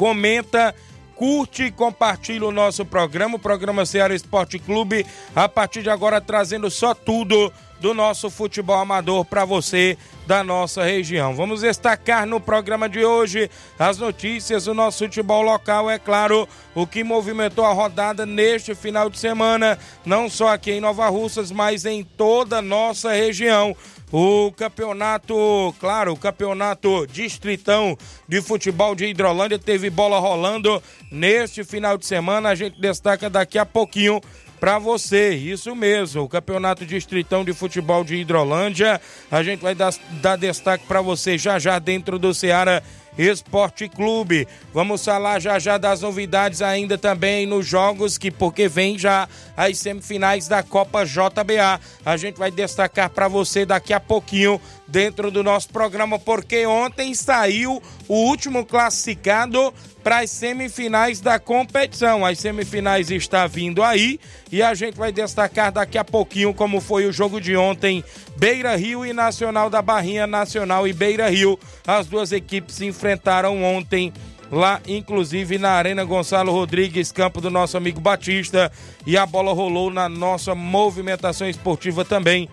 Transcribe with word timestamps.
comenta, 0.00 0.74
curte 1.14 1.64
e 1.64 1.70
compartilha 1.70 2.46
o 2.46 2.50
nosso 2.50 2.86
programa, 2.86 3.36
o 3.36 3.38
programa 3.38 3.84
Ceará 3.84 4.14
Esporte 4.14 4.58
Clube, 4.58 5.04
a 5.36 5.46
partir 5.46 5.82
de 5.82 5.90
agora 5.90 6.22
trazendo 6.22 6.70
só 6.70 6.94
tudo 6.94 7.52
do 7.78 7.92
nosso 7.92 8.30
futebol 8.30 8.76
amador 8.76 9.26
para 9.26 9.44
você 9.44 9.98
da 10.26 10.42
nossa 10.42 10.82
região. 10.84 11.34
Vamos 11.34 11.60
destacar 11.60 12.24
no 12.24 12.40
programa 12.40 12.88
de 12.88 13.04
hoje 13.04 13.50
as 13.78 13.98
notícias 13.98 14.64
do 14.64 14.72
nosso 14.72 15.04
futebol 15.04 15.42
local, 15.42 15.90
é 15.90 15.98
claro, 15.98 16.48
o 16.74 16.86
que 16.86 17.04
movimentou 17.04 17.66
a 17.66 17.74
rodada 17.74 18.24
neste 18.24 18.74
final 18.74 19.10
de 19.10 19.18
semana, 19.18 19.78
não 20.02 20.30
só 20.30 20.48
aqui 20.48 20.72
em 20.72 20.80
Nova 20.80 21.08
Russas, 21.10 21.52
mas 21.52 21.84
em 21.84 22.02
toda 22.02 22.58
a 22.58 22.62
nossa 22.62 23.12
região. 23.12 23.76
O 24.12 24.50
campeonato, 24.56 25.72
claro, 25.78 26.12
o 26.12 26.16
campeonato 26.16 27.06
distritão 27.06 27.96
de 28.28 28.42
futebol 28.42 28.94
de 28.94 29.06
Hidrolândia 29.06 29.56
teve 29.56 29.88
bola 29.88 30.18
rolando 30.18 30.82
neste 31.12 31.62
final 31.62 31.96
de 31.96 32.04
semana. 32.04 32.48
A 32.48 32.54
gente 32.56 32.80
destaca 32.80 33.30
daqui 33.30 33.56
a 33.56 33.64
pouquinho 33.64 34.20
para 34.58 34.80
você. 34.80 35.34
Isso 35.34 35.76
mesmo, 35.76 36.22
o 36.22 36.28
Campeonato 36.28 36.84
Distritão 36.84 37.44
de 37.44 37.52
Futebol 37.52 38.02
de 38.02 38.16
Hidrolândia. 38.16 39.00
A 39.30 39.44
gente 39.44 39.60
vai 39.60 39.76
dar, 39.76 39.94
dar 40.20 40.36
destaque 40.36 40.84
para 40.86 41.00
você 41.00 41.38
já 41.38 41.58
já 41.60 41.78
dentro 41.78 42.18
do 42.18 42.34
Ceará 42.34 42.82
Esporte 43.18 43.88
Clube. 43.88 44.46
Vamos 44.72 45.04
falar 45.04 45.40
já 45.40 45.58
já 45.58 45.76
das 45.78 46.00
novidades 46.00 46.62
ainda 46.62 46.96
também 46.96 47.46
nos 47.46 47.66
jogos 47.66 48.16
que 48.16 48.30
porque 48.30 48.68
vem 48.68 48.98
já 48.98 49.28
as 49.56 49.78
semifinais 49.78 50.48
da 50.48 50.62
Copa 50.62 51.04
JBA. 51.04 51.80
A 52.04 52.16
gente 52.16 52.38
vai 52.38 52.50
destacar 52.50 53.10
para 53.10 53.28
você 53.28 53.66
daqui 53.66 53.92
a 53.92 54.00
pouquinho 54.00 54.60
dentro 54.86 55.30
do 55.30 55.42
nosso 55.42 55.68
programa 55.68 56.18
porque 56.18 56.66
ontem 56.66 57.14
saiu 57.14 57.82
o 58.08 58.14
último 58.14 58.64
classificado 58.64 59.72
para 60.02 60.20
as 60.20 60.30
semifinais 60.30 61.20
da 61.20 61.38
competição. 61.38 62.24
As 62.24 62.38
semifinais 62.38 63.10
está 63.10 63.46
vindo 63.46 63.82
aí 63.82 64.18
e 64.50 64.62
a 64.62 64.74
gente 64.74 64.96
vai 64.96 65.12
destacar 65.12 65.72
daqui 65.72 65.98
a 65.98 66.04
pouquinho 66.04 66.54
como 66.54 66.80
foi 66.80 67.06
o 67.06 67.12
jogo 67.12 67.40
de 67.40 67.56
ontem, 67.56 68.04
Beira 68.36 68.76
Rio 68.76 69.04
e 69.04 69.12
Nacional 69.12 69.70
da 69.70 69.82
Barrinha 69.82 70.26
Nacional 70.26 70.86
e 70.86 70.92
Beira 70.92 71.28
Rio. 71.28 71.58
As 71.86 72.06
duas 72.06 72.32
equipes 72.32 72.76
se 72.76 72.86
enfrentaram 72.86 73.62
ontem 73.62 74.12
lá, 74.50 74.80
inclusive 74.86 75.58
na 75.58 75.70
Arena 75.70 76.04
Gonçalo 76.04 76.50
Rodrigues, 76.50 77.12
campo 77.12 77.40
do 77.40 77.50
nosso 77.50 77.76
amigo 77.76 78.00
Batista, 78.00 78.72
e 79.06 79.16
a 79.16 79.24
bola 79.24 79.52
rolou 79.52 79.90
na 79.90 80.08
nossa 80.08 80.54
movimentação 80.54 81.48
esportiva 81.48 82.04
também 82.04 82.48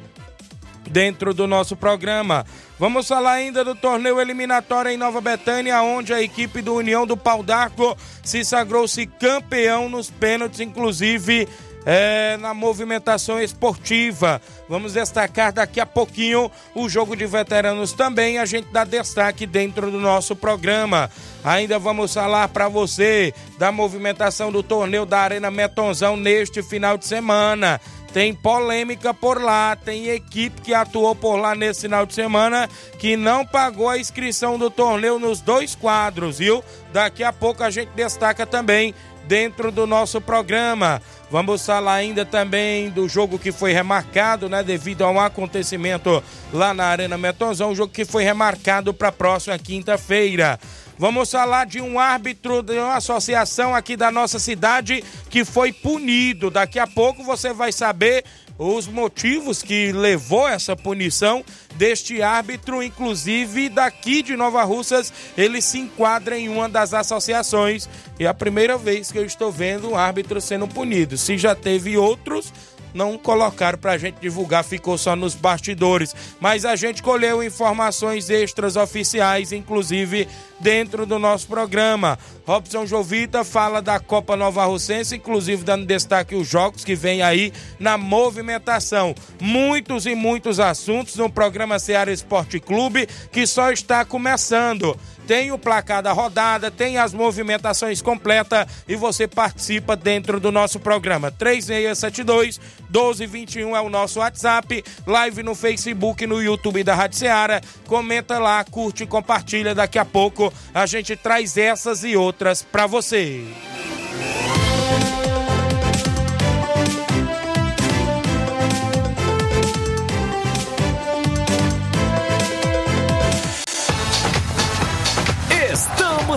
dentro 0.89 1.33
do 1.33 1.47
nosso 1.47 1.75
programa. 1.75 2.45
Vamos 2.79 3.07
falar 3.07 3.33
ainda 3.33 3.63
do 3.63 3.73
torneio 3.73 4.21
eliminatório 4.21 4.91
em 4.91 4.97
Nova 4.97 5.19
Betânia, 5.19 5.81
onde 5.81 6.13
a 6.13 6.21
equipe 6.21 6.61
do 6.61 6.75
União 6.75 7.07
do 7.07 7.17
Pau 7.17 7.41
d'Arco 7.41 7.97
se 8.23 8.45
sagrou-se 8.45 9.07
campeão 9.07 9.89
nos 9.89 10.11
pênaltis, 10.11 10.59
inclusive 10.59 11.47
é, 11.89 12.37
na 12.37 12.53
movimentação 12.53 13.41
esportiva. 13.41 14.39
Vamos 14.69 14.93
destacar 14.93 15.51
daqui 15.51 15.79
a 15.79 15.85
pouquinho 15.87 16.51
o 16.75 16.87
jogo 16.87 17.15
de 17.15 17.25
veteranos 17.25 17.93
também. 17.93 18.37
A 18.37 18.45
gente 18.45 18.67
dá 18.71 18.83
destaque 18.83 19.47
dentro 19.47 19.89
do 19.89 19.97
nosso 19.97 20.35
programa. 20.35 21.09
Ainda 21.43 21.79
vamos 21.79 22.13
falar 22.13 22.47
para 22.49 22.67
você 22.67 23.33
da 23.57 23.71
movimentação 23.71 24.51
do 24.51 24.61
torneio 24.61 25.05
da 25.05 25.19
Arena 25.19 25.49
Metonzão 25.49 26.15
neste 26.15 26.61
final 26.61 26.97
de 26.97 27.07
semana. 27.07 27.81
Tem 28.17 28.33
polêmica 28.33 29.13
por 29.13 29.39
lá, 29.39 29.75
tem 29.75 30.07
equipe 30.07 30.59
que 30.61 30.73
atuou 30.73 31.13
por 31.13 31.35
lá 31.35 31.53
nesse 31.53 31.81
final 31.81 32.03
de 32.03 32.15
semana 32.15 32.67
que 32.97 33.15
não 33.15 33.45
pagou 33.45 33.87
a 33.87 33.99
inscrição 33.99 34.57
do 34.57 34.71
torneio 34.71 35.19
nos 35.19 35.39
dois 35.39 35.75
quadros, 35.75 36.39
viu? 36.39 36.63
Daqui 36.91 37.23
a 37.23 37.31
pouco 37.31 37.63
a 37.63 37.69
gente 37.69 37.89
destaca 37.89 38.43
também 38.43 38.95
dentro 39.27 39.71
do 39.71 39.85
nosso 39.85 40.19
programa. 40.19 40.99
Vamos 41.29 41.63
falar 41.63 41.93
ainda 41.93 42.25
também 42.25 42.89
do 42.89 43.07
jogo 43.07 43.37
que 43.37 43.51
foi 43.51 43.71
remarcado, 43.71 44.49
né, 44.49 44.63
devido 44.63 45.03
a 45.03 45.11
um 45.11 45.19
acontecimento 45.19 46.23
lá 46.51 46.73
na 46.73 46.85
Arena 46.85 47.19
Metonzão, 47.19 47.69
um 47.69 47.75
jogo 47.75 47.93
que 47.93 48.03
foi 48.03 48.23
remarcado 48.23 48.95
para 48.95 49.11
próxima 49.11 49.59
quinta-feira. 49.59 50.59
Vamos 50.97 51.29
falar 51.29 51.65
de 51.67 51.79
um 51.79 51.99
árbitro 51.99 52.63
de 52.63 52.73
uma 52.79 52.95
associação 52.95 53.75
aqui 53.75 53.95
da 53.95 54.11
nossa 54.11 54.39
cidade 54.39 55.03
que 55.29 55.45
foi 55.45 55.71
punido. 55.71 56.49
Daqui 56.49 56.79
a 56.79 56.87
pouco 56.87 57.23
você 57.23 57.53
vai 57.53 57.71
saber 57.71 58.25
os 58.57 58.87
motivos 58.87 59.61
que 59.61 59.91
levou 59.91 60.47
essa 60.47 60.75
punição 60.75 61.45
deste 61.75 62.23
árbitro, 62.23 62.81
inclusive 62.81 63.69
daqui 63.69 64.23
de 64.23 64.35
Nova 64.35 64.63
Russas, 64.63 65.13
ele 65.37 65.61
se 65.61 65.77
enquadra 65.77 66.35
em 66.35 66.49
uma 66.49 66.67
das 66.67 66.91
associações. 66.91 67.87
E 68.19 68.25
é 68.25 68.27
a 68.27 68.33
primeira 68.33 68.75
vez 68.75 69.11
que 69.11 69.19
eu 69.19 69.25
estou 69.25 69.51
vendo 69.51 69.91
um 69.91 69.95
árbitro 69.95 70.41
sendo 70.41 70.67
punido. 70.67 71.15
Se 71.15 71.37
já 71.37 71.53
teve 71.53 71.95
outros, 71.95 72.51
não 72.97 73.15
colocaram 73.15 73.77
pra 73.77 73.97
gente 73.97 74.19
divulgar, 74.19 74.63
ficou 74.63 74.97
só 74.97 75.15
nos 75.15 75.35
bastidores. 75.35 76.15
Mas 76.39 76.65
a 76.65 76.75
gente 76.75 77.03
colheu 77.03 77.43
informações 77.43 78.29
extras 78.31 78.75
oficiais, 78.75 79.51
inclusive 79.51 80.27
dentro 80.59 81.05
do 81.05 81.19
nosso 81.19 81.47
programa. 81.47 82.17
Robson 82.45 82.87
Jovita 82.87 83.43
fala 83.43 83.81
da 83.81 83.99
Copa 83.99 84.35
Nova 84.35 84.65
Russense, 84.65 85.15
inclusive 85.15 85.63
dando 85.63 85.85
destaque 85.85 86.33
os 86.33 86.47
jogos 86.47 86.83
que 86.83 86.95
vem 86.95 87.21
aí 87.21 87.53
na 87.79 87.97
movimentação. 87.97 89.13
Muitos 89.39 90.07
e 90.07 90.15
muitos 90.15 90.59
assuntos 90.59 91.15
no 91.17 91.29
programa 91.29 91.77
Ceará 91.77 92.11
Esporte 92.11 92.59
Clube 92.59 93.07
que 93.31 93.45
só 93.45 93.71
está 93.71 94.03
começando 94.03 94.97
tem 95.27 95.51
o 95.51 95.59
placar 95.59 96.01
da 96.01 96.13
rodada, 96.13 96.71
tem 96.71 96.97
as 96.97 97.13
movimentações 97.13 98.01
completas 98.01 98.65
e 98.87 98.95
você 98.95 99.27
participa 99.27 99.93
dentro 99.93 100.39
do 100.39 100.51
nosso 100.53 100.79
programa. 100.79 101.29
3672 101.29 102.59
1221 102.89 103.75
é 103.75 103.81
o 103.81 103.89
nosso 103.89 104.19
WhatsApp, 104.19 104.83
live 105.05 105.43
no 105.43 105.53
Facebook, 105.53 106.25
no 106.25 106.41
YouTube 106.41 106.81
da 106.83 106.95
Rádio 106.95 107.19
Ceará. 107.19 107.61
Comenta 107.85 108.39
lá, 108.39 108.63
curte 108.63 109.03
e 109.03 109.07
compartilha. 109.07 109.75
Daqui 109.75 109.99
a 109.99 110.05
pouco 110.05 110.51
a 110.73 110.85
gente 110.85 111.15
traz 111.17 111.57
essas 111.57 112.05
e 112.05 112.15
outras 112.15 112.63
para 112.63 112.87
você. 112.87 113.43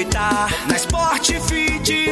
aproveitar. 0.00 0.48
Na 0.66 0.78
Sport 0.78 1.32
Fit, 1.48 2.09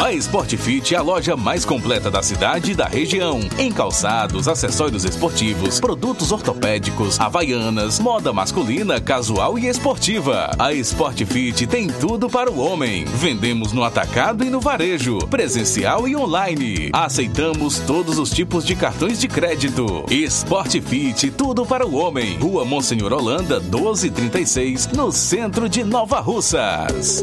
A 0.00 0.14
Sport 0.14 0.56
Fit 0.56 0.94
é 0.94 0.98
a 0.98 1.02
loja 1.02 1.36
mais 1.36 1.66
completa 1.66 2.10
da 2.10 2.22
cidade 2.22 2.72
e 2.72 2.74
da 2.74 2.86
região. 2.86 3.38
Em 3.58 3.70
calçados, 3.70 4.48
acessórios 4.48 5.04
esportivos, 5.04 5.78
produtos 5.78 6.32
ortopédicos, 6.32 7.20
havaianas, 7.20 8.00
moda 8.00 8.32
masculina, 8.32 8.98
casual 8.98 9.58
e 9.58 9.68
esportiva. 9.68 10.52
A 10.58 10.72
Sport 10.72 11.22
Fit 11.26 11.66
tem 11.66 11.86
tudo 11.86 12.30
para 12.30 12.50
o 12.50 12.60
homem. 12.60 13.04
Vendemos 13.04 13.74
no 13.74 13.84
atacado 13.84 14.42
e 14.42 14.48
no 14.48 14.58
varejo, 14.58 15.18
presencial 15.28 16.08
e 16.08 16.16
online. 16.16 16.88
Aceitamos 16.94 17.78
todos 17.80 18.18
os 18.18 18.30
tipos 18.30 18.64
de 18.64 18.74
cartões 18.74 19.20
de 19.20 19.28
crédito. 19.28 20.06
Sport 20.10 20.80
Fit, 20.80 21.30
tudo 21.30 21.66
para 21.66 21.86
o 21.86 21.94
homem. 21.94 22.38
Rua 22.38 22.64
Monsenhor 22.64 23.12
Holanda, 23.12 23.60
1236, 23.60 24.86
no 24.94 25.12
centro 25.12 25.68
de 25.68 25.84
Nova 25.84 26.20
Russas. 26.20 27.22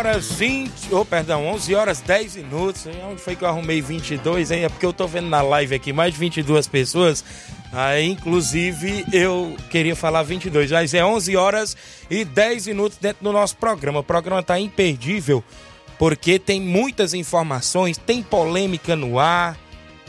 Horas 0.00 0.32
20, 0.32 0.94
oh, 0.94 1.04
perdão, 1.04 1.46
11 1.48 1.74
horas 1.74 2.00
10 2.00 2.36
minutos. 2.36 2.86
Onde 3.06 3.20
foi 3.20 3.36
que 3.36 3.44
eu 3.44 3.48
arrumei 3.48 3.82
22, 3.82 4.50
hein? 4.50 4.64
É 4.64 4.68
porque 4.70 4.86
eu 4.86 4.94
tô 4.94 5.06
vendo 5.06 5.28
na 5.28 5.42
live 5.42 5.74
aqui 5.74 5.92
mais 5.92 6.14
de 6.14 6.18
22 6.18 6.66
pessoas. 6.68 7.22
Aí, 7.70 8.08
inclusive, 8.08 9.04
eu 9.12 9.54
queria 9.68 9.94
falar 9.94 10.22
22, 10.22 10.70
mas 10.70 10.94
é 10.94 11.04
11 11.04 11.36
horas 11.36 11.76
e 12.10 12.24
10 12.24 12.68
minutos 12.68 12.96
dentro 12.96 13.22
do 13.22 13.30
nosso 13.30 13.58
programa. 13.58 14.00
O 14.00 14.02
programa 14.02 14.42
tá 14.42 14.58
imperdível 14.58 15.44
porque 15.98 16.38
tem 16.38 16.62
muitas 16.62 17.12
informações, 17.12 17.98
tem 17.98 18.22
polêmica 18.22 18.96
no 18.96 19.18
ar, 19.18 19.54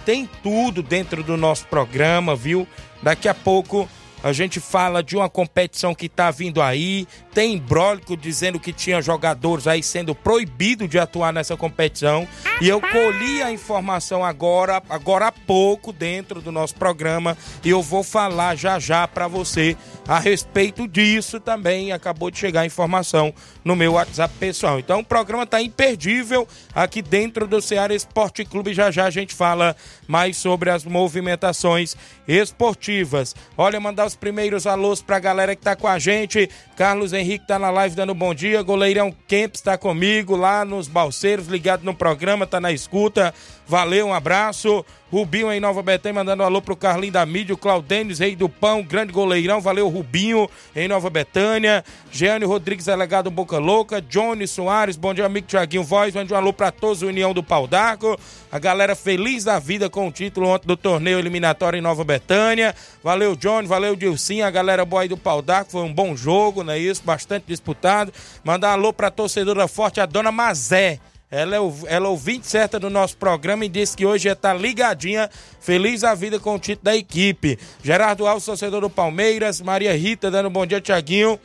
tem 0.06 0.30
tudo 0.42 0.82
dentro 0.82 1.22
do 1.22 1.36
nosso 1.36 1.66
programa, 1.68 2.34
viu? 2.34 2.66
Daqui 3.04 3.28
a 3.28 3.34
pouco 3.34 3.90
a 4.24 4.32
gente 4.32 4.60
fala 4.60 5.02
de 5.02 5.16
uma 5.16 5.30
competição 5.30 5.96
que 5.96 6.08
tá 6.08 6.30
vindo 6.30 6.62
aí, 6.62 7.08
tem 7.34 7.54
imbrólico 7.54 8.16
dizendo 8.16 8.60
que 8.60 8.72
tinha 8.72 9.02
jogadores 9.02 9.68
aí 9.68 9.82
sendo 9.82 10.14
proibido 10.14 10.88
de 10.88 11.00
atuar 11.00 11.34
nessa 11.34 11.58
competição. 11.58 12.28
E 12.62 12.68
eu 12.68 12.80
colhi 12.80 13.42
a 13.42 13.52
informação 13.52 14.24
agora, 14.24 14.82
agora 14.90 15.28
há 15.28 15.32
pouco 15.32 15.92
dentro 15.92 16.42
do 16.42 16.52
nosso 16.52 16.76
programa 16.76 17.38
e 17.64 17.70
eu 17.70 17.82
vou 17.82 18.04
falar 18.04 18.56
já 18.56 18.78
já 18.80 19.08
para 19.08 19.28
você 19.28 19.76
a 20.08 20.20
respeito 20.20 20.88
disso 20.88 21.40
também. 21.40 21.92
Acabou 21.92 22.30
de 22.30 22.38
chegar 22.38 22.62
a 22.62 22.66
informação 22.66 23.34
no 23.64 23.76
meu 23.76 23.94
WhatsApp 23.94 24.34
pessoal. 24.40 24.80
Então 24.80 25.00
o 25.00 25.06
programa 25.06 25.48
tá 25.48 25.62
imperdível 25.62 26.48
aqui 26.76 27.02
dentro 27.02 27.48
do 27.48 27.62
Ceará 27.62 27.96
Esporte 27.96 28.46
Clube. 28.46 28.74
Já 28.74 28.92
já 28.92 29.06
a 29.06 29.10
gente 29.10 29.34
fala 29.34 29.76
mais 30.08 30.38
sobre 30.38 30.70
as 30.70 30.84
movimentações 30.84 31.96
esportivas. 32.28 33.36
Olha, 33.58 33.80
mandar 33.80 34.11
os 34.12 34.16
primeiros 34.16 34.68
alôs 34.68 35.02
pra 35.02 35.20
galera 35.20 35.56
que 35.56 35.62
tá 35.62 35.76
com 35.76 35.88
a 35.88 35.98
gente. 35.98 36.50
Carlos 36.76 37.14
Henrique 37.14 37.48
tá 37.48 37.58
na 37.58 37.70
live 37.70 37.96
dando 37.96 38.14
bom 38.14 38.34
dia. 38.34 38.62
Goleirão 38.62 39.14
Kempis 39.28 39.62
tá 39.62 39.78
comigo 39.78 40.36
lá 40.36 40.66
nos 40.66 40.88
Balseiros, 40.88 41.48
ligado 41.48 41.84
no 41.84 41.96
programa, 41.96 42.46
tá 42.46 42.60
na 42.60 42.72
escuta. 42.72 43.34
Valeu, 43.72 44.08
um 44.08 44.14
abraço. 44.14 44.86
Rubinho 45.10 45.50
em 45.50 45.62
Nova 45.62 45.82
Betânia 45.82 46.16
mandando 46.16 46.44
um 46.44 46.46
alô 46.46 46.62
pro 46.62 46.76
Carlinho 46.76 47.14
da 47.14 47.26
Mídia, 47.26 47.56
o 47.56 47.58
Claudênis, 47.58 48.20
rei 48.20 48.36
do 48.36 48.50
pão, 48.50 48.84
grande 48.84 49.14
goleirão. 49.14 49.62
Valeu, 49.62 49.88
Rubinho 49.88 50.50
em 50.76 50.90
Nova 50.90 51.10
Betânia. 51.10 51.82
Jeane 52.12 52.44
Rodrigues, 52.44 52.88
delegado 52.88 53.32
Boca 53.32 53.58
Louca. 53.60 54.02
Johnny 54.02 54.46
Soares, 54.46 54.98
bom 54.98 55.14
dia, 55.14 55.26
amigo 55.26 55.48
Tiaguinho 55.48 55.86
Voz. 55.86 56.14
Mande 56.14 56.34
um 56.34 56.36
alô 56.36 56.52
pra 56.52 56.70
todos, 56.70 57.02
União 57.02 57.34
do 57.34 57.42
Pau 57.42 57.66
d'Arco. 57.66 58.20
A 58.52 58.60
galera 58.60 58.94
feliz 58.94 59.46
da 59.46 59.58
vida 59.58 59.90
com 59.90 60.06
o 60.06 60.12
título 60.12 60.50
ontem 60.50 60.68
do 60.68 60.76
torneio 60.76 61.18
eliminatório 61.18 61.78
em 61.78 61.82
Nova 61.82 62.04
Betânia. 62.04 62.76
Valeu, 63.02 63.38
Johnny, 63.38 63.70
valeu, 63.70 63.96
Dilcinho, 63.96 64.46
a 64.46 64.52
galera 64.52 64.84
boa 64.84 65.04
aí 65.04 65.08
do 65.08 65.16
Pau 65.16 65.42
d'Arco. 65.42 65.72
Foi 65.72 65.84
um 65.84 65.94
bom 65.94 66.14
jogo, 66.14 66.62
não 66.62 66.74
é 66.74 66.78
isso? 66.78 67.02
Bastante 67.06 67.46
disputado. 67.48 68.12
Mandar 68.44 68.72
um 68.72 68.74
alô 68.74 68.92
pra 68.92 69.10
torcedora 69.10 69.66
forte, 69.66 70.02
a 70.02 70.06
dona 70.06 70.30
Mazé. 70.30 71.00
Ela 71.32 71.56
é, 71.56 71.60
o- 71.62 71.74
ela 71.88 72.08
é 72.08 72.10
ouvinte 72.10 72.46
certa 72.46 72.78
do 72.78 72.90
nosso 72.90 73.16
programa 73.16 73.64
e 73.64 73.70
disse 73.70 73.96
que 73.96 74.06
hoje 74.06 74.26
já 74.26 74.36
tá 74.36 74.54
ligadinha, 74.54 75.30
feliz 75.62 76.04
a 76.04 76.14
vida 76.14 76.38
com 76.38 76.56
o 76.56 76.60
título 76.60 76.84
da 76.84 76.96
equipe. 76.98 77.58
Gerardo 77.82 78.28
Alves, 78.28 78.44
torcedor 78.46 78.82
do 78.82 78.90
Palmeiras. 78.90 79.62
Maria 79.62 79.96
Rita 79.98 80.30
dando 80.30 80.50
bom 80.50 80.66
dia, 80.66 80.82
Tiaguinho. 80.82 81.40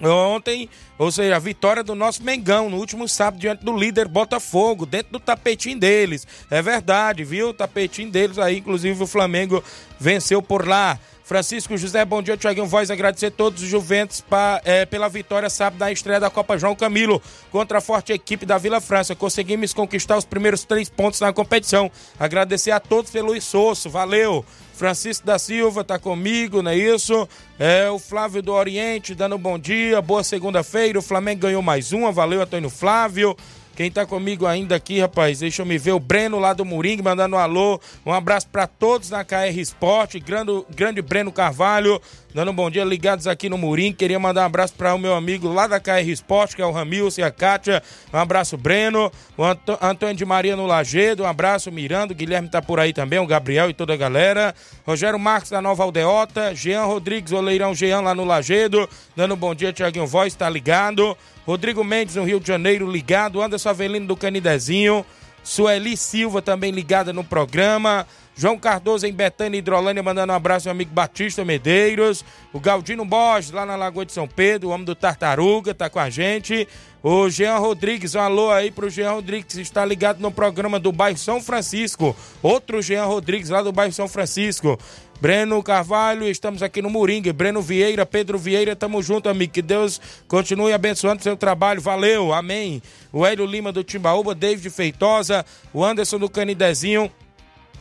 Ontem, 0.00 0.68
ou 0.96 1.10
seja, 1.10 1.34
a 1.34 1.38
vitória 1.40 1.82
do 1.82 1.92
nosso 1.94 2.22
Mengão 2.22 2.70
no 2.70 2.76
último 2.76 3.08
sábado 3.08 3.40
diante 3.40 3.64
do 3.64 3.76
líder 3.76 4.06
Botafogo, 4.06 4.86
dentro 4.86 5.12
do 5.12 5.18
tapetinho 5.18 5.76
deles. 5.78 6.24
É 6.50 6.62
verdade, 6.62 7.24
viu? 7.24 7.48
O 7.48 7.54
tapetinho 7.54 8.08
deles 8.10 8.38
aí, 8.38 8.58
inclusive 8.58 9.02
o 9.02 9.06
Flamengo 9.08 9.64
venceu 9.98 10.40
por 10.40 10.68
lá. 10.68 11.00
Francisco 11.28 11.76
José, 11.76 12.02
bom 12.06 12.22
dia, 12.22 12.38
Tiaguinho 12.38 12.64
Voz. 12.64 12.90
Agradecer 12.90 13.26
a 13.26 13.30
todos 13.30 13.62
os 13.62 13.68
Juventus 13.68 14.22
pra, 14.22 14.62
é, 14.64 14.86
pela 14.86 15.10
vitória 15.10 15.50
sábado 15.50 15.78
da 15.78 15.92
estreia 15.92 16.18
da 16.18 16.30
Copa 16.30 16.56
João 16.56 16.74
Camilo 16.74 17.20
contra 17.52 17.76
a 17.76 17.80
forte 17.82 18.14
equipe 18.14 18.46
da 18.46 18.56
Vila 18.56 18.80
França. 18.80 19.14
Conseguimos 19.14 19.74
conquistar 19.74 20.16
os 20.16 20.24
primeiros 20.24 20.64
três 20.64 20.88
pontos 20.88 21.20
na 21.20 21.30
competição. 21.30 21.90
Agradecer 22.18 22.70
a 22.70 22.80
todos 22.80 23.10
pelo 23.10 23.36
esforço, 23.36 23.90
valeu. 23.90 24.42
Francisco 24.72 25.26
da 25.26 25.38
Silva 25.38 25.84
tá 25.84 25.98
comigo, 25.98 26.62
não 26.62 26.70
é 26.70 26.76
isso? 26.76 27.28
É, 27.58 27.90
o 27.90 27.98
Flávio 27.98 28.40
do 28.40 28.54
Oriente 28.54 29.14
dando 29.14 29.36
um 29.36 29.38
bom 29.38 29.58
dia, 29.58 30.00
boa 30.00 30.24
segunda-feira. 30.24 30.98
O 30.98 31.02
Flamengo 31.02 31.42
ganhou 31.42 31.60
mais 31.60 31.92
uma, 31.92 32.10
valeu, 32.10 32.40
Antônio 32.40 32.70
Flávio. 32.70 33.36
Quem 33.78 33.92
tá 33.92 34.04
comigo 34.04 34.44
ainda 34.44 34.74
aqui, 34.74 34.98
rapaz, 34.98 35.38
deixa 35.38 35.62
eu 35.62 35.66
me 35.66 35.78
ver. 35.78 35.92
O 35.92 36.00
Breno 36.00 36.40
lá 36.40 36.52
do 36.52 36.64
Moringue 36.64 37.00
mandando 37.00 37.36
um 37.36 37.38
alô. 37.38 37.80
Um 38.04 38.12
abraço 38.12 38.48
para 38.48 38.66
todos 38.66 39.08
na 39.08 39.22
KR 39.22 39.56
Esporte. 39.56 40.18
Grande, 40.18 40.50
grande 40.74 41.00
Breno 41.00 41.30
Carvalho, 41.30 42.02
dando 42.34 42.50
um 42.50 42.54
bom 42.54 42.70
dia, 42.70 42.84
ligados 42.84 43.26
aqui 43.26 43.48
no 43.48 43.58
Moringue. 43.58 43.96
Queria 43.96 44.18
mandar 44.18 44.42
um 44.42 44.46
abraço 44.46 44.74
para 44.74 44.94
o 44.94 44.98
meu 44.98 45.14
amigo 45.14 45.52
lá 45.52 45.66
da 45.66 45.80
KR 45.80 46.08
Esporte, 46.08 46.56
que 46.56 46.62
é 46.62 46.66
o 46.66 46.70
Ramilson 46.70 47.20
e 47.20 47.24
a 47.24 47.30
Kátia. 47.30 47.82
Um 48.12 48.18
abraço, 48.18 48.56
Breno. 48.56 49.10
O 49.36 49.44
Antônio 49.80 50.14
de 50.14 50.24
Maria 50.24 50.56
no 50.56 50.66
Lagedo. 50.66 51.22
Um 51.22 51.26
abraço, 51.26 51.70
Miranda. 51.72 52.12
O 52.12 52.16
Guilherme 52.16 52.48
tá 52.48 52.60
por 52.62 52.78
aí 52.78 52.92
também, 52.92 53.18
o 53.18 53.26
Gabriel 53.26 53.70
e 53.70 53.74
toda 53.74 53.94
a 53.94 53.96
galera. 53.96 54.54
Rogério 54.86 55.18
Marques 55.18 55.50
da 55.50 55.60
Nova 55.60 55.82
Aldeota. 55.82 56.54
Jean 56.54 56.84
Rodrigues, 56.84 57.32
Oleirão 57.32 57.74
Jean 57.74 58.00
lá 58.00 58.14
no 58.14 58.24
Lagedo. 58.24 58.88
Dando 59.16 59.34
um 59.34 59.36
bom 59.38 59.54
dia, 59.54 59.72
Tiaguinho 59.72 60.06
Voz, 60.06 60.34
tá 60.34 60.48
ligado. 60.48 61.16
Rodrigo 61.48 61.82
Mendes 61.82 62.16
no 62.16 62.24
Rio 62.24 62.38
de 62.38 62.46
Janeiro 62.46 62.90
ligado, 62.90 63.40
Anderson 63.40 63.70
Avelino 63.70 64.06
do 64.06 64.14
Canidezinho, 64.14 65.02
Sueli 65.42 65.96
Silva 65.96 66.42
também 66.42 66.70
ligada 66.70 67.10
no 67.10 67.24
programa, 67.24 68.06
João 68.38 68.56
Cardoso 68.56 69.04
em 69.04 69.12
Betânia 69.12 69.58
Hidrolândia 69.58 70.00
mandando 70.00 70.32
um 70.32 70.36
abraço 70.36 70.68
ao 70.68 70.70
amigo 70.70 70.92
Batista 70.94 71.44
Medeiros, 71.44 72.24
o 72.52 72.60
Galdino 72.60 73.04
Borges 73.04 73.50
lá 73.50 73.66
na 73.66 73.74
Lagoa 73.74 74.06
de 74.06 74.12
São 74.12 74.28
Pedro, 74.28 74.68
o 74.68 74.72
homem 74.72 74.84
do 74.84 74.94
Tartaruga 74.94 75.74
tá 75.74 75.90
com 75.90 75.98
a 75.98 76.08
gente, 76.08 76.68
o 77.02 77.28
Jean 77.28 77.58
Rodrigues, 77.58 78.14
um 78.14 78.20
alô 78.20 78.52
aí 78.52 78.70
pro 78.70 78.88
Jean 78.88 79.10
Rodrigues, 79.10 79.56
está 79.56 79.84
ligado 79.84 80.20
no 80.20 80.30
programa 80.30 80.78
do 80.78 80.92
bairro 80.92 81.18
São 81.18 81.42
Francisco, 81.42 82.14
outro 82.40 82.80
Jean 82.80 83.06
Rodrigues 83.06 83.50
lá 83.50 83.60
do 83.60 83.72
bairro 83.72 83.92
São 83.92 84.06
Francisco, 84.06 84.78
Breno 85.20 85.60
Carvalho, 85.60 86.28
estamos 86.28 86.62
aqui 86.62 86.80
no 86.80 86.88
Moringue. 86.88 87.32
Breno 87.32 87.60
Vieira, 87.60 88.06
Pedro 88.06 88.38
Vieira, 88.38 88.76
tamo 88.76 89.02
junto, 89.02 89.28
amigo. 89.28 89.52
Que 89.52 89.60
Deus 89.60 90.00
continue 90.28 90.72
abençoando 90.72 91.24
seu 91.24 91.36
trabalho. 91.36 91.80
Valeu, 91.80 92.32
amém. 92.32 92.80
O 93.12 93.26
Hélio 93.26 93.44
Lima 93.44 93.72
do 93.72 93.82
Timbaúba, 93.82 94.32
David 94.32 94.70
Feitosa, 94.70 95.44
o 95.74 95.84
Anderson 95.84 96.20
do 96.20 96.30
Canidezinho. 96.30 97.10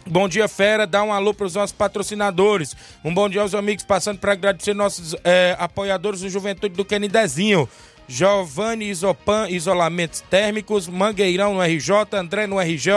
Bom 0.09 0.29
dia, 0.29 0.47
fera. 0.47 0.87
Dá 0.87 1.03
um 1.03 1.11
alô 1.11 1.33
para 1.33 1.45
os 1.45 1.55
nossos 1.55 1.75
patrocinadores. 1.75 2.75
Um 3.03 3.13
bom 3.13 3.27
dia 3.27 3.41
aos 3.41 3.53
amigos, 3.53 3.83
passando 3.83 4.19
para 4.19 4.31
agradecer 4.31 4.73
nossos 4.73 5.13
é, 5.23 5.55
apoiadores 5.59 6.21
do 6.21 6.29
Juventude 6.29 6.75
do 6.75 6.85
Canidezinho. 6.85 7.67
Giovanni 8.07 8.85
Isopan, 8.85 9.49
Isolamentos 9.49 10.21
Térmicos, 10.21 10.87
Mangueirão 10.87 11.55
no 11.55 11.61
RJ, 11.61 11.91
André 12.13 12.47
no 12.47 12.57
RJ, 12.57 12.93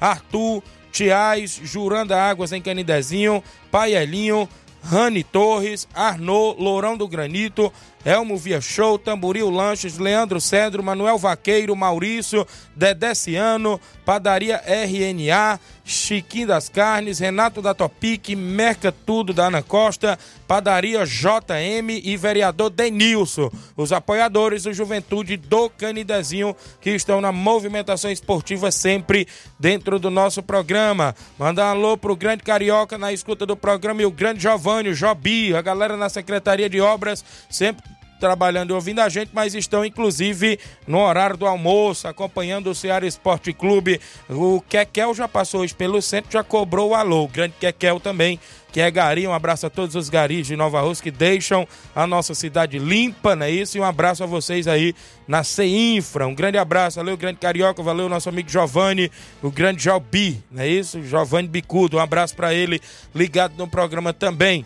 Arthur 0.00 0.62
Tiais, 0.92 1.60
Juranda 1.64 2.16
Águas 2.16 2.52
em 2.52 2.62
Canidezinho, 2.62 3.42
Paielinho, 3.72 4.48
Rani 4.84 5.24
Torres, 5.24 5.88
Arnaud, 5.92 6.62
Lourão 6.62 6.96
do 6.96 7.08
Granito, 7.08 7.72
Elmo 8.06 8.36
Via 8.36 8.60
Show, 8.60 9.00
Tamboril 9.00 9.50
Lanches, 9.50 9.98
Leandro 9.98 10.40
Cedro, 10.40 10.80
Manuel 10.80 11.18
Vaqueiro, 11.18 11.74
Maurício, 11.74 12.46
Dedeciano, 12.76 13.80
Padaria 14.04 14.62
RNA, 14.64 15.58
Chiquinho 15.84 16.46
das 16.46 16.68
Carnes, 16.68 17.18
Renato 17.18 17.60
da 17.60 17.74
Topic, 17.74 18.28
Merca 18.36 18.92
Tudo 18.92 19.32
da 19.32 19.46
Ana 19.46 19.60
Costa, 19.60 20.16
Padaria 20.46 21.04
JM 21.04 22.00
e 22.04 22.16
vereador 22.16 22.70
Denilson, 22.70 23.50
os 23.76 23.90
apoiadores 23.92 24.62
do 24.62 24.72
Juventude 24.72 25.36
do 25.36 25.68
Canidezinho 25.68 26.54
que 26.80 26.90
estão 26.90 27.20
na 27.20 27.32
movimentação 27.32 28.08
esportiva 28.08 28.70
sempre 28.70 29.26
dentro 29.58 29.98
do 29.98 30.10
nosso 30.12 30.44
programa. 30.44 31.12
Mandar 31.36 31.74
um 31.74 31.78
alô 31.78 31.96
pro 31.96 32.14
Grande 32.14 32.44
Carioca 32.44 32.96
na 32.96 33.12
escuta 33.12 33.44
do 33.44 33.56
programa 33.56 34.00
e 34.00 34.06
o 34.06 34.12
Grande 34.12 34.42
Giovanni, 34.42 34.90
o 34.90 34.94
Jobi, 34.94 35.56
a 35.56 35.60
galera 35.60 35.96
na 35.96 36.08
Secretaria 36.08 36.70
de 36.70 36.80
Obras 36.80 37.24
sempre 37.50 37.95
trabalhando 38.18 38.70
e 38.70 38.72
ouvindo 38.72 39.00
a 39.00 39.08
gente, 39.08 39.30
mas 39.32 39.54
estão 39.54 39.84
inclusive 39.84 40.58
no 40.86 40.98
horário 40.98 41.36
do 41.36 41.46
almoço, 41.46 42.08
acompanhando 42.08 42.70
o 42.70 42.74
Ceará 42.74 43.06
Esporte 43.06 43.52
Clube. 43.52 44.00
O 44.28 44.60
Kekel 44.60 45.14
já 45.14 45.28
passou 45.28 45.60
hoje 45.60 45.74
pelo 45.74 46.00
centro, 46.00 46.32
já 46.32 46.42
cobrou 46.42 46.90
o 46.90 46.94
alô. 46.94 47.24
O 47.24 47.28
grande 47.28 47.54
Kekel 47.58 48.00
também, 48.00 48.38
que 48.72 48.80
é 48.80 48.90
gari. 48.90 49.26
Um 49.26 49.32
abraço 49.32 49.66
a 49.66 49.70
todos 49.70 49.94
os 49.94 50.08
garis 50.08 50.46
de 50.46 50.56
Nova 50.56 50.80
Rússia 50.80 51.04
que 51.04 51.10
deixam 51.10 51.66
a 51.94 52.06
nossa 52.06 52.34
cidade 52.34 52.78
limpa, 52.78 53.36
não 53.36 53.46
é 53.46 53.50
isso? 53.50 53.76
E 53.76 53.80
um 53.80 53.84
abraço 53.84 54.22
a 54.22 54.26
vocês 54.26 54.66
aí 54.66 54.94
na 55.26 55.42
CEINFRA. 55.42 56.26
Um 56.26 56.34
grande 56.34 56.58
abraço, 56.58 56.96
valeu, 56.96 57.16
grande 57.16 57.38
Carioca, 57.38 57.82
valeu, 57.82 58.08
nosso 58.08 58.28
amigo 58.28 58.48
Giovanni, 58.48 59.10
o 59.42 59.50
grande 59.50 59.82
Jalbi, 59.82 60.42
não 60.50 60.62
é 60.62 60.68
isso? 60.68 61.02
Giovanni 61.02 61.48
Bicudo, 61.48 61.96
um 61.96 62.00
abraço 62.00 62.34
para 62.34 62.52
ele, 62.52 62.80
ligado 63.14 63.54
no 63.56 63.66
programa 63.66 64.12
também. 64.12 64.64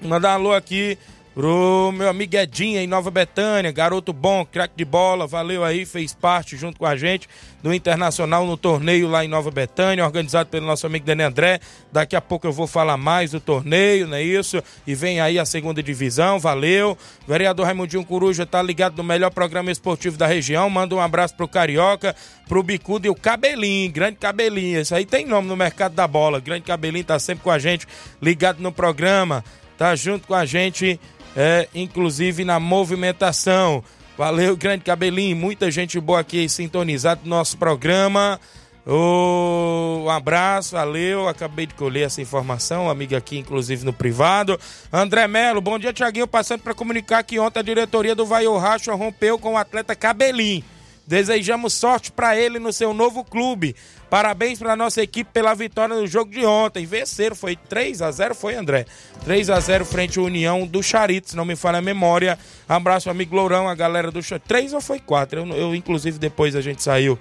Mandar 0.00 0.32
um 0.32 0.34
alô 0.34 0.52
aqui 0.52 0.98
Pro 1.34 1.90
meu 1.92 2.10
amigo 2.10 2.36
Edinho 2.36 2.78
em 2.78 2.86
Nova 2.86 3.10
Betânia, 3.10 3.72
garoto 3.72 4.12
bom, 4.12 4.44
craque 4.44 4.74
de 4.76 4.84
bola, 4.84 5.26
valeu 5.26 5.64
aí, 5.64 5.86
fez 5.86 6.12
parte 6.12 6.58
junto 6.58 6.78
com 6.78 6.84
a 6.84 6.94
gente 6.94 7.26
do 7.62 7.72
Internacional 7.72 8.44
no 8.44 8.54
torneio 8.54 9.08
lá 9.08 9.24
em 9.24 9.28
Nova 9.28 9.50
Betânia, 9.50 10.04
organizado 10.04 10.50
pelo 10.50 10.66
nosso 10.66 10.86
amigo 10.86 11.06
Dani 11.06 11.22
André. 11.22 11.58
Daqui 11.90 12.14
a 12.14 12.20
pouco 12.20 12.46
eu 12.46 12.52
vou 12.52 12.66
falar 12.66 12.98
mais 12.98 13.30
do 13.30 13.40
torneio, 13.40 14.06
não 14.06 14.16
é 14.18 14.22
isso? 14.22 14.62
E 14.86 14.94
vem 14.94 15.20
aí 15.20 15.38
a 15.38 15.46
segunda 15.46 15.82
divisão, 15.82 16.38
valeu. 16.38 16.98
Vereador 17.26 17.64
Raimundinho 17.64 18.04
Coruja 18.04 18.44
tá 18.44 18.60
ligado 18.60 18.98
no 18.98 19.02
melhor 19.02 19.30
programa 19.30 19.70
esportivo 19.70 20.18
da 20.18 20.26
região. 20.26 20.68
Manda 20.68 20.94
um 20.94 21.00
abraço 21.00 21.34
pro 21.34 21.48
Carioca, 21.48 22.14
pro 22.46 22.62
Bicudo 22.62 23.06
e 23.06 23.10
o 23.10 23.14
Cabelinho, 23.14 23.90
grande 23.90 24.18
Cabelinho. 24.18 24.80
Esse 24.80 24.94
aí 24.94 25.06
tem 25.06 25.24
nome 25.24 25.48
no 25.48 25.56
mercado 25.56 25.94
da 25.94 26.06
bola. 26.06 26.40
Grande 26.40 26.64
Cabelinho 26.64 27.06
tá 27.06 27.18
sempre 27.18 27.42
com 27.42 27.50
a 27.50 27.58
gente, 27.58 27.88
ligado 28.20 28.60
no 28.60 28.70
programa. 28.70 29.42
Tá 29.78 29.96
junto 29.96 30.28
com 30.28 30.34
a 30.34 30.44
gente 30.44 31.00
é, 31.36 31.68
inclusive 31.74 32.44
na 32.44 32.58
movimentação. 32.60 33.82
Valeu, 34.16 34.56
grande 34.56 34.84
cabelinho, 34.84 35.36
muita 35.36 35.70
gente 35.70 35.98
boa 35.98 36.20
aqui 36.20 36.48
sintonizado 36.48 37.22
no 37.24 37.30
nosso 37.30 37.56
programa. 37.56 38.38
Oh, 38.84 40.02
um 40.04 40.10
abraço, 40.10 40.72
valeu. 40.72 41.28
Acabei 41.28 41.66
de 41.66 41.74
colher 41.74 42.06
essa 42.06 42.20
informação, 42.20 42.90
amiga 42.90 43.16
aqui, 43.16 43.38
inclusive 43.38 43.84
no 43.84 43.92
privado. 43.92 44.58
André 44.92 45.26
Melo, 45.28 45.60
bom 45.60 45.78
dia, 45.78 45.92
Tiaguinho. 45.92 46.26
Passando 46.26 46.62
para 46.62 46.74
comunicar 46.74 47.22
que 47.22 47.38
ontem 47.38 47.60
a 47.60 47.62
diretoria 47.62 48.14
do 48.14 48.26
Vai 48.26 48.44
Racha 48.46 48.92
rompeu 48.92 49.38
com 49.38 49.54
o 49.54 49.56
atleta 49.56 49.94
Cabelinho. 49.94 50.64
Desejamos 51.06 51.72
sorte 51.72 52.12
para 52.12 52.36
ele 52.36 52.58
no 52.58 52.72
seu 52.72 52.94
novo 52.94 53.24
clube. 53.24 53.74
Parabéns 54.08 54.58
para 54.58 54.76
nossa 54.76 55.02
equipe 55.02 55.30
pela 55.32 55.54
vitória 55.54 55.96
no 55.96 56.06
jogo 56.06 56.30
de 56.30 56.44
ontem. 56.44 56.84
Venceram, 56.84 57.34
foi 57.34 57.56
3 57.56 58.02
a 58.02 58.10
0 58.10 58.34
foi 58.34 58.54
André. 58.54 58.84
3 59.24 59.50
a 59.50 59.58
0 59.58 59.84
frente 59.84 60.18
à 60.18 60.22
União 60.22 60.66
do 60.66 60.82
Charito, 60.82 61.30
se 61.30 61.36
não 61.36 61.44
me 61.44 61.56
falha 61.56 61.78
a 61.78 61.82
memória. 61.82 62.38
Abraço 62.68 63.08
amigo 63.08 63.34
Lourão, 63.34 63.68
a 63.68 63.74
galera 63.74 64.10
do 64.10 64.22
Charito. 64.22 64.46
3 64.48 64.74
ou 64.74 64.80
foi 64.80 65.00
4? 65.00 65.40
Eu, 65.40 65.46
eu, 65.56 65.74
inclusive 65.74 66.18
depois 66.18 66.54
a 66.54 66.60
gente 66.60 66.82
saiu 66.82 67.18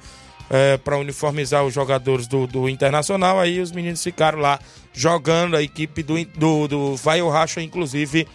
é, 0.50 0.75
para 0.77 0.97
uniformizar 0.97 1.63
os 1.63 1.73
jogadores 1.73 2.27
do, 2.27 2.45
do 2.45 2.67
Internacional, 2.67 3.39
aí 3.39 3.61
os 3.61 3.71
meninos 3.71 4.03
ficaram 4.03 4.39
lá 4.39 4.59
jogando 4.93 5.55
a 5.55 5.63
equipe 5.63 6.03
do 6.03 6.23
do, 6.25 6.67
do 6.67 6.95
Vai 6.97 7.21
o 7.21 7.29
Racha 7.29 7.61
inclusive 7.61 8.27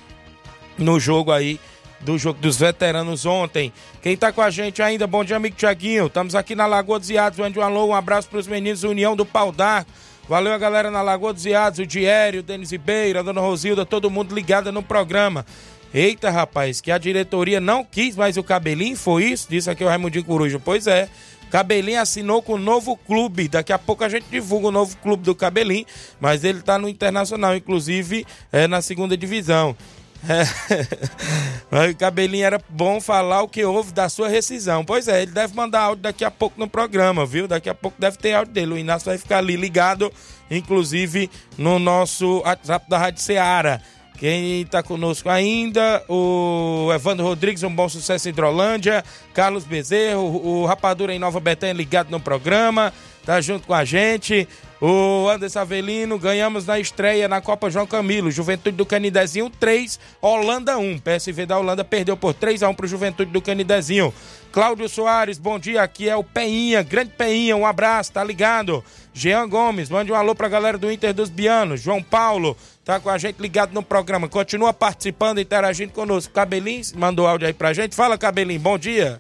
no 0.79 0.99
jogo 0.99 1.31
aí 1.31 1.61
do 2.01 2.19
jogo 2.19 2.41
dos 2.41 2.59
veteranos 2.59 3.27
ontem. 3.27 3.73
Quem 4.03 4.17
tá 4.17 4.33
com 4.33 4.43
a 4.43 4.51
gente 4.51 4.83
ainda, 4.83 5.07
bom 5.07 5.25
dia, 5.25 5.37
amigo 5.37 5.57
Tiaguinho. 5.57 6.07
Estamos 6.07 6.35
aqui 6.35 6.55
na 6.55 6.67
Lagoa 6.67 6.99
dos 6.99 7.11
Iados, 7.11 7.39
onde 7.39 7.59
um 7.59 7.63
alô, 7.63 7.87
um 7.87 7.95
abraço 7.95 8.29
para 8.29 8.39
os 8.39 8.47
meninos 8.47 8.85
União 8.85 9.17
do 9.17 9.25
Pau 9.25 9.51
d'Arco. 9.53 9.91
Valeu 10.29 10.53
a 10.53 10.59
galera 10.59 10.91
na 10.91 11.03
Lagoa 11.03 11.33
dos 11.33 11.47
Iados, 11.47 11.79
o 11.79 11.87
Diério, 11.87 12.41
o 12.41 12.43
Denis 12.43 12.73
Ribeiro, 12.73 13.19
a 13.19 13.23
Dona 13.23 13.41
Rosilda, 13.41 13.87
todo 13.87 14.11
mundo 14.11 14.35
ligado 14.35 14.73
no 14.73 14.83
programa. 14.83 15.47
Eita, 15.95 16.31
rapaz, 16.31 16.81
que 16.81 16.91
a 16.91 16.99
diretoria 16.99 17.61
não 17.61 17.85
quis 17.85 18.17
mais 18.17 18.37
o 18.37 18.43
Cabelinho, 18.43 18.97
foi 18.97 19.25
isso? 19.25 19.47
Disse 19.49 19.71
aqui 19.71 19.85
o 19.85 19.89
Raimundinho 19.89 20.25
Coruja. 20.25 20.61
Pois 20.63 20.87
é, 20.87 21.09
Cabelinho 21.51 22.01
assinou 22.01 22.43
com 22.43 22.55
o 22.55 22.59
novo 22.59 22.97
clube. 22.97 23.49
Daqui 23.49 23.73
a 23.73 23.79
pouco 23.79 24.05
a 24.05 24.09
gente 24.09 24.27
divulga 24.31 24.67
o 24.67 24.73
novo 24.73 24.97
clube 24.99 25.23
do 25.23 25.35
Cabelinho, 25.35 25.87
mas 26.21 26.45
ele 26.45 26.59
está 26.59 26.77
no 26.77 26.89
Internacional, 26.89 27.55
inclusive 27.57 28.27
é, 28.53 28.67
na 28.67 28.83
segunda 28.83 29.17
divisão. 29.17 29.77
É. 30.29 31.91
o 31.91 31.97
cabelinho 31.97 32.45
era 32.45 32.61
bom 32.69 33.01
falar 33.01 33.43
o 33.43 33.49
que 33.49 33.65
houve 33.65 33.93
da 33.93 34.09
sua 34.09 34.29
rescisão. 34.29 34.85
Pois 34.85 35.09
é, 35.09 35.23
ele 35.23 35.33
deve 35.33 35.55
mandar 35.55 35.83
áudio 35.83 36.03
daqui 36.03 36.25
a 36.25 36.31
pouco 36.31 36.59
no 36.59 36.69
programa, 36.69 37.25
viu? 37.25 37.47
Daqui 37.47 37.69
a 37.69 37.75
pouco 37.75 38.01
deve 38.01 38.17
ter 38.17 38.35
áudio 38.35 38.53
dele. 38.53 38.75
O 38.75 38.79
Inácio 38.79 39.07
vai 39.07 39.19
ficar 39.19 39.39
ali 39.39 39.57
ligado, 39.57 40.13
inclusive 40.51 41.31
no 41.57 41.79
nosso 41.79 42.41
WhatsApp 42.41 42.89
da 42.89 42.99
Rádio 42.99 43.23
Ceará. 43.23 43.81
Quem 44.19 44.63
está 44.63 44.83
conosco 44.83 45.29
ainda, 45.29 46.03
o 46.09 46.91
Evandro 46.95 47.27
Rodrigues, 47.27 47.63
um 47.63 47.75
bom 47.75 47.87
sucesso 47.87 48.27
em 48.27 48.31
Hidrolândia, 48.31 49.05
Carlos 49.35 49.65
Bezerro, 49.65 50.23
o 50.23 50.65
Rapadura 50.65 51.15
em 51.15 51.19
Nova 51.19 51.39
Betânia 51.39 51.75
ligado 51.75 52.11
no 52.11 52.19
programa, 52.19 52.95
tá 53.27 53.41
junto 53.41 53.67
com 53.67 53.75
a 53.75 53.85
gente. 53.85 54.49
O 54.81 55.29
Anderson 55.29 55.61
Avelino, 55.61 56.19
ganhamos 56.19 56.67
na 56.67 56.79
estreia 56.79 57.27
na 57.27 57.41
Copa 57.41 57.69
João 57.71 57.87
Camilo. 57.87 58.31
Juventude 58.31 58.77
do 58.77 58.87
Canidezinho 58.87 59.51
3, 59.51 59.99
Holanda 60.21 60.79
1. 60.79 60.99
PSV 60.99 61.47
da 61.47 61.59
Holanda 61.59 61.83
perdeu 61.83 62.17
por 62.17 62.35
3 62.35 62.63
a 62.63 62.69
1 62.69 62.75
pro 62.75 62.87
Juventude 62.87 63.33
do 63.33 63.43
Canidezinho. 63.43 64.15
Cláudio 64.53 64.89
Soares, 64.89 65.39
bom 65.39 65.59
dia. 65.59 65.83
Aqui 65.83 66.09
é 66.09 66.15
o 66.15 66.23
Peinha, 66.23 66.83
grande 66.83 67.11
Peinha, 67.11 67.57
um 67.57 67.67
abraço, 67.67 68.13
tá 68.13 68.23
ligado? 68.23 68.85
Jean 69.13 69.49
Gomes, 69.49 69.89
mande 69.89 70.13
um 70.13 70.15
alô 70.15 70.35
pra 70.35 70.49
galera 70.49 70.79
do 70.79 70.93
Inter 70.93 71.13
dos 71.13 71.31
Bianos. 71.31 71.81
João 71.81 72.03
Paulo, 72.03 72.57
tá 72.85 73.01
com 73.01 73.09
a 73.09 73.17
gente 73.17 73.41
ligado 73.41 73.73
no 73.73 73.83
programa. 73.83 74.29
Continua 74.29 74.75
participando, 74.75 75.41
interagindo 75.41 75.93
conosco. 75.93 76.33
Cabelinho, 76.33 76.83
mandou 76.95 77.27
áudio 77.27 77.49
aí 77.49 77.55
pra 77.55 77.73
gente. 77.73 77.97
Fala, 77.97 78.17
Cabelinho, 78.19 78.61
bom 78.61 78.79
dia. 78.79 79.19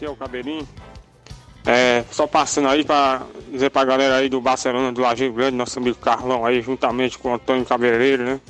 Aqui 0.00 0.04
é 0.04 0.10
o 0.10 0.16
Cabelinho. 0.16 0.66
É, 1.66 2.04
só 2.10 2.26
passando 2.26 2.68
aí 2.68 2.84
para 2.84 3.22
dizer 3.50 3.70
pra 3.70 3.84
galera 3.84 4.16
aí 4.16 4.28
do 4.28 4.40
Barcelona, 4.40 4.92
do 4.92 5.00
Lajeiro 5.02 5.34
Grande, 5.34 5.56
nosso 5.56 5.78
amigo 5.78 5.98
Carlão 5.98 6.44
aí, 6.44 6.62
juntamente 6.62 7.18
com 7.18 7.30
o 7.30 7.34
Antônio 7.34 7.64
Cabeleireiro, 7.64 8.24
né? 8.24 8.40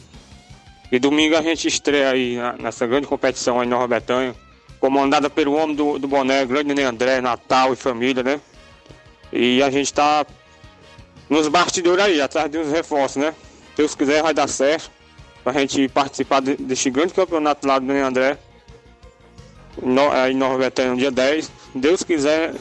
E 0.92 0.98
domingo 0.98 1.36
a 1.36 1.42
gente 1.42 1.66
estreia 1.68 2.10
aí 2.10 2.36
nessa 2.58 2.86
grande 2.86 3.06
competição 3.06 3.60
aí 3.60 3.66
em 3.66 3.70
Nova 3.70 3.86
Betânia, 3.86 4.34
comandada 4.78 5.28
pelo 5.28 5.54
homem 5.54 5.74
do, 5.74 5.98
do 5.98 6.08
boné, 6.08 6.44
grande 6.44 6.68
Nenê 6.68 6.82
André, 6.84 7.20
Natal 7.20 7.72
e 7.72 7.76
família, 7.76 8.22
né? 8.22 8.40
E 9.32 9.62
a 9.62 9.70
gente 9.70 9.92
tá 9.92 10.26
nos 11.28 11.46
bastidores 11.48 12.04
aí, 12.04 12.20
atrás 12.20 12.50
de 12.50 12.58
uns 12.58 12.72
reforços, 12.72 13.22
né? 13.22 13.34
Deus 13.76 13.94
quiser 13.94 14.22
vai 14.22 14.34
dar 14.34 14.48
certo 14.48 14.90
pra 15.44 15.52
gente 15.52 15.88
participar 15.88 16.40
de, 16.40 16.56
deste 16.56 16.90
grande 16.90 17.14
campeonato 17.14 17.66
lá 17.66 17.78
do 17.78 17.86
Nenê 17.86 18.00
André, 18.02 18.38
no, 19.80 20.10
aí 20.10 20.32
em 20.32 20.36
Nova 20.36 20.58
Betânia, 20.58 20.90
no 20.92 20.96
dia 20.96 21.10
10. 21.10 21.50
Deus 21.74 22.02
quiser, 22.02 22.54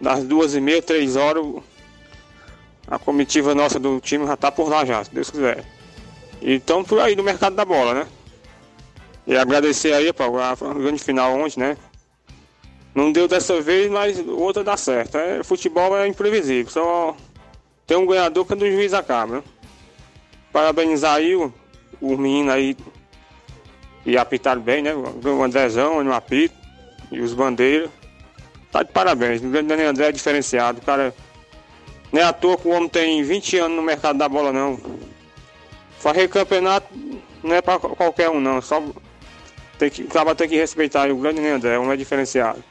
das 0.00 0.24
duas 0.24 0.54
e 0.54 0.60
meia, 0.60 0.82
três 0.82 1.16
horas, 1.16 1.44
a 2.86 2.98
comitiva 2.98 3.54
nossa 3.54 3.78
do 3.78 4.00
time 4.00 4.26
já 4.26 4.36
tá 4.36 4.52
por 4.52 4.68
lá 4.68 4.84
já, 4.84 5.02
se 5.02 5.12
Deus 5.12 5.30
quiser. 5.30 5.64
Então 6.40 6.84
por 6.84 7.00
aí 7.00 7.16
no 7.16 7.22
mercado 7.22 7.56
da 7.56 7.64
bola, 7.64 7.94
né? 7.94 8.08
E 9.26 9.36
agradecer 9.36 9.92
aí, 9.92 10.12
pá, 10.12 10.26
a 10.26 10.74
grande 10.74 11.02
final 11.02 11.34
ontem, 11.34 11.58
né? 11.58 11.76
Não 12.94 13.10
deu 13.10 13.26
dessa 13.26 13.60
vez, 13.60 13.90
mas 13.90 14.18
outra 14.26 14.62
dá 14.62 14.76
certo. 14.76 15.18
É, 15.18 15.42
futebol 15.42 15.96
é 15.98 16.06
imprevisível, 16.06 16.70
só 16.70 17.16
tem 17.86 17.96
um 17.96 18.06
ganhador 18.06 18.46
quando 18.46 18.62
o 18.62 18.70
juiz 18.70 18.94
acaba, 18.94 19.36
né? 19.36 19.42
Parabenizar 20.52 21.16
aí 21.16 21.34
o, 21.34 21.52
o 22.00 22.16
menino 22.16 22.50
aí 22.50 22.76
e 24.04 24.16
apitaram 24.16 24.62
bem, 24.62 24.82
né? 24.82 24.94
O 24.94 25.42
Andrezão 25.42 26.02
no 26.02 26.12
apito 26.12 26.54
e 27.10 27.20
os 27.20 27.34
bandeiras. 27.34 27.90
Tá 28.76 28.82
de 28.82 28.92
parabéns. 28.92 29.42
O 29.42 29.48
grande 29.48 29.72
André 29.72 30.08
é 30.08 30.12
diferenciado. 30.12 30.82
Cara. 30.82 31.14
Nem 32.12 32.22
à 32.22 32.30
toa 32.30 32.58
que 32.58 32.68
o 32.68 32.72
homem 32.72 32.90
tem 32.90 33.22
20 33.22 33.58
anos 33.58 33.76
no 33.76 33.82
mercado 33.82 34.18
da 34.18 34.28
bola, 34.28 34.52
não. 34.52 34.78
Fazer 35.98 36.28
campeonato 36.28 36.86
não 37.42 37.54
é 37.54 37.62
pra 37.62 37.78
qualquer 37.78 38.28
um, 38.28 38.38
não. 38.38 38.60
Só 38.60 38.82
tem 39.78 39.88
que, 39.88 40.02
acaba 40.02 40.34
tem 40.34 40.46
que 40.46 40.56
respeitar. 40.56 41.10
o 41.10 41.16
grande 41.16 41.40
André, 41.46 41.78
um 41.78 41.90
é 41.90 41.96
diferenciado. 41.96 42.62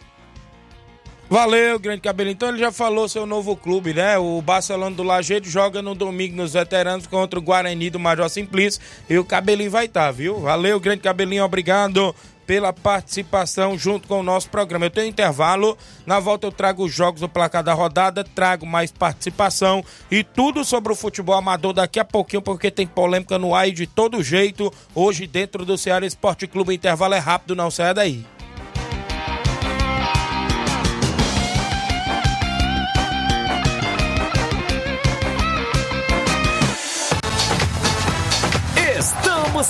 Valeu, 1.28 1.80
grande 1.80 2.02
cabelo. 2.02 2.30
Então 2.30 2.50
ele 2.50 2.60
já 2.60 2.72
falou 2.72 3.10
seu 3.10 3.26
novo 3.26 3.56
clube, 3.56 3.92
né? 3.92 4.16
O 4.20 4.44
Barcelona 4.44 4.96
do 4.96 5.02
Lajeiro 5.02 5.50
joga 5.50 5.82
no 5.82 5.96
domingo 5.96 6.36
nos 6.36 6.54
veteranos 6.54 7.08
contra 7.08 7.40
o 7.40 7.42
Guarani 7.42 7.90
do 7.90 8.00
Major 8.00 8.30
Simplício 8.30 8.80
e 9.10 9.18
o 9.18 9.26
cabelinho 9.26 9.72
vai 9.72 9.86
estar, 9.86 10.06
tá, 10.06 10.12
viu? 10.12 10.40
Valeu, 10.40 10.80
grande 10.80 11.02
cabelinho, 11.02 11.44
obrigado 11.44 12.16
pela 12.46 12.72
participação 12.72 13.78
junto 13.78 14.08
com 14.08 14.20
o 14.20 14.24
nosso 14.24 14.50
programa. 14.50 14.86
Eu 14.86 14.90
tenho 14.90 15.08
intervalo, 15.08 15.77
na 16.05 16.20
volta 16.20 16.48
eu 16.48 16.51
trago 16.51 16.84
os 16.84 16.94
jogos 16.94 17.22
do 17.22 17.29
placar 17.29 17.64
da 17.64 17.74
rodada, 17.74 18.24
trago 18.24 18.66
mais 18.66 18.92
participação 18.92 19.84
e 20.10 20.24
tudo 20.24 20.64
sobre 20.64 20.92
o 20.92 20.96
futebol 20.96 21.36
amador 21.36 21.74
daqui 21.74 22.00
a 22.00 22.05
pouquinho, 22.05 22.42
porque 22.42 22.70
tem 22.70 22.88
polêmica 22.88 23.38
no 23.38 23.55
ar 23.55 23.68
e 23.68 23.72
de 23.72 23.88
todo 23.88 24.24
jeito, 24.24 24.72
hoje 24.94 25.27
dentro 25.27 25.66
do 25.66 25.77
Ceará 25.77 26.05
Esporte 26.05 26.48
Clube. 26.48 26.72
O 26.72 26.74
intervalo 26.74 27.14
é 27.14 27.20
rápido, 27.20 27.55
não 27.55 27.72
saia 27.72 27.94
daí. 27.94 28.35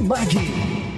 Martimag. 0.00 0.97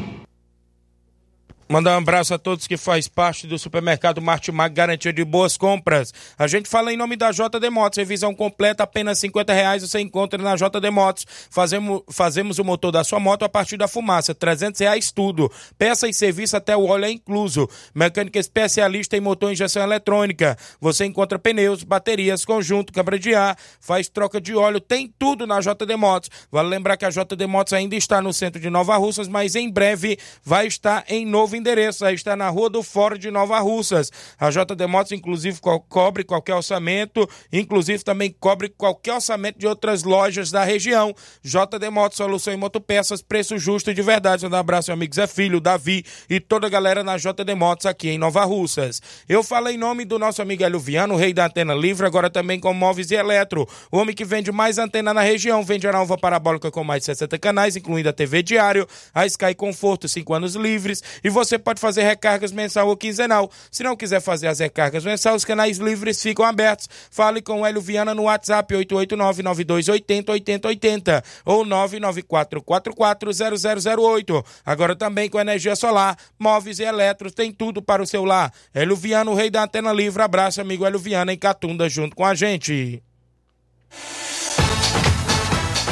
Mandar 1.71 1.95
um 1.95 1.99
abraço 1.99 2.35
a 2.35 2.39
todos 2.39 2.67
que 2.67 2.77
faz 2.77 3.07
parte 3.07 3.47
do 3.47 3.57
supermercado 3.57 4.21
Martimag, 4.21 4.75
garantia 4.75 5.13
de 5.13 5.25
boas 5.25 5.57
compras. 5.57 6.13
A 6.37 6.49
gente 6.49 6.69
fala 6.69 6.93
em 6.93 6.97
nome 6.97 7.15
da 7.15 7.31
JD 7.31 7.71
Motos, 7.71 7.97
revisão 7.97 8.35
completa, 8.35 8.83
apenas 8.83 9.21
50 9.21 9.53
reais 9.53 9.89
você 9.89 10.01
encontra 10.01 10.43
na 10.43 10.57
JD 10.57 10.91
Motos. 10.91 11.25
Fazemos, 11.49 12.03
fazemos 12.11 12.59
o 12.59 12.65
motor 12.65 12.91
da 12.91 13.05
sua 13.05 13.21
moto 13.21 13.45
a 13.45 13.49
partir 13.49 13.77
da 13.77 13.87
fumaça, 13.87 14.35
300 14.35 14.81
reais 14.81 15.13
tudo. 15.13 15.49
Peça 15.79 16.09
e 16.09 16.13
serviço 16.13 16.57
até 16.57 16.77
o 16.77 16.87
óleo 16.87 17.05
é 17.05 17.11
incluso. 17.13 17.71
Mecânica 17.95 18.41
especialista 18.41 19.17
em 19.17 19.21
motor 19.21 19.51
e 19.51 19.53
injeção 19.53 19.85
eletrônica. 19.85 20.59
Você 20.81 21.05
encontra 21.05 21.39
pneus, 21.39 21.85
baterias, 21.85 22.45
conjunto, 22.45 22.93
câmara 22.93 23.17
de 23.17 23.33
ar, 23.33 23.57
faz 23.79 24.09
troca 24.09 24.41
de 24.41 24.57
óleo, 24.57 24.81
tem 24.81 25.07
tudo 25.17 25.47
na 25.47 25.61
JD 25.61 25.95
Motos. 25.97 26.31
Vale 26.51 26.69
lembrar 26.69 26.97
que 26.97 27.05
a 27.05 27.11
JD 27.11 27.47
Motos 27.47 27.73
ainda 27.75 27.95
está 27.95 28.21
no 28.21 28.33
centro 28.33 28.61
de 28.61 28.69
Nova 28.69 28.97
Russas, 28.97 29.29
mas 29.29 29.55
em 29.55 29.71
breve 29.71 30.19
vai 30.43 30.67
estar 30.67 31.05
em 31.07 31.25
novo 31.25 31.60
endereço, 31.61 32.05
aí 32.05 32.15
está 32.15 32.35
na 32.35 32.49
Rua 32.49 32.69
do 32.69 32.83
Fórum 32.83 33.19
de 33.19 33.31
Nova 33.31 33.59
Russas. 33.61 34.11
A 34.39 34.51
JD 34.51 34.87
Motos, 34.87 35.13
inclusive, 35.13 35.61
co 35.61 35.81
cobre 35.81 36.25
qualquer 36.25 36.55
orçamento, 36.55 37.29
inclusive 37.53 38.03
também 38.03 38.35
cobre 38.39 38.69
qualquer 38.69 39.15
orçamento 39.15 39.59
de 39.59 39.67
outras 39.67 40.03
lojas 40.03 40.51
da 40.51 40.65
região. 40.65 41.15
JD 41.43 41.91
Motos, 41.91 42.17
solução 42.17 42.53
em 42.53 42.57
motopeças, 42.57 43.23
preço 43.23 43.59
justo 43.59 43.93
de 43.93 44.03
verdade. 44.03 44.47
Um 44.47 44.55
abraço, 44.55 44.91
meu 44.91 44.95
amigo 44.95 45.15
Zé 45.15 45.27
Filho, 45.27 45.61
Davi 45.61 46.05
e 46.29 46.41
toda 46.41 46.67
a 46.67 46.71
galera 46.71 47.05
na 47.05 47.17
JD 47.17 47.55
Motos 47.55 47.87
aqui 47.87 48.11
em 48.11 48.19
Nova 48.19 48.45
Russas. 48.45 49.01
Eu 49.29 49.43
falo 49.43 49.69
em 49.69 49.77
nome 49.77 50.05
do 50.05 50.19
nosso 50.19 50.41
amigo 50.41 50.65
Hélio 50.65 50.81
Viano, 50.81 51.17
rei 51.17 51.33
da 51.33 51.47
antena 51.47 51.75
livre, 51.75 52.07
agora 52.07 52.31
também 52.31 52.59
com 52.59 52.73
móveis 52.73 53.11
e 53.11 53.15
eletro. 53.15 53.69
O 53.91 53.99
homem 53.99 54.15
que 54.15 54.25
vende 54.25 54.51
mais 54.51 54.79
antena 54.79 55.13
na 55.13 55.21
região, 55.21 55.63
vende 55.63 55.87
a 55.87 55.93
nova 55.93 56.17
parabólica 56.17 56.71
com 56.71 56.83
mais 56.83 57.03
de 57.03 57.07
60 57.07 57.39
canais, 57.39 57.77
incluindo 57.77 58.09
a 58.09 58.13
TV 58.13 58.43
Diário, 58.43 58.87
a 59.15 59.27
Sky 59.27 59.55
Conforto, 59.55 60.09
5 60.09 60.35
anos 60.35 60.55
livres, 60.55 61.03
e 61.23 61.29
você 61.29 61.50
você 61.51 61.59
pode 61.59 61.81
fazer 61.81 62.05
recargas 62.05 62.53
mensal 62.53 62.87
ou 62.89 62.97
quinzenal. 62.97 63.51
Se 63.71 63.83
não 63.83 63.97
quiser 63.97 64.21
fazer 64.21 64.47
as 64.47 64.61
recargas 64.61 65.05
mensal, 65.05 65.35
os 65.35 65.45
canais 65.45 65.79
livres 65.79 66.23
ficam 66.23 66.45
abertos. 66.45 66.89
Fale 67.11 67.43
com 67.43 67.63
o 67.63 67.67
Hélio 67.67 67.81
Viana 67.81 68.15
no 68.15 68.23
WhatsApp 68.25 68.73
889-9280-8080 68.75 71.25
ou 71.45 71.65
994440008. 71.67 74.45
Agora 74.65 74.95
também 74.95 75.29
com 75.29 75.41
energia 75.41 75.75
solar, 75.75 76.17
móveis 76.39 76.79
e 76.79 76.85
eletros, 76.85 77.33
tem 77.33 77.51
tudo 77.53 77.83
para 77.83 78.01
o 78.03 78.07
seu 78.07 78.25
lar. 78.25 78.53
Hélio 78.73 78.95
Viana, 78.95 79.29
o 79.31 79.35
rei 79.35 79.51
da 79.51 79.65
antena 79.65 79.93
livre. 79.93 80.23
Abraço, 80.23 80.61
amigo 80.61 80.87
Hélio 80.87 81.01
Viana, 81.01 81.33
em 81.33 81.39
Catunda, 81.39 81.89
junto 81.89 82.15
com 82.15 82.25
a 82.25 82.33
gente. 82.35 83.03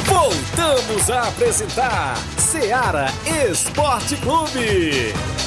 Voltamos 0.05 1.09
a 1.09 1.27
apresentar 1.27 2.15
Seara 2.37 3.07
Esporte 3.49 4.15
Clube. 4.17 5.38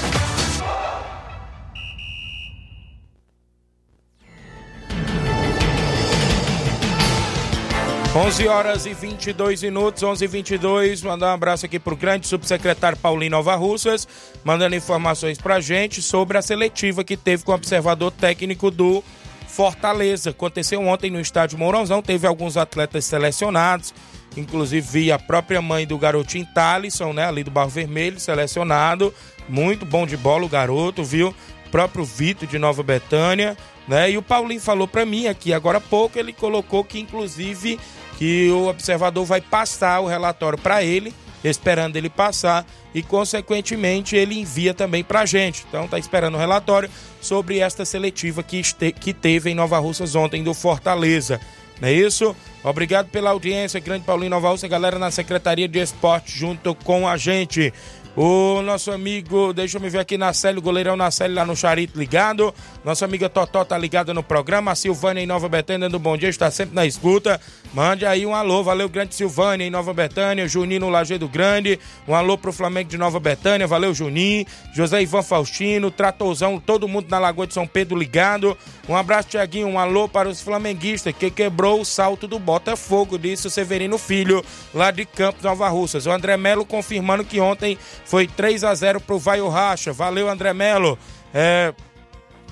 11 8.15 8.47
horas 8.47 8.85
e 8.85 8.93
22 8.93 9.63
minutos, 9.63 10.03
11 10.03 10.23
e 10.23 10.29
22 10.29 11.03
Mandar 11.03 11.31
um 11.31 11.35
abraço 11.35 11.65
aqui 11.65 11.79
pro 11.79 11.97
grande 11.97 12.27
subsecretário 12.27 12.99
Paulinho 12.99 13.31
Nova 13.31 13.55
Russas, 13.55 14.07
mandando 14.45 14.77
informações 14.77 15.39
pra 15.39 15.61
gente 15.61 16.03
sobre 16.03 16.37
a 16.37 16.43
seletiva 16.43 17.03
que 17.03 17.17
teve 17.17 17.43
com 17.43 17.53
o 17.53 17.55
observador 17.55 18.13
técnico 18.13 18.71
do 18.71 19.03
Fortaleza. 19.49 20.29
Aconteceu 20.29 20.87
ontem 20.87 21.11
no 21.11 21.21
estádio 21.21 21.59
Mourãozão, 21.59 22.03
teve 22.03 22.27
alguns 22.27 22.59
atletas 22.59 23.07
selecionados, 23.07 23.95
inclusive 24.37 24.87
vi 24.87 25.11
a 25.11 25.19
própria 25.19 25.63
mãe 25.63 25.87
do 25.87 25.97
garotinho 25.97 26.47
Thalisson, 26.55 27.15
né, 27.15 27.25
ali 27.25 27.43
do 27.43 27.51
Barro 27.51 27.71
Vermelho, 27.71 28.21
selecionado. 28.21 29.13
Muito 29.49 29.87
bom 29.87 30.07
de 30.07 30.19
bola 30.19 30.45
o 30.45 30.51
garoto, 30.51 31.03
viu? 31.03 31.35
próprio 31.73 32.05
Vitor 32.05 32.47
de 32.47 32.59
Nova 32.59 32.83
Betânia, 32.83 33.57
né? 33.89 34.11
E 34.11 34.19
o 34.19 34.23
Paulinho 34.23 34.61
falou 34.61 34.87
para 34.87 35.07
mim 35.07 35.27
aqui 35.27 35.55
agora 35.55 35.79
há 35.79 35.81
pouco, 35.81 36.19
ele 36.19 36.35
colocou 36.35 36.85
que 36.85 37.01
inclusive 37.01 37.81
que 38.23 38.49
o 38.53 38.69
observador 38.69 39.25
vai 39.25 39.41
passar 39.41 39.99
o 39.99 40.07
relatório 40.07 40.57
para 40.57 40.85
ele, 40.85 41.13
esperando 41.43 41.97
ele 41.97 42.09
passar 42.09 42.65
e 42.95 43.03
consequentemente 43.03 44.15
ele 44.15 44.39
envia 44.39 44.73
também 44.73 45.03
para 45.03 45.23
a 45.23 45.27
gente. 45.27 45.65
Então 45.69 45.89
tá 45.89 45.99
esperando 45.99 46.37
o 46.37 46.39
relatório 46.39 46.89
sobre 47.21 47.59
esta 47.59 47.85
seletiva 47.85 48.41
que, 48.41 48.59
este, 48.59 48.93
que 48.93 49.13
teve 49.13 49.51
em 49.51 49.57
Nova 49.57 49.77
Russas 49.81 50.15
ontem 50.15 50.45
do 50.45 50.55
Fortaleza. 50.55 51.41
Não 51.81 51.89
é 51.89 51.93
isso? 51.93 52.37
Obrigado 52.63 53.09
pela 53.09 53.31
audiência, 53.31 53.81
grande 53.81 54.05
Paulinho 54.05 54.31
Nova 54.31 54.51
Russa, 54.51 54.69
galera 54.69 55.01
na 55.01 55.11
Secretaria 55.11 55.67
de 55.67 55.81
Esporte 55.81 56.39
junto 56.39 56.77
com 56.77 57.09
a 57.09 57.17
gente. 57.17 57.75
O 58.15 58.61
nosso 58.61 58.93
amigo, 58.93 59.55
deixa 59.55 59.79
eu 59.79 59.81
me 59.81 59.89
ver 59.89 60.01
aqui, 60.01 60.19
Nacélio, 60.19 60.61
goleirão 60.61 60.95
Nacélio 60.97 61.35
lá 61.35 61.47
no 61.47 61.57
Charito 61.57 61.99
ligado. 61.99 62.55
Nossa 62.85 63.07
amiga 63.07 63.27
Totó 63.29 63.65
tá 63.65 63.79
ligada 63.79 64.13
no 64.13 64.23
programa. 64.23 64.71
A 64.71 64.75
Silvânia 64.75 65.23
em 65.23 65.27
Nova 65.27 65.49
Betânia 65.49 65.89
do 65.89 65.99
Bom 65.99 66.17
Dia 66.17 66.29
está 66.29 66.51
sempre 66.51 66.75
na 66.75 66.85
escuta. 66.85 67.41
Mande 67.73 68.05
aí 68.05 68.27
um 68.27 68.35
alô, 68.35 68.63
valeu, 68.63 68.87
grande 68.87 69.15
Silvânia 69.15 69.67
em 69.67 69.71
Nova 69.71 69.95
Betânia. 69.95 70.47
Juninho 70.47 70.81
no 70.81 70.91
Lajeado 70.91 71.27
Grande. 71.27 71.81
Um 72.07 72.15
alô 72.15 72.37
pro 72.37 72.53
Flamengo 72.53 72.91
de 72.91 72.99
Nova 72.99 73.19
Betânia, 73.19 73.67
valeu, 73.67 73.95
Juninho. 73.95 74.45
José 74.75 75.01
Ivan 75.01 75.23
Faustino, 75.23 75.91
Tratorzão, 75.91 76.61
todo 76.61 76.87
mundo 76.87 77.07
na 77.09 77.19
Lagoa 77.19 77.47
de 77.47 77.55
São 77.55 77.67
Pedro 77.67 77.99
ligado. 77.99 78.57
Um 78.87 78.95
abraço, 78.95 79.29
Tiaguinho. 79.29 79.69
Um 79.69 79.79
alô 79.79 80.07
para 80.07 80.29
os 80.29 80.43
flamenguistas 80.43 81.15
que 81.17 81.31
quebrou 81.31 81.81
o 81.81 81.85
salto 81.85 82.29
do 82.29 82.39
Botafogo, 82.39 83.19
disse 83.19 83.47
o 83.47 83.51
Severino 83.51 83.97
Filho, 83.97 84.45
lá 84.75 84.91
de 84.91 85.07
Campos 85.07 85.43
Nova 85.43 85.67
Russas. 85.71 86.05
O 86.05 86.11
André 86.11 86.37
Melo 86.37 86.67
confirmando 86.67 87.25
que 87.25 87.41
ontem 87.41 87.79
foi 88.05 88.27
3 88.27 88.65
a 88.65 88.75
0 88.75 89.01
pro 89.01 89.19
Vai 89.19 89.41
o 89.41 89.49
Racha. 89.49 89.95
Valeu, 89.95 90.29
André 90.29 90.53
Melo. 90.53 90.99
É... 91.33 91.73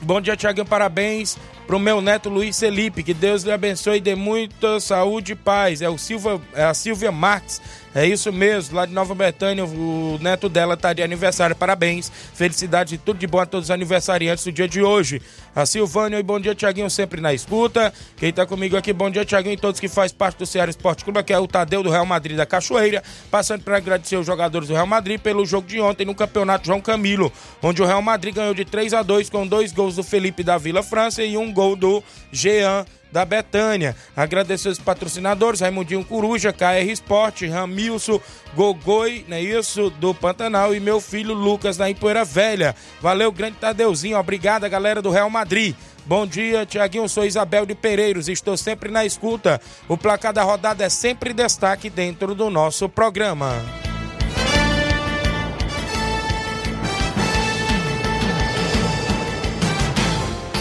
Bom 0.00 0.18
dia, 0.18 0.34
Tiaguinho. 0.34 0.64
Parabéns 0.64 1.36
pro 1.70 1.78
meu 1.78 2.00
neto 2.00 2.28
Luiz 2.28 2.58
Felipe. 2.58 3.04
Que 3.04 3.14
Deus 3.14 3.44
lhe 3.44 3.52
abençoe 3.52 3.98
e 3.98 4.00
dê 4.00 4.16
muita 4.16 4.80
saúde 4.80 5.34
e 5.34 5.36
paz. 5.36 5.80
É, 5.80 5.88
o 5.88 5.96
Silva, 5.96 6.42
é 6.52 6.64
a 6.64 6.74
Silvia 6.74 7.12
Marques 7.12 7.60
é 7.92 8.06
isso 8.06 8.32
mesmo, 8.32 8.76
lá 8.76 8.86
de 8.86 8.92
Nova 8.92 9.16
Betânia, 9.16 9.64
o 9.64 10.16
neto 10.20 10.48
dela 10.48 10.76
tá 10.76 10.92
de 10.92 11.02
aniversário. 11.02 11.56
Parabéns, 11.56 12.10
felicidade 12.34 12.94
e 12.94 12.98
tudo 12.98 13.18
de 13.18 13.26
bom 13.26 13.40
a 13.40 13.46
todos 13.46 13.66
os 13.66 13.70
aniversariantes 13.72 14.44
do 14.44 14.52
dia 14.52 14.68
de 14.68 14.80
hoje. 14.80 15.20
A 15.56 15.66
Silvânia 15.66 16.16
e 16.16 16.22
bom 16.22 16.38
dia, 16.38 16.54
Tiaguinho, 16.54 16.88
sempre 16.88 17.20
na 17.20 17.34
escuta. 17.34 17.92
Quem 18.16 18.32
tá 18.32 18.46
comigo 18.46 18.76
aqui, 18.76 18.92
bom 18.92 19.10
dia, 19.10 19.24
Tiaguinho, 19.24 19.54
e 19.54 19.56
todos 19.56 19.80
que 19.80 19.88
faz 19.88 20.12
parte 20.12 20.38
do 20.38 20.46
Ceará 20.46 20.70
Esporte 20.70 21.02
Clube, 21.02 21.20
que 21.24 21.32
é 21.32 21.38
o 21.38 21.48
Tadeu 21.48 21.82
do 21.82 21.90
Real 21.90 22.06
Madrid 22.06 22.36
da 22.36 22.46
Cachoeira. 22.46 23.02
Passando 23.28 23.64
para 23.64 23.78
agradecer 23.78 24.16
os 24.16 24.26
jogadores 24.26 24.68
do 24.68 24.74
Real 24.74 24.86
Madrid 24.86 25.20
pelo 25.20 25.44
jogo 25.44 25.66
de 25.66 25.80
ontem 25.80 26.04
no 26.04 26.14
Campeonato 26.14 26.66
João 26.66 26.80
Camilo, 26.80 27.32
onde 27.60 27.82
o 27.82 27.86
Real 27.86 28.02
Madrid 28.02 28.36
ganhou 28.36 28.54
de 28.54 28.64
3 28.64 28.94
a 28.94 29.02
2 29.02 29.28
com 29.28 29.44
dois 29.44 29.72
gols 29.72 29.96
do 29.96 30.04
Felipe 30.04 30.44
da 30.44 30.56
Vila 30.56 30.84
França 30.84 31.24
e 31.24 31.36
um 31.36 31.52
gol 31.52 31.59
do 31.76 32.02
Jean 32.32 32.84
da 33.12 33.24
Betânia. 33.24 33.96
Agradecer 34.16 34.68
os 34.68 34.78
patrocinadores, 34.78 35.60
Raimundinho 35.60 36.04
Coruja, 36.04 36.52
KR 36.52 36.88
Esporte, 36.88 37.46
Ramilson, 37.46 38.20
Gogoi, 38.54 39.24
não 39.28 39.36
é 39.36 39.42
isso? 39.42 39.90
Do 39.90 40.14
Pantanal 40.14 40.74
e 40.74 40.80
meu 40.80 41.00
filho 41.00 41.34
Lucas 41.34 41.76
da 41.76 41.90
Empoeira 41.90 42.24
Velha. 42.24 42.74
Valeu, 43.00 43.32
grande 43.32 43.56
Tadeuzinho. 43.56 44.18
Obrigada, 44.18 44.68
galera 44.68 45.02
do 45.02 45.10
Real 45.10 45.30
Madrid. 45.30 45.74
Bom 46.06 46.26
dia, 46.26 46.64
Tiaguinho. 46.64 47.08
Sou 47.08 47.24
Isabel 47.24 47.66
de 47.66 47.74
Pereiros. 47.74 48.28
Estou 48.28 48.56
sempre 48.56 48.90
na 48.90 49.04
escuta. 49.04 49.60
O 49.86 49.96
placar 49.96 50.32
da 50.32 50.42
rodada 50.42 50.84
é 50.84 50.88
sempre 50.88 51.32
destaque 51.32 51.90
dentro 51.90 52.34
do 52.34 52.48
nosso 52.48 52.88
programa. 52.88 53.54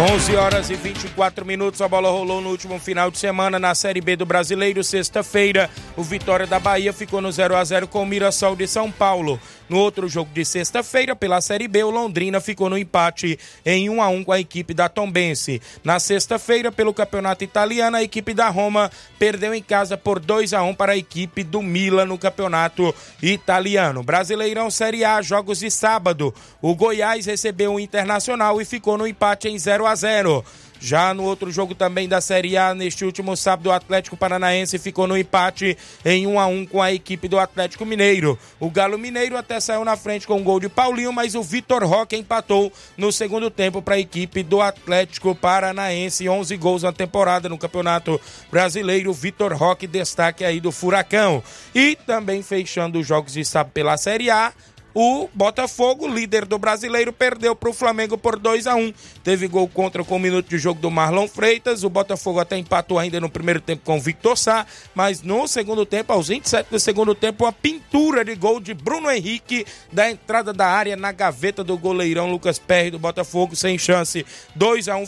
11 0.00 0.36
horas 0.36 0.70
e 0.70 0.76
24 0.76 1.44
minutos, 1.44 1.82
a 1.82 1.88
bola 1.88 2.08
rolou 2.08 2.40
no 2.40 2.50
último 2.50 2.78
final 2.78 3.10
de 3.10 3.18
semana 3.18 3.58
na 3.58 3.74
Série 3.74 4.00
B 4.00 4.14
do 4.14 4.24
Brasileiro, 4.24 4.84
sexta-feira. 4.84 5.68
O 5.96 6.04
Vitória 6.04 6.46
da 6.46 6.60
Bahia 6.60 6.92
ficou 6.92 7.20
no 7.20 7.32
0 7.32 7.56
a 7.56 7.64
0 7.64 7.88
com 7.88 8.04
o 8.04 8.06
Mirassol 8.06 8.54
de 8.54 8.68
São 8.68 8.92
Paulo. 8.92 9.40
No 9.68 9.76
outro 9.76 10.08
jogo 10.08 10.30
de 10.32 10.44
sexta-feira, 10.44 11.16
pela 11.16 11.40
Série 11.40 11.66
B, 11.66 11.82
o 11.82 11.90
Londrina 11.90 12.40
ficou 12.40 12.70
no 12.70 12.78
empate 12.78 13.36
em 13.66 13.90
1 13.90 14.00
a 14.00 14.08
1 14.08 14.24
com 14.24 14.32
a 14.32 14.38
equipe 14.38 14.72
da 14.72 14.88
Tombense. 14.88 15.60
Na 15.82 15.98
sexta-feira, 15.98 16.70
pelo 16.70 16.94
Campeonato 16.94 17.42
Italiano, 17.42 17.96
a 17.96 18.02
equipe 18.02 18.32
da 18.32 18.48
Roma 18.48 18.92
perdeu 19.18 19.52
em 19.52 19.62
casa 19.62 19.98
por 19.98 20.20
2 20.20 20.54
a 20.54 20.62
1 20.62 20.74
para 20.74 20.92
a 20.92 20.96
equipe 20.96 21.42
do 21.42 21.60
Milan 21.60 22.06
no 22.06 22.16
Campeonato 22.16 22.94
Italiano. 23.20 24.04
Brasileirão 24.04 24.70
Série 24.70 25.04
A, 25.04 25.20
jogos 25.20 25.58
de 25.58 25.72
sábado. 25.72 26.32
O 26.62 26.74
Goiás 26.76 27.26
recebeu 27.26 27.74
o 27.74 27.80
Internacional 27.80 28.62
e 28.62 28.64
ficou 28.64 28.96
no 28.96 29.06
empate 29.06 29.48
em 29.48 29.58
0 29.58 29.87
a 29.87 29.87
0. 29.94 30.44
Já 30.80 31.12
no 31.12 31.24
outro 31.24 31.50
jogo 31.50 31.74
também 31.74 32.08
da 32.08 32.20
Série 32.20 32.56
A, 32.56 32.72
neste 32.72 33.04
último 33.04 33.36
sábado, 33.36 33.68
o 33.68 33.72
Atlético 33.72 34.16
Paranaense 34.16 34.78
ficou 34.78 35.06
no 35.06 35.18
empate 35.18 35.76
em 36.04 36.26
1 36.26 36.38
a 36.38 36.46
1 36.46 36.66
com 36.66 36.80
a 36.80 36.92
equipe 36.92 37.26
do 37.26 37.38
Atlético 37.38 37.84
Mineiro. 37.84 38.38
O 38.60 38.70
Galo 38.70 38.96
Mineiro 38.96 39.36
até 39.36 39.58
saiu 39.58 39.84
na 39.84 39.96
frente 39.96 40.26
com 40.26 40.36
um 40.36 40.42
gol 40.42 40.60
de 40.60 40.68
Paulinho, 40.68 41.12
mas 41.12 41.34
o 41.34 41.42
Vitor 41.42 41.84
Roque 41.84 42.16
empatou 42.16 42.72
no 42.96 43.10
segundo 43.10 43.50
tempo 43.50 43.82
para 43.82 43.96
a 43.96 43.98
equipe 43.98 44.42
do 44.42 44.60
Atlético 44.60 45.34
Paranaense. 45.34 46.28
11 46.28 46.56
gols 46.56 46.84
na 46.84 46.92
temporada 46.92 47.48
no 47.48 47.58
Campeonato 47.58 48.20
Brasileiro. 48.50 49.12
Vitor 49.12 49.52
Roque, 49.54 49.86
destaque 49.86 50.44
aí 50.44 50.60
do 50.60 50.70
Furacão. 50.70 51.42
E 51.74 51.96
também 52.06 52.40
fechando 52.40 53.00
os 53.00 53.06
jogos 53.06 53.32
de 53.32 53.44
sábado 53.44 53.72
pela 53.72 53.96
Série 53.96 54.30
A, 54.30 54.52
o 55.00 55.30
Botafogo, 55.32 56.08
líder 56.08 56.44
do 56.44 56.58
brasileiro, 56.58 57.12
perdeu 57.12 57.54
para 57.54 57.70
o 57.70 57.72
Flamengo 57.72 58.18
por 58.18 58.36
2 58.36 58.66
a 58.66 58.74
1 58.74 58.92
Teve 59.22 59.46
gol 59.46 59.68
contra 59.68 60.02
com 60.02 60.16
um 60.16 60.18
minuto 60.18 60.48
de 60.48 60.58
jogo 60.58 60.80
do 60.80 60.90
Marlon 60.90 61.28
Freitas. 61.28 61.84
O 61.84 61.88
Botafogo 61.88 62.40
até 62.40 62.58
empatou 62.58 62.98
ainda 62.98 63.20
no 63.20 63.30
primeiro 63.30 63.60
tempo 63.60 63.82
com 63.84 63.98
o 63.98 64.00
Victor 64.00 64.36
Sá, 64.36 64.66
mas 64.96 65.22
no 65.22 65.46
segundo 65.46 65.86
tempo, 65.86 66.12
aos 66.12 66.26
27 66.26 66.70
do 66.70 66.80
segundo 66.80 67.14
tempo, 67.14 67.46
a 67.46 67.52
pintura 67.52 68.24
de 68.24 68.34
gol 68.34 68.58
de 68.58 68.74
Bruno 68.74 69.08
Henrique 69.08 69.64
da 69.92 70.10
entrada 70.10 70.52
da 70.52 70.66
área 70.66 70.96
na 70.96 71.12
gaveta 71.12 71.62
do 71.62 71.78
goleirão 71.78 72.28
Lucas 72.28 72.58
Perry 72.58 72.90
do 72.90 72.98
Botafogo, 72.98 73.54
sem 73.54 73.78
chance. 73.78 74.26
2 74.56 74.88
a 74.88 74.96
1 74.96 75.04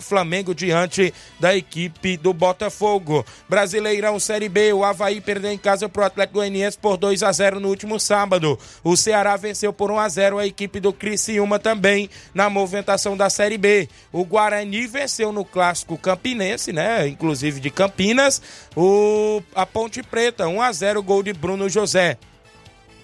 Flamengo 0.00 0.52
diante 0.52 1.14
da 1.38 1.54
equipe 1.54 2.16
do 2.16 2.32
Botafogo. 2.32 3.24
Brasileirão 3.48 4.18
Série 4.18 4.48
B, 4.48 4.72
o 4.72 4.82
Havaí 4.82 5.20
perdeu 5.20 5.52
em 5.52 5.58
casa 5.58 5.88
para 5.88 6.02
o 6.02 6.06
Atlético 6.06 6.38
Goianiense 6.38 6.76
por 6.76 6.96
2 6.96 7.22
a 7.22 7.30
0 7.30 7.60
no 7.60 7.68
último 7.68 8.00
sábado. 8.00 8.58
O 8.82 8.96
Ceará 8.96 9.27
Ceará 9.28 9.36
venceu 9.36 9.72
por 9.74 9.90
1 9.90 9.98
a 9.98 10.08
0 10.08 10.38
a 10.38 10.46
equipe 10.46 10.80
do 10.80 10.90
Criciúma 10.90 11.58
também 11.58 12.08
na 12.32 12.48
movimentação 12.48 13.14
da 13.14 13.28
Série 13.28 13.58
B. 13.58 13.86
O 14.10 14.24
Guarani 14.24 14.86
venceu 14.86 15.32
no 15.32 15.44
clássico 15.44 15.98
campinense, 15.98 16.72
né, 16.72 17.06
inclusive 17.06 17.60
de 17.60 17.68
Campinas, 17.68 18.40
o 18.74 19.42
a 19.54 19.66
Ponte 19.66 20.02
Preta, 20.02 20.48
1 20.48 20.62
a 20.62 20.72
0 20.72 21.02
gol 21.02 21.22
de 21.22 21.34
Bruno 21.34 21.68
José. 21.68 22.16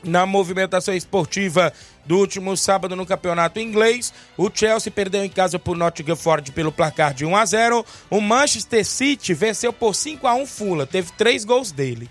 Na 0.02 0.24
movimentação 0.24 0.94
esportiva 0.94 1.72
do 2.06 2.18
último 2.18 2.56
sábado 2.56 2.96
no 2.96 3.06
campeonato 3.06 3.58
inglês. 3.58 4.12
O 4.36 4.50
Chelsea 4.52 4.92
perdeu 4.92 5.24
em 5.24 5.30
casa 5.30 5.58
por 5.58 5.76
Nottingham 5.76 6.16
Forest 6.16 6.52
pelo 6.52 6.72
placar 6.72 7.12
de 7.12 7.24
1 7.24 7.36
a 7.36 7.44
0. 7.44 7.86
O 8.10 8.20
Manchester 8.20 8.84
City 8.84 9.34
venceu 9.34 9.72
por 9.72 9.94
5 9.94 10.26
a 10.26 10.34
1 10.34 10.46
Fula, 10.46 10.86
teve 10.86 11.12
três 11.12 11.44
gols 11.44 11.70
dele. 11.70 12.08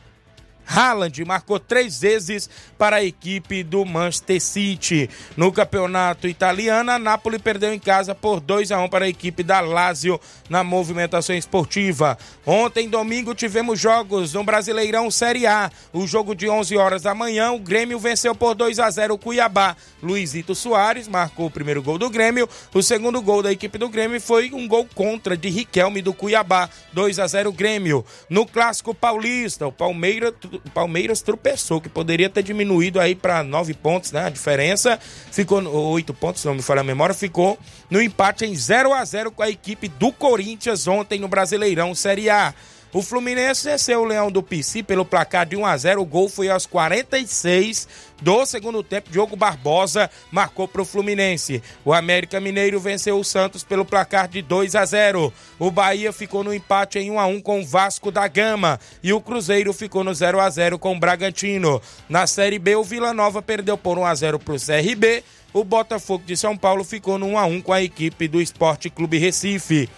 Haaland 0.66 1.24
marcou 1.26 1.60
três 1.60 2.02
vezes 2.02 2.50
para 2.78 2.98
a 2.98 3.04
equipe 3.04 3.64
do 3.64 3.86
Manchester 3.86 4.42
City. 4.42 5.10
No 5.38 5.52
campeonato 5.52 6.28
italiano, 6.28 6.92
a 6.92 7.00
Napoli 7.00 7.40
perdeu 7.40 7.74
em 7.74 7.80
casa 7.80 8.16
por 8.16 8.40
2 8.40 8.72
a 8.72 8.80
1 8.80 8.90
para 8.90 9.06
a 9.06 9.10
equipe 9.10 9.44
da 9.44 9.60
Lazio 9.60 10.20
na 10.50 10.64
movimentação 10.64 11.36
esportiva. 11.36 12.18
Ontem, 12.46 12.90
domingo, 12.90 13.36
tivemos 13.36 13.80
jogos 13.80 14.34
no 14.34 14.44
Brasileirão 14.44 15.10
Série 15.12 15.46
A. 15.46 15.70
O 15.92 16.08
jogo 16.08 16.36
de 16.36 16.50
11 16.50 16.76
horas 16.78 17.02
da 17.04 17.14
manhã, 17.14 17.52
o 17.52 17.60
Grêmio 17.60 18.00
venceu 18.00 18.36
por 18.36 18.56
2 18.56 18.80
a 18.80 18.90
0 18.90 19.14
o 19.14 19.18
Cuiabá. 19.18 19.76
Luizito 20.02 20.56
Soares 20.56 21.08
marcou 21.08 21.46
o 21.46 21.52
primeiro 21.52 21.82
gol 21.82 21.98
do 21.98 22.10
Grêmio. 22.10 22.48
O 22.74 22.82
segundo 22.82 23.22
gol 23.22 23.42
da 23.42 23.52
equipe 23.52 23.78
do 23.78 23.90
Grêmio 23.90 24.20
foi 24.20 24.52
um 24.54 24.68
gol 24.68 24.88
contra 24.94 25.38
de 25.38 25.50
Riquelme 25.50 26.02
do 26.02 26.14
Cuiabá. 26.14 26.70
2 26.94 27.20
a 27.20 27.28
0 27.28 27.52
Grêmio. 27.52 28.06
No 28.30 28.46
clássico 28.46 28.94
paulista, 28.94 29.68
o 29.68 29.72
Palmeiras 29.72 30.34
Palmeiras 30.74 31.22
tropeçou, 31.22 31.82
que 31.82 31.90
poderia 31.90 32.30
ter 32.30 32.44
diminuído 32.44 33.00
aí 33.00 33.16
para 33.16 33.44
nove 33.44 33.74
pontos, 33.74 34.12
né? 34.12 34.26
A 34.26 34.30
diferença 34.30 35.00
ficou, 35.32 35.64
oito 35.92 36.14
pontos, 36.14 36.42
se 36.42 36.48
não 36.48 36.56
me 36.56 36.62
falha 36.62 36.82
a 36.82 36.84
memória, 36.84 37.14
ficou 37.14 37.58
no 37.90 38.02
empate 38.02 38.46
em 38.46 38.56
0 38.56 38.94
a 38.94 39.04
0 39.04 39.32
com 39.32 39.44
a 39.44 39.50
equipe 39.50 39.88
do 39.88 40.12
Corinthians 40.12 40.88
ontem 40.88 41.20
no 41.20 41.28
Brasileirão 41.28 41.94
Série 41.96 42.30
A. 42.30 42.54
O 42.94 43.02
Fluminense 43.02 43.68
venceu 43.68 44.02
o 44.02 44.06
Leão 44.06 44.32
do 44.32 44.44
PC 44.44 44.84
pelo 44.84 45.04
placar 45.04 45.48
de 45.48 45.56
1 45.56 45.66
a 45.66 45.76
0. 45.76 46.02
O 46.02 46.06
gol 46.06 46.30
foi 46.30 46.48
aos 46.48 46.68
46 46.68 47.88
do 48.22 48.46
segundo 48.46 48.84
tempo. 48.84 49.10
Diogo 49.10 49.36
Barbosa 49.36 50.12
marcou 50.32 50.68
para 50.68 50.84
o 50.84 50.86
Fluminense. 50.86 51.64
O 51.84 51.92
América 51.92 52.40
Mineiro 52.40 52.80
venceu 52.80 53.18
o 53.18 53.24
Santos 53.24 53.64
pelo 53.64 53.84
placar 53.84 54.28
de 54.28 54.44
2 54.44 54.76
a 54.76 54.86
0. 54.86 55.34
O 55.58 55.72
Bahia 55.72 56.14
ficou 56.14 56.44
no 56.44 56.54
empate 56.54 57.00
em 57.00 57.10
1 57.10 57.20
a 57.20 57.26
1 57.26 57.42
com 57.42 57.62
o 57.62 57.66
Vasco 57.66 58.12
da 58.12 58.28
Gama 58.28 58.80
e 59.02 59.12
o 59.12 59.20
Cruzeiro 59.20 59.74
ficou 59.74 60.04
no 60.04 60.14
0 60.14 60.40
a 60.40 60.48
0 60.48 60.78
com 60.78 60.96
o 60.96 61.00
Bragantino. 61.00 61.82
Na 62.08 62.28
Série 62.28 62.60
B, 62.60 62.76
o 62.76 62.84
Vila 62.84 63.12
Nova 63.12 63.42
perdeu 63.42 63.76
por 63.76 63.98
1 63.98 64.06
a 64.06 64.14
0 64.14 64.38
para 64.38 64.54
o 64.54 64.60
CRB. 64.60 65.24
O 65.52 65.64
Botafogo 65.64 66.24
de 66.26 66.38
São 66.38 66.56
Paulo 66.56 66.84
ficou 66.84 67.18
no 67.18 67.26
1 67.28 67.38
a 67.40 67.46
1 67.46 67.62
com 67.62 67.74
a 67.74 67.82
equipe 67.82 68.28
do 68.28 68.40
Esporte 68.40 68.90
Clube 68.90 69.18
Recife. 69.18 69.90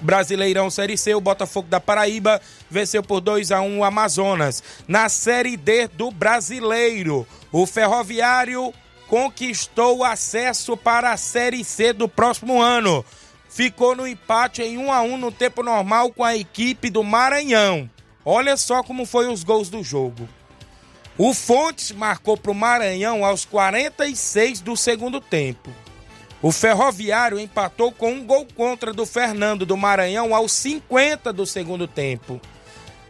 Brasileirão 0.00 0.70
Série 0.70 0.96
C, 0.96 1.14
o 1.14 1.20
Botafogo 1.20 1.68
da 1.68 1.80
Paraíba 1.80 2.40
venceu 2.70 3.02
por 3.02 3.20
2 3.20 3.50
a 3.52 3.60
1 3.60 3.78
o 3.78 3.84
Amazonas. 3.84 4.62
Na 4.86 5.08
Série 5.08 5.56
D 5.56 5.88
do 5.88 6.10
Brasileiro, 6.10 7.26
o 7.50 7.66
Ferroviário 7.66 8.72
conquistou 9.08 10.04
acesso 10.04 10.76
para 10.76 11.12
a 11.12 11.16
Série 11.16 11.64
C 11.64 11.92
do 11.92 12.08
próximo 12.08 12.60
ano. 12.60 13.04
Ficou 13.48 13.96
no 13.96 14.06
empate 14.06 14.62
em 14.62 14.76
1 14.76 14.92
a 14.92 15.00
1 15.02 15.16
no 15.16 15.32
tempo 15.32 15.62
normal 15.62 16.12
com 16.12 16.22
a 16.22 16.36
equipe 16.36 16.90
do 16.90 17.02
Maranhão. 17.02 17.88
Olha 18.24 18.56
só 18.56 18.82
como 18.82 19.06
foi 19.06 19.28
os 19.28 19.44
gols 19.44 19.70
do 19.70 19.82
jogo. 19.82 20.28
O 21.16 21.32
Fontes 21.32 21.92
marcou 21.92 22.36
para 22.36 22.50
o 22.50 22.54
Maranhão 22.54 23.24
aos 23.24 23.46
46 23.46 24.60
do 24.60 24.76
segundo 24.76 25.20
tempo. 25.20 25.70
O 26.42 26.52
Ferroviário 26.52 27.38
empatou 27.38 27.90
com 27.90 28.12
um 28.12 28.24
gol 28.24 28.46
contra 28.54 28.92
do 28.92 29.06
Fernando 29.06 29.64
do 29.64 29.76
Maranhão 29.76 30.34
aos 30.34 30.52
50 30.52 31.32
do 31.32 31.46
segundo 31.46 31.88
tempo. 31.88 32.40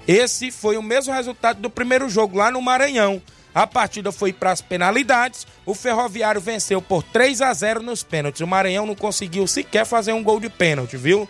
Esse 0.06 0.50
foi 0.50 0.76
o 0.76 0.82
mesmo 0.82 1.12
resultado 1.12 1.60
do 1.60 1.68
primeiro 1.68 2.08
jogo 2.08 2.38
lá 2.38 2.50
no 2.50 2.62
Maranhão. 2.62 3.20
A 3.52 3.66
partida 3.66 4.12
foi 4.12 4.32
para 4.32 4.52
as 4.52 4.60
penalidades. 4.60 5.46
O 5.64 5.74
Ferroviário 5.74 6.40
venceu 6.40 6.80
por 6.80 7.02
3 7.02 7.42
a 7.42 7.52
0 7.52 7.82
nos 7.82 8.02
pênaltis. 8.02 8.42
O 8.42 8.46
Maranhão 8.46 8.86
não 8.86 8.94
conseguiu 8.94 9.46
sequer 9.46 9.84
fazer 9.84 10.12
um 10.12 10.22
gol 10.22 10.38
de 10.38 10.48
pênalti, 10.48 10.96
viu? 10.96 11.28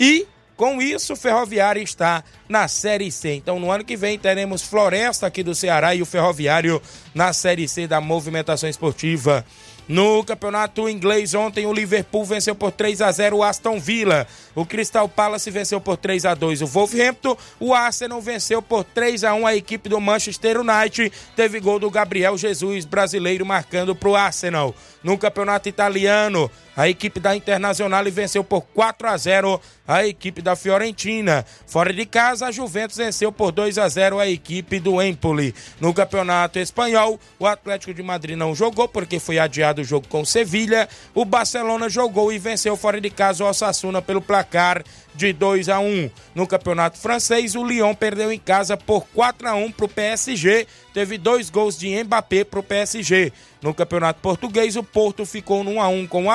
E 0.00 0.26
com 0.56 0.80
isso, 0.80 1.12
o 1.12 1.16
Ferroviário 1.16 1.82
está 1.82 2.24
na 2.48 2.66
Série 2.66 3.12
C. 3.12 3.34
Então, 3.34 3.60
no 3.60 3.70
ano 3.70 3.84
que 3.84 3.94
vem, 3.94 4.18
teremos 4.18 4.62
Floresta 4.62 5.26
aqui 5.26 5.42
do 5.42 5.54
Ceará 5.54 5.94
e 5.94 6.00
o 6.00 6.06
Ferroviário 6.06 6.80
na 7.14 7.34
Série 7.34 7.68
C 7.68 7.86
da 7.86 8.00
movimentação 8.00 8.68
esportiva. 8.68 9.44
No 9.88 10.24
campeonato 10.24 10.88
inglês, 10.88 11.32
ontem 11.32 11.64
o 11.64 11.72
Liverpool 11.72 12.24
venceu 12.24 12.56
por 12.56 12.72
3 12.72 13.00
a 13.02 13.12
0 13.12 13.36
o 13.36 13.42
Aston 13.44 13.78
Villa. 13.78 14.26
O 14.52 14.66
Crystal 14.66 15.08
Palace 15.08 15.48
venceu 15.48 15.80
por 15.80 15.96
3 15.96 16.26
a 16.26 16.34
2 16.34 16.62
o 16.62 16.66
Wolverhampton. 16.66 17.36
O 17.60 17.72
Arsenal 17.72 18.20
venceu 18.20 18.60
por 18.60 18.82
3 18.82 19.22
a 19.22 19.34
1 19.34 19.46
a 19.46 19.54
equipe 19.54 19.88
do 19.88 20.00
Manchester 20.00 20.60
United. 20.60 21.12
Teve 21.36 21.60
gol 21.60 21.78
do 21.78 21.88
Gabriel 21.88 22.36
Jesus, 22.36 22.84
brasileiro, 22.84 23.46
marcando 23.46 23.94
para 23.94 24.08
o 24.08 24.16
Arsenal. 24.16 24.74
No 25.04 25.16
campeonato 25.16 25.68
italiano, 25.68 26.50
a 26.76 26.88
equipe 26.88 27.18
da 27.18 27.34
Internacional 27.34 28.04
venceu 28.04 28.44
por 28.44 28.60
4 28.74 29.08
a 29.08 29.16
0 29.16 29.60
a 29.88 30.06
equipe 30.06 30.42
da 30.42 30.54
Fiorentina. 30.54 31.44
Fora 31.66 31.92
de 31.92 32.04
casa, 32.04 32.46
a 32.46 32.52
Juventus 32.52 32.98
venceu 32.98 33.32
por 33.32 33.50
2 33.50 33.78
a 33.78 33.88
0 33.88 34.18
a 34.18 34.28
equipe 34.28 34.78
do 34.78 35.00
Empoli. 35.00 35.54
No 35.80 35.94
campeonato 35.94 36.58
espanhol, 36.58 37.18
o 37.38 37.46
Atlético 37.46 37.94
de 37.94 38.02
Madrid 38.02 38.36
não 38.36 38.54
jogou 38.54 38.86
porque 38.88 39.18
foi 39.18 39.38
adiado 39.38 39.80
o 39.80 39.84
jogo 39.84 40.06
com 40.08 40.24
Sevilha. 40.24 40.86
O 41.14 41.24
Barcelona 41.24 41.88
jogou 41.88 42.30
e 42.30 42.38
venceu 42.38 42.76
fora 42.76 43.00
de 43.00 43.08
casa 43.08 43.44
o 43.44 43.48
Osasuna 43.48 44.02
pelo 44.02 44.20
placar 44.20 44.84
de 45.14 45.32
2 45.32 45.68
a 45.68 45.80
1. 45.80 46.10
No 46.34 46.46
campeonato 46.46 46.98
francês, 46.98 47.54
o 47.54 47.64
Lyon 47.64 47.94
perdeu 47.94 48.30
em 48.30 48.38
casa 48.38 48.76
por 48.76 49.06
4 49.14 49.48
a 49.48 49.54
1 49.54 49.72
para 49.72 49.86
o 49.86 49.88
PSG. 49.88 50.66
Teve 50.92 51.16
dois 51.16 51.48
gols 51.48 51.78
de 51.78 52.02
Mbappé 52.04 52.44
para 52.44 52.60
o 52.60 52.62
PSG. 52.62 53.32
No 53.62 53.74
campeonato 53.74 54.20
português, 54.20 54.76
o 54.76 54.82
Porto 54.82 55.24
ficou 55.24 55.64
no 55.64 55.72
1 55.72 55.82
a 55.82 55.88
1 55.88 56.06
com 56.06 56.26
o 56.26 56.30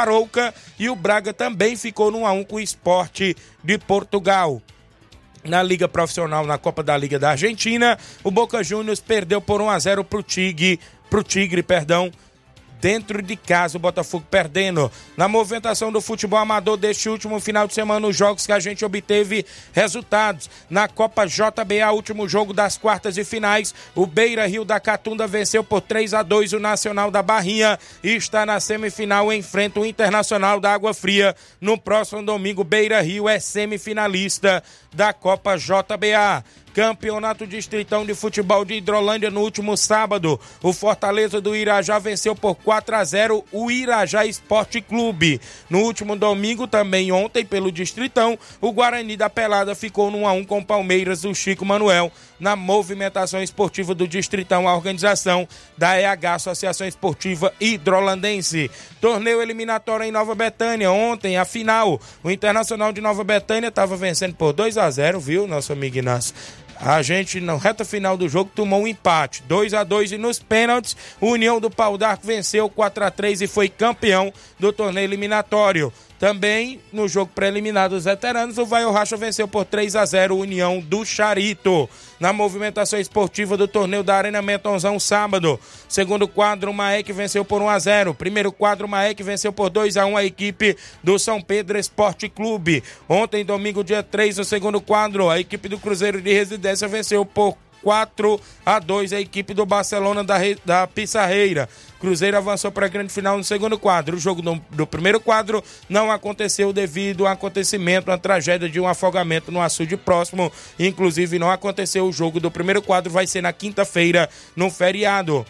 E 0.78 0.90
o 0.90 0.96
Braga 0.96 1.34
também 1.34 1.76
ficou 1.76 2.12
no 2.12 2.20
1 2.20 2.28
a 2.28 2.32
1 2.34 2.44
com 2.44 2.56
o 2.58 2.60
Esporte 2.60 3.36
de 3.64 3.78
Portugal. 3.78 4.62
Na 5.44 5.64
Liga 5.64 5.88
Profissional, 5.88 6.46
na 6.46 6.58
Copa 6.58 6.84
da 6.84 6.96
Liga 6.96 7.18
da 7.18 7.32
Argentina, 7.32 7.98
o 8.24 8.30
Boca 8.30 8.64
Juniors 8.64 9.00
perdeu 9.00 9.42
por 9.42 9.60
1 9.60 9.70
a 9.70 9.80
0 9.80 10.04
para 10.04 10.20
o 10.20 10.24
Tigre, 10.24 10.80
Tigre, 11.28 11.64
perdão, 11.64 12.12
dentro 12.82 13.22
de 13.22 13.36
casa, 13.36 13.78
o 13.78 13.80
Botafogo 13.80 14.26
perdendo. 14.30 14.92
Na 15.16 15.28
movimentação 15.28 15.92
do 15.92 16.02
futebol 16.02 16.40
amador 16.40 16.76
deste 16.76 17.08
último 17.08 17.40
final 17.40 17.68
de 17.68 17.76
semana, 17.76 18.08
os 18.08 18.18
jogos 18.18 18.46
que 18.46 18.52
a 18.52 18.60
gente 18.60 18.84
obteve 18.84 19.46
resultados. 19.72 20.50
Na 20.68 20.88
Copa 20.88 21.26
JBA, 21.28 21.92
último 21.94 22.28
jogo 22.28 22.54
das 22.54 22.78
quartas 22.78 23.18
e 23.18 23.24
finais, 23.24 23.74
o 23.94 24.08
Beira 24.08 24.48
Rio 24.48 24.66
da 24.66 24.80
Catunda 24.80 25.28
venceu 25.28 25.64
por 25.64 25.80
3 25.82 26.16
a 26.16 26.24
2 26.24 26.54
o 26.54 26.60
Nacional 26.60 27.12
da 27.12 27.22
Barrinha 27.22 27.78
e 28.04 28.16
está 28.16 28.46
na 28.46 28.60
semifinal 28.60 29.32
enfrenta 29.32 29.80
o 29.80 29.86
Internacional 29.86 30.60
da 30.60 30.74
Água 30.74 30.94
Fria. 30.94 31.36
No 31.60 31.78
próximo 31.78 32.24
domingo, 32.24 32.64
Beira 32.64 33.02
Rio 33.02 33.30
é 33.30 33.40
semifinalista 33.40 34.64
da 34.92 35.14
Copa 35.14 35.56
JBA. 35.56 36.44
Campeonato 36.74 37.46
Distritão 37.46 38.06
de 38.06 38.16
Futebol 38.16 38.64
de 38.64 38.76
Hidrolândia 38.76 39.30
no 39.30 39.42
último 39.42 39.76
sábado. 39.76 40.40
O 40.62 40.72
Fortaleza 40.72 41.42
do 41.42 41.56
Irajá 41.56 42.00
venceu 42.00 42.36
por 42.36 42.56
4 42.56 42.96
a 42.96 43.04
0 43.04 43.44
o 43.52 43.70
Irajá 43.70 44.26
Esporte 44.26 44.82
Clube. 44.82 45.42
No 45.70 45.80
último 45.80 46.16
domingo, 46.16 46.68
também 46.68 47.12
ontem, 47.12 47.46
pelo 47.46 47.72
Distritão, 47.72 48.38
o 48.60 48.72
Guarani 48.72 49.18
da 49.18 49.30
Pelada 49.30 49.76
ficou 49.76 50.10
no 50.10 50.20
1 50.20 50.28
a 50.28 50.32
1 50.34 50.44
com 50.46 50.64
Palmeiras 50.64 51.22
do 51.22 51.36
Chico 51.36 51.66
Manuel 51.66 52.12
na 52.40 52.56
movimentação 52.56 53.42
esportiva 53.44 53.94
do 53.94 54.08
Distritão, 54.08 54.68
a 54.68 54.76
organização 54.76 55.48
da 55.78 56.00
EH, 56.00 56.34
Associação 56.34 56.88
Esportiva 56.88 57.54
Hidrolandense. 57.60 58.72
Torneio 59.00 59.42
eliminatório 59.42 60.06
em 60.06 60.12
Nova 60.12 60.34
Betânia. 60.34 60.92
Ontem, 60.92 61.38
a 61.38 61.46
final, 61.46 62.02
o 62.24 62.32
Internacional 62.32 62.92
de 62.92 63.00
Nova 63.00 63.24
Betânia 63.24 63.68
estava 63.68 63.96
vencendo 63.96 64.34
por 64.36 64.54
2 64.54 64.78
a 64.78 64.90
0 64.90 65.20
viu, 65.20 65.48
nosso 65.48 65.72
amigo 65.72 65.98
Inácio? 65.98 66.34
A 66.84 67.04
gente, 67.04 67.40
na 67.40 67.56
reta 67.58 67.86
final 67.86 68.18
do 68.18 68.28
jogo, 68.28 68.50
tomou 68.56 68.82
um 68.82 68.88
empate. 68.88 69.44
2 69.48 69.76
a 69.76 69.84
2 69.84 70.14
e 70.14 70.18
nos 70.18 70.40
pênaltis, 70.40 70.98
União 71.22 71.60
do 71.60 71.70
Pau 71.70 71.96
d'Arco 71.96 72.26
venceu 72.26 72.68
4 72.68 73.06
a 73.06 73.12
3 73.12 73.44
e 73.44 73.48
foi 73.48 73.70
campeão 73.70 74.34
do 74.60 74.74
torneio 74.74 75.06
eliminatório. 75.06 75.94
Também 76.22 76.80
no 76.94 77.08
jogo 77.08 77.32
preliminar 77.34 77.90
dos 77.90 78.06
veteranos, 78.06 78.60
o 78.60 78.64
Vai 78.64 78.88
Racha 78.92 79.18
venceu 79.18 79.48
por 79.48 79.66
3 79.66 79.96
a 79.96 80.06
0 80.06 80.36
o 80.36 80.42
União 80.42 80.80
do 80.80 81.04
Charito. 81.04 81.90
Na 82.20 82.32
movimentação 82.32 83.00
esportiva 83.00 83.58
do 83.58 83.68
torneio 83.68 84.04
da 84.04 84.18
Arena 84.18 84.40
Metonzão 84.40 85.00
sábado, 85.00 85.60
segundo 85.90 86.28
quadro, 86.28 86.70
o 86.70 86.74
Maek 86.76 87.12
venceu 87.12 87.44
por 87.44 87.60
1 87.60 87.70
a 87.70 87.80
0. 87.80 88.14
Primeiro 88.14 88.52
quadro, 88.52 88.86
o 88.86 88.90
Maek 88.90 89.24
venceu 89.24 89.52
por 89.52 89.72
2 89.72 89.98
a 89.98 90.06
1 90.06 90.16
a 90.16 90.24
equipe 90.24 90.78
do 91.04 91.18
São 91.18 91.42
Pedro 91.42 91.80
Esporte 91.80 92.30
Clube. 92.30 92.84
Ontem, 93.10 93.44
domingo, 93.44 93.84
dia 93.84 94.04
3, 94.04 94.38
no 94.38 94.46
segundo 94.46 94.80
quadro, 94.80 95.28
a 95.28 95.40
equipe 95.40 95.68
do 95.68 95.80
Cruzeiro 95.80 96.22
de 96.22 96.32
Residência 96.32 96.88
venceu 96.88 97.26
por 97.26 97.58
4 97.82 98.40
a 98.66 98.80
2 98.80 99.14
a 99.14 99.20
equipe 99.20 99.54
do 99.54 99.66
Barcelona 99.66 100.24
da, 100.24 100.38
da 100.66 100.88
Pissarreira. 100.88 101.68
Cruzeiro 102.00 102.36
avançou 102.36 102.72
para 102.72 102.88
a 102.88 102.90
grande 102.90 103.14
final 103.14 103.38
no 103.38 103.44
segundo 103.44 103.78
quadro. 103.78 104.18
O 104.18 104.20
jogo 104.20 104.42
do, 104.42 104.60
do, 104.72 104.88
primeiro 104.88 105.20
quadro 105.20 105.64
não 105.88 106.12
aconteceu 106.12 106.74
devido 106.74 107.26
a 107.26 107.30
um 107.30 107.34
acontecimento, 107.34 108.10
uma 108.10 108.18
tragédia 108.18 108.68
de 108.68 108.80
um 108.80 108.88
afogamento 108.88 109.52
no 109.52 109.62
açude 109.62 109.96
próximo. 109.96 110.52
Inclusive, 110.80 111.38
não 111.38 111.52
aconteceu 111.52 112.06
o 112.06 112.12
jogo 112.12 112.40
do 112.40 112.50
primeiro 112.50 112.82
quadro, 112.82 113.12
vai 113.12 113.28
ser 113.28 113.42
na 113.42 113.54
quinta-feira, 113.54 114.30
no 114.56 114.72
feriado. 114.72 115.46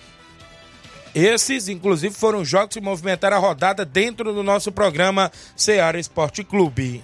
Esses, 1.16 1.68
inclusive, 1.68 2.14
foram 2.14 2.44
jogos 2.44 2.74
que 2.74 2.82
movimentaram 2.82 3.38
a 3.38 3.40
rodada 3.40 3.86
dentro 3.86 4.34
do 4.34 4.44
nosso 4.44 4.72
programa 4.72 5.32
Seara 5.56 6.00
Esporte 6.00 6.44
Clube. 6.44 7.04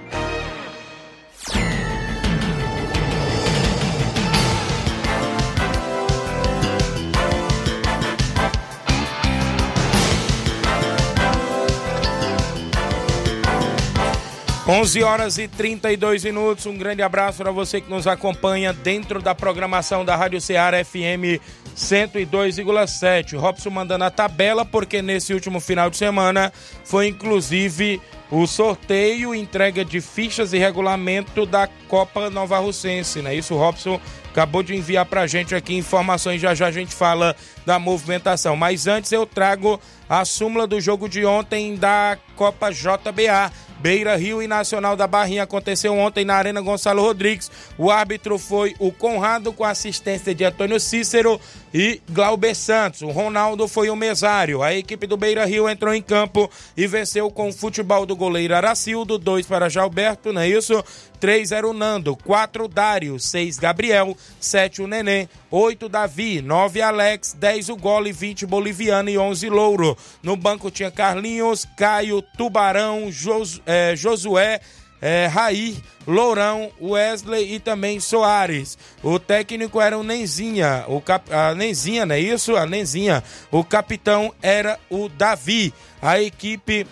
11 14.71 15.03
horas 15.03 15.37
e 15.37 15.49
32 15.49 16.23
minutos. 16.23 16.65
Um 16.65 16.77
grande 16.77 17.01
abraço 17.01 17.39
para 17.39 17.51
você 17.51 17.81
que 17.81 17.89
nos 17.89 18.07
acompanha 18.07 18.71
dentro 18.71 19.21
da 19.21 19.35
programação 19.35 20.05
da 20.05 20.15
Rádio 20.15 20.39
Ceará 20.39 20.81
FM 20.81 21.43
102,7. 21.75 23.37
Robson 23.37 23.69
mandando 23.69 24.05
a 24.05 24.09
tabela, 24.09 24.63
porque 24.63 25.01
nesse 25.01 25.33
último 25.33 25.59
final 25.59 25.89
de 25.89 25.97
semana 25.97 26.53
foi 26.85 27.07
inclusive 27.07 27.99
o 28.31 28.47
sorteio, 28.47 29.35
entrega 29.35 29.83
de 29.83 29.99
fichas 29.99 30.53
e 30.53 30.57
regulamento 30.57 31.45
da 31.45 31.67
Copa 31.87 32.29
Nova 32.29 32.57
Russense, 32.59 33.21
né? 33.21 33.35
Isso, 33.35 33.55
Robson 33.55 33.99
acabou 34.31 34.63
de 34.63 34.73
enviar 34.73 35.05
pra 35.05 35.27
gente 35.27 35.53
aqui 35.53 35.75
informações, 35.75 36.39
já 36.39 36.55
já 36.55 36.67
a 36.67 36.71
gente 36.71 36.95
fala 36.95 37.35
da 37.65 37.77
movimentação. 37.77 38.55
Mas 38.55 38.87
antes 38.87 39.11
eu 39.11 39.25
trago 39.25 39.79
a 40.09 40.25
súmula 40.25 40.65
do 40.65 40.79
jogo 40.79 41.07
de 41.07 41.25
ontem 41.25 41.75
da 41.75 42.17
Copa 42.35 42.71
JBA. 42.71 43.51
Beira 43.81 44.15
Rio 44.15 44.43
e 44.43 44.47
Nacional 44.47 44.95
da 44.95 45.07
Barrinha 45.07 45.41
aconteceu 45.41 45.97
ontem 45.97 46.23
na 46.23 46.35
Arena 46.35 46.61
Gonçalo 46.61 47.01
Rodrigues. 47.01 47.49
O 47.79 47.89
árbitro 47.89 48.37
foi 48.37 48.75
o 48.77 48.91
Conrado 48.91 49.51
com 49.51 49.63
assistência 49.63 50.35
de 50.35 50.43
Antônio 50.43 50.79
Cícero 50.79 51.41
e 51.73 51.99
Glauber 52.07 52.53
Santos. 52.53 53.01
O 53.01 53.09
Ronaldo 53.09 53.67
foi 53.67 53.89
o 53.89 53.95
mesário. 53.95 54.61
A 54.61 54.71
equipe 54.71 55.07
do 55.07 55.17
Beira 55.17 55.45
Rio 55.45 55.67
entrou 55.67 55.95
em 55.95 56.01
campo 56.01 56.47
e 56.77 56.85
venceu 56.85 57.31
com 57.31 57.49
o 57.49 57.53
futebol 57.53 58.05
do 58.05 58.15
goleiro 58.21 58.55
Aracildo, 58.55 59.17
2 59.17 59.47
para 59.47 59.67
Jalberto, 59.67 60.31
não 60.31 60.41
é 60.41 60.47
isso? 60.47 60.83
3 61.19 61.51
era 61.51 61.67
o 61.67 61.73
Nando, 61.73 62.15
4 62.15 62.67
Dário, 62.67 63.19
6 63.19 63.57
Gabriel, 63.57 64.15
7 64.39 64.83
o 64.83 64.87
Nenê, 64.87 65.27
8 65.49 65.89
Davi, 65.89 66.39
9 66.39 66.83
Alex, 66.83 67.33
10 67.33 67.69
o 67.69 67.75
Gole, 67.75 68.11
20 68.11 68.45
Boliviano 68.45 69.09
e 69.09 69.17
11 69.17 69.49
Louro. 69.49 69.97
No 70.21 70.37
banco 70.37 70.69
tinha 70.69 70.91
Carlinhos, 70.91 71.65
Caio, 71.75 72.21
Tubarão, 72.37 73.11
Jos, 73.11 73.59
é, 73.65 73.95
Josué, 73.95 74.61
é, 75.01 75.25
Raí, 75.25 75.77
Lourão, 76.05 76.71
Wesley 76.79 77.55
e 77.55 77.59
também 77.59 77.99
Soares. 77.99 78.77
O 79.01 79.17
técnico 79.17 79.81
era 79.81 79.97
o 79.97 80.03
Nenzinha, 80.03 80.85
o 80.87 81.01
cap, 81.01 81.33
a 81.33 81.55
Nenzinha, 81.55 82.05
não 82.05 82.13
é 82.13 82.19
isso? 82.19 82.55
A 82.55 82.67
Nenzinha. 82.67 83.23
O 83.49 83.63
capitão 83.63 84.31
era 84.43 84.79
o 84.91 85.09
Davi. 85.09 85.73
A 85.99 86.21
equipe 86.21 86.85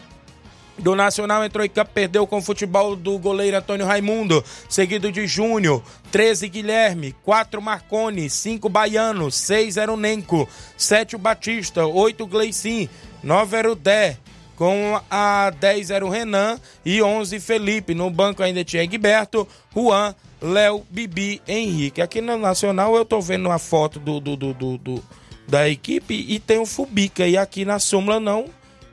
do 0.80 0.96
Nacional 0.96 1.44
entrou 1.44 1.66
em 1.66 1.70
campo, 1.70 1.92
perdeu 1.94 2.26
com 2.26 2.38
o 2.38 2.42
futebol 2.42 2.96
do 2.96 3.18
goleiro 3.18 3.58
Antônio 3.58 3.86
Raimundo, 3.86 4.44
seguido 4.68 5.12
de 5.12 5.28
Júnior, 5.28 5.84
13 6.12 6.48
Guilherme, 6.50 7.16
4 7.24 7.62
Marconi, 7.62 8.30
5 8.30 8.70
Baiano, 8.70 9.32
6 9.32 9.78
era 9.78 9.92
o 9.92 9.98
Nenco, 9.98 10.48
7 10.78 11.16
o 11.16 11.20
Batista, 11.20 11.86
8 11.86 12.26
Gleicin, 12.26 12.90
9 13.24 13.58
era 13.58 13.72
o 13.72 13.76
Dé, 13.76 14.18
com 14.56 15.00
a 15.10 15.52
10 15.52 15.90
era 15.90 16.06
o 16.06 16.10
Renan 16.10 16.60
e 16.86 17.02
11 17.02 17.40
Felipe. 17.40 17.96
No 17.96 18.10
banco 18.10 18.44
ainda 18.44 18.64
tinha 18.64 18.84
Egberto, 18.84 19.48
Juan, 19.74 20.14
Léo, 20.42 20.86
Bibi, 20.90 21.42
Henrique. 21.48 22.02
Aqui 22.02 22.20
no 22.20 22.38
Nacional 22.38 22.96
eu 22.96 23.06
tô 23.06 23.22
vendo 23.22 23.46
uma 23.46 23.60
foto 23.60 24.00
do, 24.00 24.20
do, 24.20 24.36
do, 24.36 24.54
do, 24.54 24.78
do 24.78 25.04
da 25.48 25.68
equipe 25.68 26.14
e 26.28 26.40
tem 26.40 26.60
o 26.60 26.66
Fubica. 26.66 27.26
E 27.26 27.38
aqui 27.38 27.66
na 27.66 27.80
súmula 27.80 28.20
não 28.20 28.48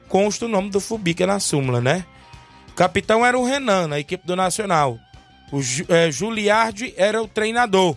consta 0.09 0.47
o 0.47 0.49
nome 0.49 0.71
do 0.71 0.81
Fubica 0.81 1.27
na 1.27 1.41
súmula, 1.41 1.81
né? 1.81 2.05
O 2.71 2.73
capitão 2.73 3.25
era 3.25 3.39
o 3.39 3.45
Renan, 3.45 3.89
na 3.89 3.99
equipe 3.99 4.27
do 4.27 4.37
Nacional. 4.37 4.99
O 5.53 5.61
é, 5.89 6.11
Juliardi 6.11 6.93
era 6.97 7.23
o 7.23 7.29
treinador. 7.29 7.97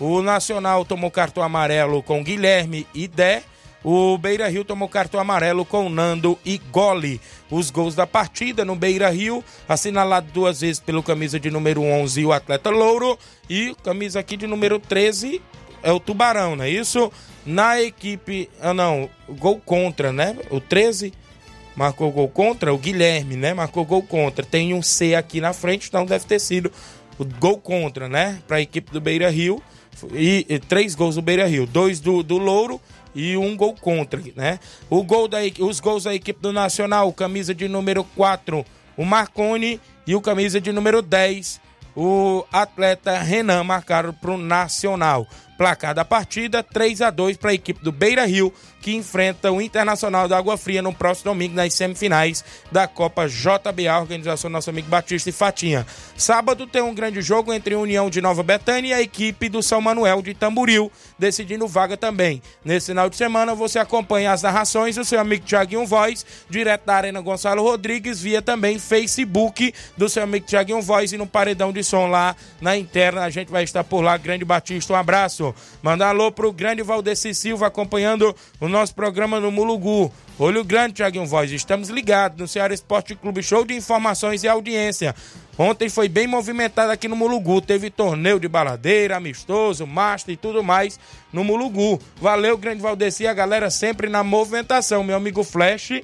O 0.00 0.22
Nacional 0.22 0.84
tomou 0.84 1.10
cartão 1.10 1.42
amarelo 1.42 2.02
com 2.02 2.22
Guilherme 2.22 2.86
e 2.94 3.08
Dé. 3.08 3.42
O 3.82 4.18
Beira 4.18 4.48
Rio 4.48 4.64
tomou 4.64 4.88
cartão 4.88 5.20
amarelo 5.20 5.64
com 5.64 5.88
Nando 5.88 6.38
e 6.44 6.58
Gole. 6.58 7.20
Os 7.50 7.70
gols 7.70 7.94
da 7.94 8.06
partida 8.06 8.64
no 8.64 8.74
Beira 8.74 9.08
Rio, 9.08 9.42
assinalado 9.68 10.30
duas 10.32 10.60
vezes 10.60 10.80
pelo 10.80 11.02
camisa 11.02 11.38
de 11.38 11.50
número 11.50 11.82
11, 11.82 12.24
o 12.24 12.32
atleta 12.32 12.70
Louro. 12.70 13.18
E 13.48 13.74
camisa 13.82 14.20
aqui 14.20 14.36
de 14.36 14.46
número 14.46 14.78
13 14.78 15.40
é 15.82 15.92
o 15.92 16.00
Tubarão, 16.00 16.56
não 16.56 16.64
é 16.64 16.70
isso? 16.70 17.10
Na 17.46 17.80
equipe. 17.80 18.50
Ah, 18.60 18.74
não, 18.74 19.08
gol 19.28 19.60
contra, 19.64 20.12
né? 20.12 20.36
O 20.50 20.60
13 20.60 21.12
marcou 21.78 22.10
gol 22.10 22.28
contra, 22.28 22.74
o 22.74 22.76
Guilherme, 22.76 23.36
né? 23.36 23.54
Marcou 23.54 23.84
gol 23.84 24.02
contra. 24.02 24.44
Tem 24.44 24.74
um 24.74 24.82
C 24.82 25.14
aqui 25.14 25.40
na 25.40 25.52
frente, 25.52 25.86
então 25.86 26.04
deve 26.04 26.24
ter 26.26 26.40
sido 26.40 26.72
o 27.16 27.24
gol 27.24 27.56
contra, 27.56 28.08
né? 28.08 28.42
Para 28.48 28.56
a 28.56 28.60
equipe 28.60 28.90
do 28.90 29.00
Beira 29.00 29.30
Rio. 29.30 29.62
E, 30.12 30.44
e, 30.48 30.58
três 30.58 30.96
gols 30.96 31.14
do 31.14 31.22
Beira 31.22 31.46
Rio, 31.46 31.66
dois 31.66 32.00
do, 32.00 32.22
do 32.22 32.36
Louro 32.36 32.80
e 33.14 33.36
um 33.36 33.56
gol 33.56 33.74
contra, 33.74 34.20
né? 34.34 34.58
O 34.90 35.04
gol 35.04 35.28
da, 35.28 35.38
os 35.60 35.78
gols 35.78 36.04
da 36.04 36.14
equipe 36.14 36.40
do 36.40 36.52
Nacional, 36.52 37.12
camisa 37.12 37.54
de 37.54 37.68
número 37.68 38.02
4, 38.02 38.64
o 38.96 39.04
Marconi, 39.04 39.80
e 40.06 40.14
o 40.14 40.20
camisa 40.20 40.60
de 40.60 40.72
número 40.72 41.02
10, 41.02 41.60
o 41.96 42.44
atleta 42.52 43.18
Renan, 43.18 43.62
marcaram 43.62 44.12
para 44.12 44.30
o 44.30 44.38
Nacional. 44.38 45.26
Placar 45.58 45.92
da 45.92 46.04
partida, 46.04 46.62
3 46.62 47.02
a 47.02 47.10
2 47.10 47.36
para 47.36 47.50
a 47.50 47.54
equipe 47.54 47.82
do 47.82 47.90
Beira 47.90 48.24
Rio, 48.24 48.54
que 48.80 48.94
enfrenta 48.94 49.50
o 49.50 49.60
Internacional 49.60 50.28
da 50.28 50.38
Água 50.38 50.56
Fria 50.56 50.80
no 50.80 50.94
próximo 50.94 51.32
domingo 51.32 51.56
nas 51.56 51.74
semifinais 51.74 52.44
da 52.70 52.86
Copa 52.86 53.26
JBA, 53.26 53.98
organização 53.98 54.48
do 54.48 54.52
nosso 54.52 54.70
amigo 54.70 54.88
Batista 54.88 55.30
e 55.30 55.32
Fatinha. 55.32 55.84
Sábado 56.16 56.64
tem 56.64 56.80
um 56.80 56.94
grande 56.94 57.20
jogo 57.20 57.52
entre 57.52 57.74
a 57.74 57.78
União 57.78 58.08
de 58.08 58.20
Nova 58.20 58.44
Betânia 58.44 58.90
e 58.90 58.92
a 58.94 59.02
equipe 59.02 59.48
do 59.48 59.60
São 59.60 59.80
Manuel 59.80 60.22
de 60.22 60.32
Tamburil, 60.32 60.92
decidindo 61.18 61.66
vaga 61.66 61.96
também. 61.96 62.40
Nesse 62.64 62.86
final 62.86 63.10
de 63.10 63.16
semana 63.16 63.52
você 63.52 63.80
acompanha 63.80 64.30
as 64.30 64.42
narrações 64.42 64.94
do 64.94 65.04
seu 65.04 65.18
amigo 65.18 65.44
Tiaguinho 65.44 65.84
Voz, 65.84 66.24
direto 66.48 66.86
da 66.86 66.94
Arena 66.94 67.20
Gonçalo 67.20 67.64
Rodrigues, 67.64 68.20
via 68.20 68.40
também 68.40 68.78
Facebook 68.78 69.74
do 69.96 70.08
seu 70.08 70.22
amigo 70.22 70.46
Tiaguinho 70.46 70.80
Voz 70.80 71.12
e 71.12 71.18
no 71.18 71.26
paredão 71.26 71.72
de 71.72 71.82
som 71.82 72.06
lá 72.06 72.36
na 72.60 72.76
interna. 72.76 73.22
A 73.22 73.30
gente 73.30 73.50
vai 73.50 73.64
estar 73.64 73.82
por 73.82 74.02
lá. 74.02 74.16
Grande 74.16 74.44
Batista, 74.44 74.92
um 74.92 74.96
abraço. 74.96 75.47
Manda 75.82 76.06
alô 76.06 76.30
pro 76.32 76.52
grande 76.52 76.82
Valdeci 76.82 77.34
Silva 77.34 77.66
acompanhando 77.66 78.34
o 78.60 78.68
nosso 78.68 78.94
programa 78.94 79.40
no 79.40 79.50
Mulugu. 79.50 80.12
Olho 80.38 80.64
grande, 80.64 80.94
Tiaguinho 80.94 81.26
Voz. 81.26 81.50
Estamos 81.50 81.88
ligados 81.88 82.38
no 82.38 82.46
Ceará 82.46 82.72
Esporte 82.72 83.14
Clube, 83.14 83.42
show 83.42 83.64
de 83.64 83.74
informações 83.74 84.44
e 84.44 84.48
audiência. 84.48 85.14
Ontem 85.58 85.88
foi 85.88 86.08
bem 86.08 86.26
movimentado 86.26 86.92
aqui 86.92 87.08
no 87.08 87.16
Mulugu. 87.16 87.60
Teve 87.60 87.90
torneio 87.90 88.38
de 88.38 88.46
baladeira, 88.46 89.16
amistoso, 89.16 89.86
master 89.86 90.34
e 90.34 90.36
tudo 90.36 90.62
mais 90.62 90.98
no 91.32 91.42
Mulugu. 91.42 92.00
Valeu, 92.20 92.56
grande 92.56 92.80
Valdeci, 92.80 93.26
a 93.26 93.34
galera 93.34 93.68
sempre 93.68 94.08
na 94.08 94.22
movimentação. 94.22 95.02
Meu 95.02 95.16
amigo 95.16 95.42
Flash 95.42 96.00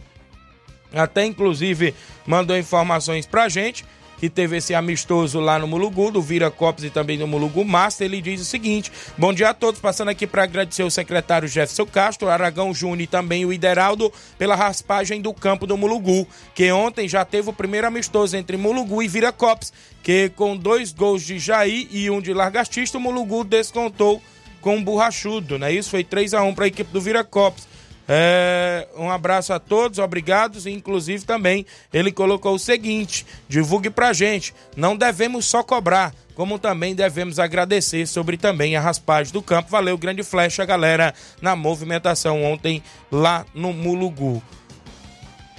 até 0.93 1.25
inclusive 1.25 1.95
mandou 2.27 2.57
informações 2.57 3.27
pra 3.27 3.49
gente 3.49 3.85
que 4.25 4.31
teve 4.31 4.57
esse 4.57 4.75
amistoso 4.75 5.39
lá 5.39 5.59
no 5.59 5.67
Mulugu, 5.67 6.11
do 6.11 6.23
Vira 6.23 6.51
Copos 6.51 6.83
e 6.83 6.89
também 6.89 7.19
do 7.19 7.27
Mulugu 7.27 7.63
Master, 7.63 8.07
ele 8.07 8.23
diz 8.23 8.41
o 8.41 8.45
seguinte: 8.47 8.91
Bom 9.19 9.35
dia 9.35 9.51
a 9.51 9.55
todos, 9.55 9.79
passando 9.79 10.09
aqui 10.09 10.27
para 10.27 10.45
agradecer 10.45 10.83
o 10.83 10.91
secretário 10.91 11.47
Jefferson 11.47 11.85
Castro, 11.85 12.31
Aragão 12.31 12.73
Júnior 12.73 13.03
e 13.03 13.07
também 13.07 13.45
o 13.45 13.53
Ideraldo 13.53 14.11
pela 14.39 14.55
raspagem 14.55 15.21
do 15.21 15.35
campo 15.35 15.67
do 15.67 15.77
Mulugu, 15.77 16.27
que 16.55 16.73
ontem 16.73 17.07
já 17.07 17.23
teve 17.23 17.51
o 17.51 17.53
primeiro 17.53 17.87
amistoso 17.87 18.35
entre 18.35 18.57
Mulugu 18.57 19.03
e 19.03 19.09
Vira 19.09 19.31
Copos, 19.31 19.75
que 20.03 20.31
com 20.31 20.57
dois 20.57 20.91
gols 20.91 21.23
de 21.23 21.39
Jair 21.39 21.87
e 21.91 22.09
um 22.09 22.23
de 22.23 22.33
Largastista, 22.33 22.97
o 22.97 23.01
Mulugu 23.03 23.45
descontou 23.45 24.23
com 24.63 24.77
um 24.77 24.83
borrachudo, 24.83 25.59
né? 25.59 25.71
Isso 25.71 25.91
foi 25.91 26.03
3 26.03 26.33
a 26.33 26.43
1 26.43 26.55
para 26.55 26.65
a 26.65 26.69
equipe 26.69 26.91
do 26.91 26.99
Vira 26.99 27.23
Copos. 27.23 27.74
É, 28.09 28.87
um 28.97 29.11
abraço 29.11 29.53
a 29.53 29.59
todos, 29.59 29.99
obrigados. 29.99 30.67
Inclusive 30.67 31.25
também 31.25 31.65
ele 31.93 32.13
colocou 32.13 32.55
o 32.55 32.59
seguinte: 32.59 33.27
divulgue 33.49 33.91
pra 33.91 34.13
gente. 34.13 34.55
Não 34.77 34.97
devemos 34.97 35.47
só 35.47 35.63
cobrar, 35.63 36.15
como 36.35 36.59
também 36.59 36.95
devemos 36.95 37.39
agradecer 37.39 38.07
sobre 38.07 38.37
também 38.37 38.77
a 38.77 38.81
raspagem 38.81 39.33
do 39.33 39.43
campo. 39.43 39.71
Valeu, 39.71 39.97
grande 39.97 40.23
flecha, 40.23 40.65
galera, 40.65 41.15
na 41.41 41.57
movimentação 41.57 42.43
ontem 42.45 42.83
lá 43.11 43.47
no 43.55 43.73
Mulugu. 43.73 44.43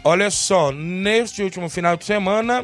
Olha 0.04 0.30
só, 0.30 0.72
neste 0.72 1.42
último 1.42 1.68
final 1.68 1.98
de 1.98 2.06
semana, 2.06 2.64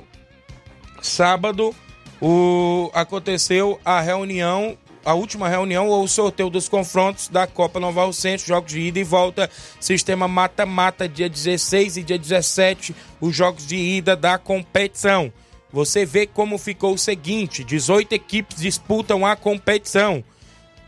sábado, 1.01 1.73
o, 2.21 2.91
aconteceu 2.93 3.79
a 3.83 3.99
reunião 3.99 4.77
a 5.03 5.13
última 5.13 5.49
reunião 5.49 5.87
ou 5.87 6.03
o 6.03 6.07
sorteio 6.07 6.49
dos 6.49 6.69
confrontos 6.69 7.27
da 7.27 7.47
Copa 7.47 7.79
Nova 7.79 8.01
Alcente, 8.01 8.47
jogos 8.47 8.71
de 8.71 8.79
ida 8.79 8.99
e 8.99 9.03
volta, 9.03 9.49
sistema 9.79 10.27
mata-mata, 10.27 11.07
dia 11.07 11.29
16 11.29 11.97
e 11.97 12.03
dia 12.03 12.17
17, 12.17 12.95
os 13.19 13.35
jogos 13.35 13.65
de 13.65 13.75
ida 13.75 14.15
da 14.15 14.37
competição. 14.37 15.31
Você 15.71 16.05
vê 16.05 16.27
como 16.27 16.57
ficou 16.57 16.93
o 16.93 16.99
seguinte: 16.99 17.63
18 17.63 18.13
equipes 18.13 18.57
disputam 18.57 19.25
a 19.25 19.35
competição. 19.35 20.23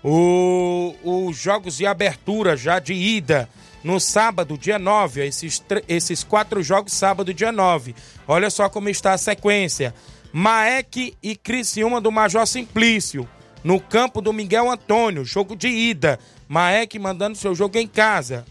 O, 0.04 0.94
os 1.02 1.38
jogos 1.38 1.78
de 1.78 1.86
abertura 1.86 2.58
já 2.58 2.78
de 2.78 2.94
ida 2.94 3.48
no 3.84 4.00
sábado, 4.00 4.58
dia 4.58 4.78
9. 4.78 5.26
Esses, 5.26 5.64
esses 5.88 6.24
quatro 6.24 6.62
jogos, 6.62 6.94
sábado, 6.94 7.34
dia 7.34 7.52
9. 7.52 7.96
Olha 8.28 8.50
só 8.50 8.68
como 8.70 8.90
está 8.90 9.14
a 9.14 9.18
sequência. 9.18 9.94
Maek 10.32 11.16
e 11.22 11.36
Criciúma 11.36 12.02
do 12.02 12.12
Major 12.12 12.46
Simplício. 12.46 13.28
No 13.64 13.80
campo 13.80 14.22
do 14.22 14.34
Miguel 14.34 14.70
Antônio, 14.70 15.24
jogo 15.24 15.56
de 15.56 15.70
ida. 15.70 16.20
Maek 16.48 17.00
mandando 17.00 17.38
seu 17.38 17.56
jogo 17.56 17.78
em 17.78 17.88
casa. 17.88 18.46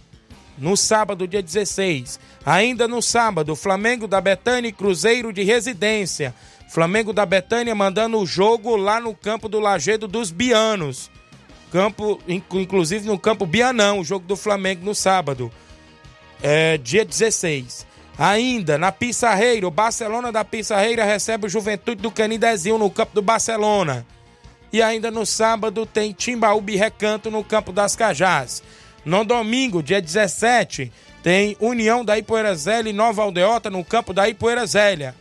No 0.56 0.76
sábado, 0.76 1.28
dia 1.28 1.42
16. 1.42 2.18
Ainda 2.44 2.88
no 2.88 3.02
sábado, 3.02 3.54
Flamengo 3.54 4.06
da 4.06 4.20
Betânia 4.20 4.68
e 4.68 4.72
Cruzeiro 4.72 5.32
de 5.32 5.42
Residência. 5.42 6.34
Flamengo 6.68 7.12
da 7.12 7.26
Betânia 7.26 7.74
mandando 7.74 8.18
o 8.18 8.26
jogo 8.26 8.76
lá 8.76 8.98
no 8.98 9.14
campo 9.14 9.48
do 9.48 9.60
Lagedo 9.60 10.08
dos 10.08 10.30
Bianos. 10.30 11.10
Campo, 11.70 12.18
inclusive 12.26 13.06
no 13.06 13.18
campo 13.18 13.46
Bianão, 13.46 14.00
o 14.00 14.04
jogo 14.04 14.26
do 14.26 14.36
Flamengo 14.36 14.84
no 14.84 14.94
sábado. 14.94 15.50
É, 16.42 16.78
dia 16.78 17.04
16. 17.04 17.86
Ainda 18.18 18.76
na 18.78 18.92
Pissarreira, 18.92 19.66
o 19.66 19.70
Barcelona 19.70 20.30
da 20.30 20.44
Pissarreira 20.44 21.04
recebe 21.04 21.46
o 21.46 21.50
Juventude 21.50 22.02
do 22.02 22.10
Canidezinho 22.10 22.78
no 22.78 22.90
campo 22.90 23.14
do 23.14 23.22
Barcelona. 23.22 24.06
E 24.72 24.80
ainda 24.80 25.10
no 25.10 25.26
sábado 25.26 25.84
tem 25.84 26.12
Timbaúba 26.12 26.70
e 26.70 26.76
Recanto 26.76 27.30
no 27.30 27.44
campo 27.44 27.72
das 27.72 27.94
Cajás. 27.94 28.62
No 29.04 29.24
domingo, 29.24 29.82
dia 29.82 30.00
17, 30.00 30.90
tem 31.22 31.56
União 31.60 32.04
da 32.04 32.16
Ipoeira 32.18 32.54
Zélia 32.54 32.90
e 32.90 32.92
Nova 32.92 33.22
Aldeota 33.22 33.68
no 33.68 33.84
campo 33.84 34.14
da 34.14 34.28
Ipoeira 34.28 34.64
Zélia. 34.64 35.14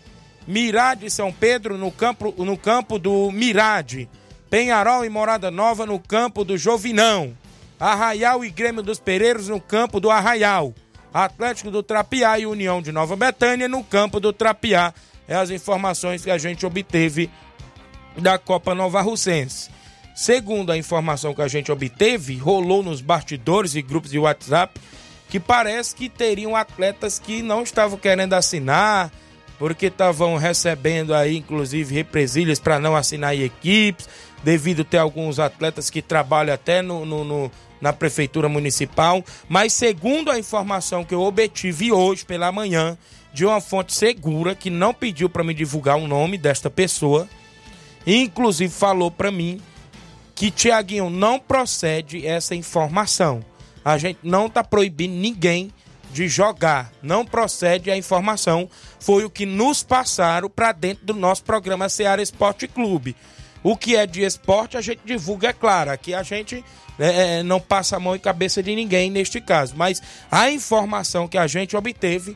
Mirade 0.48 1.10
São 1.10 1.32
Pedro 1.32 1.78
no 1.78 1.92
campo, 1.92 2.34
no 2.38 2.58
campo 2.58 2.98
do 2.98 3.30
Mirade. 3.32 4.10
Penharol 4.50 5.04
e 5.06 5.10
Morada 5.10 5.52
Nova 5.52 5.86
no 5.86 6.00
campo 6.00 6.44
do 6.44 6.58
Jovinão. 6.58 7.36
Arraial 7.80 8.46
e 8.46 8.50
Grêmio 8.50 8.84
dos 8.84 9.00
Pereiros 9.00 9.48
no 9.48 9.60
campo 9.60 10.00
do 10.00 10.10
Arraial. 10.10 10.74
Atlético 11.14 11.70
do 11.70 11.84
Trapiá 11.84 12.40
e 12.40 12.46
União 12.46 12.82
de 12.82 12.92
Nova 12.92 13.16
Betânia 13.16 13.68
no 13.68 13.84
campo 13.84 14.20
do 14.20 14.32
Trapiá. 14.32 14.94
É 15.28 15.36
as 15.36 15.50
informações 15.50 16.24
que 16.24 16.32
a 16.32 16.38
gente 16.38 16.66
obteve 16.66 17.30
da 18.18 18.38
Copa 18.38 18.76
Nova 18.76 19.02
Russense. 19.02 19.70
Segundo 20.16 20.72
a 20.72 20.78
informação 20.78 21.34
que 21.34 21.42
a 21.42 21.48
gente 21.48 21.72
obteve, 21.72 22.36
rolou 22.38 22.84
nos 22.84 23.02
bastidores 23.02 23.76
e 23.76 23.82
grupos 23.82 24.12
de 24.12 24.20
WhatsApp 24.20 24.80
que 25.32 25.40
parece 25.40 25.96
que 25.96 26.10
teriam 26.10 26.58
atletas 26.58 27.18
que 27.18 27.42
não 27.42 27.64
estavam 27.64 27.98
querendo 27.98 28.34
assinar, 28.34 29.10
porque 29.58 29.86
estavam 29.86 30.36
recebendo 30.36 31.14
aí, 31.14 31.38
inclusive, 31.38 31.96
represílias 31.96 32.60
para 32.60 32.80
não 32.80 32.98
assinar 32.98 33.34
equipes, 33.34 34.10
devido 34.44 34.84
ter 34.84 34.98
alguns 34.98 35.40
atletas 35.40 35.90
que 35.90 36.02
trabalham 36.02 36.54
até 36.54 36.82
no, 36.82 37.06
no, 37.06 37.24
no, 37.24 37.52
na 37.80 37.94
prefeitura 37.94 38.50
municipal. 38.50 39.24
Mas 39.48 39.72
segundo 39.72 40.30
a 40.30 40.38
informação 40.38 41.06
que 41.06 41.16
eu 41.16 41.22
obtive 41.22 41.94
hoje 41.94 42.26
pela 42.26 42.52
manhã, 42.52 42.98
de 43.34 43.46
uma 43.46 43.62
fonte 43.62 43.94
segura 43.94 44.54
que 44.54 44.70
não 44.70 44.94
pediu 44.94 45.30
para 45.30 45.46
me 45.46 45.54
divulgar 45.54 45.96
o 45.96 46.08
nome 46.08 46.38
desta 46.38 46.70
pessoa, 46.70 47.26
inclusive 48.06 48.74
falou 48.74 49.12
para 49.12 49.32
mim 49.32 49.62
que 50.36 50.50
Tiaguinho 50.50 51.10
não 51.10 51.40
procede 51.40 52.26
essa 52.26 52.56
informação. 52.56 53.44
A 53.84 53.98
gente 53.98 54.20
não 54.24 54.48
está 54.48 54.64
proibindo 54.64 55.14
ninguém 55.14 55.72
de 56.12 56.28
jogar. 56.28 56.92
Não 57.02 57.26
procede 57.26 57.90
a 57.90 57.98
informação. 57.98 58.70
Foi 59.00 59.24
o 59.24 59.30
que 59.30 59.46
nos 59.46 59.84
passaram 59.84 60.50
para 60.50 60.72
dentro 60.72 61.06
do 61.06 61.14
nosso 61.14 61.44
programa 61.44 61.90
Seara 61.90 62.22
Esporte 62.22 62.68
Clube. 62.68 63.16
O 63.64 63.78
que 63.78 63.96
é 63.96 64.08
de 64.08 64.22
esporte 64.22 64.78
a 64.78 64.82
gente 64.82 65.02
divulga, 65.06 65.50
é 65.50 65.54
claro. 65.54 65.92
Aqui 65.92 66.14
a 66.14 66.24
gente 66.24 66.64
né, 66.98 67.40
é, 67.40 67.44
não 67.44 67.60
passa 67.60 67.96
a 67.96 68.00
mão 68.00 68.16
e 68.16 68.20
cabeça 68.20 68.62
de 68.62 68.76
ninguém 68.76 69.10
neste 69.10 69.40
caso. 69.40 69.76
Mas 69.76 70.02
a 70.30 70.50
informação 70.50 71.28
que 71.28 71.38
a 71.38 71.48
gente 71.48 71.78
obteve 71.78 72.36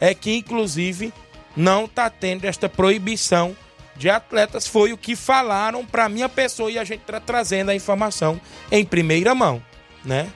é 0.00 0.14
que, 0.14 0.34
inclusive, 0.34 1.12
não 1.56 1.84
está 1.84 2.08
tendo 2.08 2.46
esta 2.46 2.68
proibição 2.68 3.54
de 3.96 4.08
atletas. 4.10 4.66
Foi 4.66 4.92
o 4.92 4.98
que 4.98 5.14
falaram 5.16 5.84
para 5.84 6.08
minha 6.08 6.28
pessoa 6.28 6.70
e 6.70 6.78
a 6.78 6.84
gente 6.84 7.00
está 7.00 7.20
trazendo 7.20 7.70
a 7.70 7.74
informação 7.74 8.40
em 8.70 8.84
primeira 8.84 9.34
mão, 9.34 9.62
né? 10.04 10.30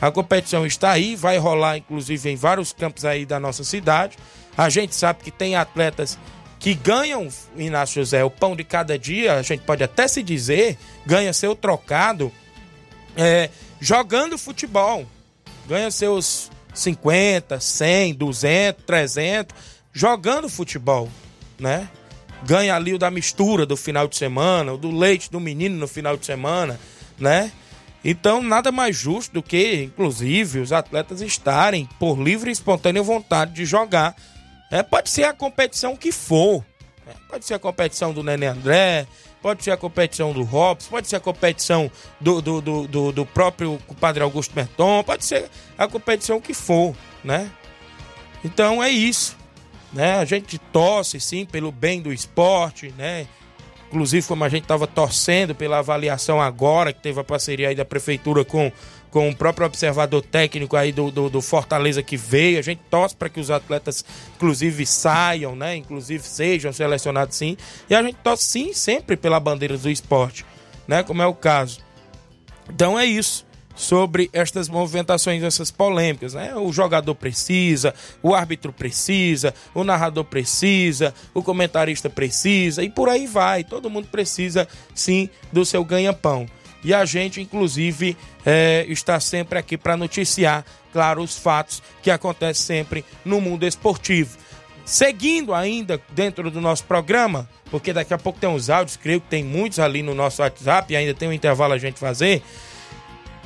A 0.00 0.10
competição 0.10 0.66
está 0.66 0.90
aí, 0.90 1.14
vai 1.14 1.38
rolar 1.38 1.76
inclusive 1.76 2.28
em 2.28 2.36
vários 2.36 2.72
campos 2.72 3.04
aí 3.04 3.24
da 3.24 3.38
nossa 3.38 3.62
cidade. 3.62 4.16
A 4.56 4.68
gente 4.68 4.94
sabe 4.94 5.22
que 5.22 5.30
tem 5.30 5.54
atletas 5.54 6.18
que 6.58 6.74
ganham, 6.74 7.28
Inácio 7.56 8.02
José, 8.02 8.22
o 8.24 8.30
pão 8.30 8.54
de 8.54 8.64
cada 8.64 8.98
dia, 8.98 9.34
a 9.34 9.42
gente 9.42 9.62
pode 9.62 9.82
até 9.82 10.06
se 10.06 10.22
dizer, 10.22 10.78
ganha 11.04 11.32
seu 11.32 11.56
trocado 11.56 12.32
é, 13.16 13.50
jogando 13.80 14.38
futebol. 14.38 15.06
Ganha 15.66 15.90
seus 15.90 16.50
50, 16.74 17.60
100, 17.60 18.14
200, 18.14 18.84
300, 18.84 19.56
jogando 19.92 20.48
futebol, 20.48 21.08
né? 21.58 21.88
Ganha 22.44 22.74
ali 22.74 22.92
o 22.94 22.98
da 22.98 23.10
mistura 23.10 23.64
do 23.64 23.76
final 23.76 24.08
de 24.08 24.16
semana, 24.16 24.72
o 24.72 24.78
do 24.78 24.90
leite 24.90 25.30
do 25.30 25.38
menino 25.38 25.76
no 25.76 25.86
final 25.86 26.16
de 26.16 26.26
semana, 26.26 26.78
né? 27.18 27.52
Então, 28.04 28.42
nada 28.42 28.72
mais 28.72 28.96
justo 28.96 29.34
do 29.34 29.42
que, 29.42 29.84
inclusive, 29.84 30.58
os 30.58 30.72
atletas 30.72 31.20
estarem 31.20 31.88
por 32.00 32.18
livre 32.18 32.50
e 32.50 32.52
espontânea 32.52 33.02
vontade 33.02 33.52
de 33.52 33.64
jogar. 33.64 34.16
É, 34.70 34.82
pode 34.82 35.08
ser 35.08 35.24
a 35.24 35.32
competição 35.32 35.96
que 35.96 36.10
for. 36.10 36.64
Né? 37.06 37.12
Pode 37.28 37.44
ser 37.44 37.54
a 37.54 37.58
competição 37.60 38.12
do 38.12 38.22
Nenê 38.22 38.46
André, 38.46 39.06
pode 39.40 39.62
ser 39.62 39.70
a 39.70 39.76
competição 39.76 40.32
do 40.32 40.42
Robson, 40.42 40.90
pode 40.90 41.08
ser 41.08 41.16
a 41.16 41.20
competição 41.20 41.90
do, 42.20 42.40
do, 42.40 42.60
do, 42.60 42.88
do, 42.88 43.12
do 43.12 43.26
próprio 43.26 43.78
Padre 44.00 44.22
Augusto 44.22 44.54
Merton, 44.54 45.04
pode 45.04 45.24
ser 45.24 45.48
a 45.78 45.86
competição 45.86 46.40
que 46.40 46.54
for, 46.54 46.94
né? 47.22 47.50
Então 48.44 48.82
é 48.82 48.90
isso. 48.90 49.36
Né? 49.92 50.14
A 50.14 50.24
gente 50.24 50.58
torce, 50.58 51.20
sim, 51.20 51.44
pelo 51.44 51.70
bem 51.70 52.00
do 52.00 52.12
esporte, 52.12 52.92
né? 52.96 53.26
Inclusive, 53.88 54.26
como 54.26 54.42
a 54.42 54.48
gente 54.48 54.62
estava 54.62 54.86
torcendo 54.86 55.54
pela 55.54 55.78
avaliação 55.78 56.40
agora, 56.40 56.94
que 56.94 57.02
teve 57.02 57.20
a 57.20 57.24
parceria 57.24 57.68
aí 57.68 57.74
da 57.74 57.84
prefeitura 57.84 58.42
com, 58.42 58.72
com 59.10 59.28
o 59.28 59.36
próprio 59.36 59.66
observador 59.66 60.22
técnico 60.22 60.76
aí 60.76 60.92
do, 60.92 61.10
do, 61.10 61.28
do 61.28 61.42
Fortaleza 61.42 62.02
que 62.02 62.16
veio, 62.16 62.58
a 62.58 62.62
gente 62.62 62.80
torce 62.88 63.14
para 63.14 63.28
que 63.28 63.38
os 63.38 63.50
atletas, 63.50 64.02
inclusive, 64.34 64.86
saiam, 64.86 65.54
né? 65.54 65.76
Inclusive, 65.76 66.24
sejam 66.24 66.72
selecionados 66.72 67.36
sim. 67.36 67.54
E 67.90 67.94
a 67.94 68.02
gente 68.02 68.16
torce 68.16 68.44
sim 68.44 68.72
sempre 68.72 69.14
pela 69.14 69.38
bandeira 69.38 69.76
do 69.76 69.90
esporte, 69.90 70.46
né? 70.88 71.02
Como 71.02 71.20
é 71.20 71.26
o 71.26 71.34
caso. 71.34 71.80
Então 72.70 72.98
é 72.98 73.04
isso 73.04 73.44
sobre 73.74 74.30
estas 74.32 74.68
movimentações, 74.68 75.42
essas 75.42 75.70
polêmicas. 75.70 76.34
Né? 76.34 76.54
O 76.54 76.72
jogador 76.72 77.14
precisa, 77.14 77.94
o 78.22 78.34
árbitro 78.34 78.72
precisa, 78.72 79.54
o 79.74 79.84
narrador 79.84 80.24
precisa, 80.24 81.14
o 81.34 81.42
comentarista 81.42 82.08
precisa 82.10 82.82
e 82.82 82.90
por 82.90 83.08
aí 83.08 83.26
vai. 83.26 83.64
Todo 83.64 83.90
mundo 83.90 84.08
precisa 84.08 84.68
sim 84.94 85.28
do 85.52 85.64
seu 85.64 85.84
ganha-pão. 85.84 86.46
E 86.84 86.92
a 86.92 87.04
gente, 87.04 87.40
inclusive, 87.40 88.16
é, 88.44 88.84
está 88.88 89.20
sempre 89.20 89.58
aqui 89.58 89.78
para 89.78 89.96
noticiar, 89.96 90.64
claro, 90.92 91.22
os 91.22 91.38
fatos 91.38 91.80
que 92.02 92.10
acontecem 92.10 92.66
sempre 92.78 93.04
no 93.24 93.40
mundo 93.40 93.64
esportivo. 93.64 94.36
Seguindo 94.84 95.54
ainda 95.54 96.00
dentro 96.10 96.50
do 96.50 96.60
nosso 96.60 96.82
programa, 96.84 97.48
porque 97.70 97.92
daqui 97.92 98.12
a 98.12 98.18
pouco 98.18 98.40
tem 98.40 98.50
uns 98.50 98.68
áudios, 98.68 98.96
creio 98.96 99.20
que 99.20 99.28
tem 99.28 99.44
muitos 99.44 99.78
ali 99.78 100.02
no 100.02 100.12
nosso 100.12 100.42
WhatsApp, 100.42 100.94
ainda 100.96 101.14
tem 101.14 101.28
um 101.28 101.32
intervalo 101.32 101.72
a 101.72 101.78
gente 101.78 102.00
fazer 102.00 102.42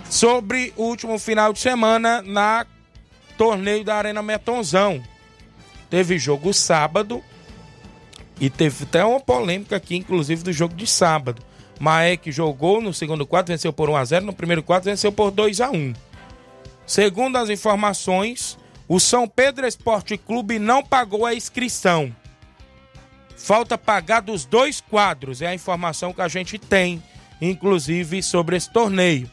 sobre 0.08 0.72
o 0.76 0.84
último 0.84 1.18
final 1.18 1.52
de 1.52 1.58
semana 1.58 2.22
na 2.22 2.66
torneio 3.36 3.84
da 3.84 3.96
Arena 3.96 4.22
Metonzão. 4.22 5.02
Teve 5.90 6.18
jogo 6.18 6.52
sábado 6.52 7.22
e 8.40 8.50
teve 8.50 8.84
até 8.84 9.04
uma 9.04 9.20
polêmica 9.20 9.76
aqui, 9.76 9.96
inclusive 9.96 10.42
do 10.42 10.52
jogo 10.52 10.74
de 10.74 10.86
sábado. 10.86 11.42
Maek 11.78 12.32
jogou 12.32 12.80
no 12.80 12.92
segundo 12.92 13.26
quarto, 13.26 13.48
venceu 13.48 13.72
por 13.72 13.90
1 13.90 13.96
a 13.96 14.04
0 14.04 14.26
no 14.26 14.32
primeiro 14.32 14.62
quarto 14.62 14.84
venceu 14.84 15.12
por 15.12 15.30
2 15.30 15.60
a 15.60 15.70
1 15.70 15.92
Segundo 16.86 17.36
as 17.36 17.50
informações, 17.50 18.56
o 18.88 18.98
São 18.98 19.28
Pedro 19.28 19.66
Esporte 19.66 20.16
Clube 20.16 20.58
não 20.58 20.82
pagou 20.82 21.26
a 21.26 21.34
inscrição. 21.34 22.14
Falta 23.36 23.76
pagar 23.76 24.20
dos 24.20 24.44
dois 24.44 24.80
quadros, 24.80 25.42
é 25.42 25.48
a 25.48 25.54
informação 25.54 26.12
que 26.12 26.22
a 26.22 26.28
gente 26.28 26.58
tem, 26.58 27.02
inclusive, 27.42 28.22
sobre 28.22 28.56
esse 28.56 28.70
torneio. 28.72 29.30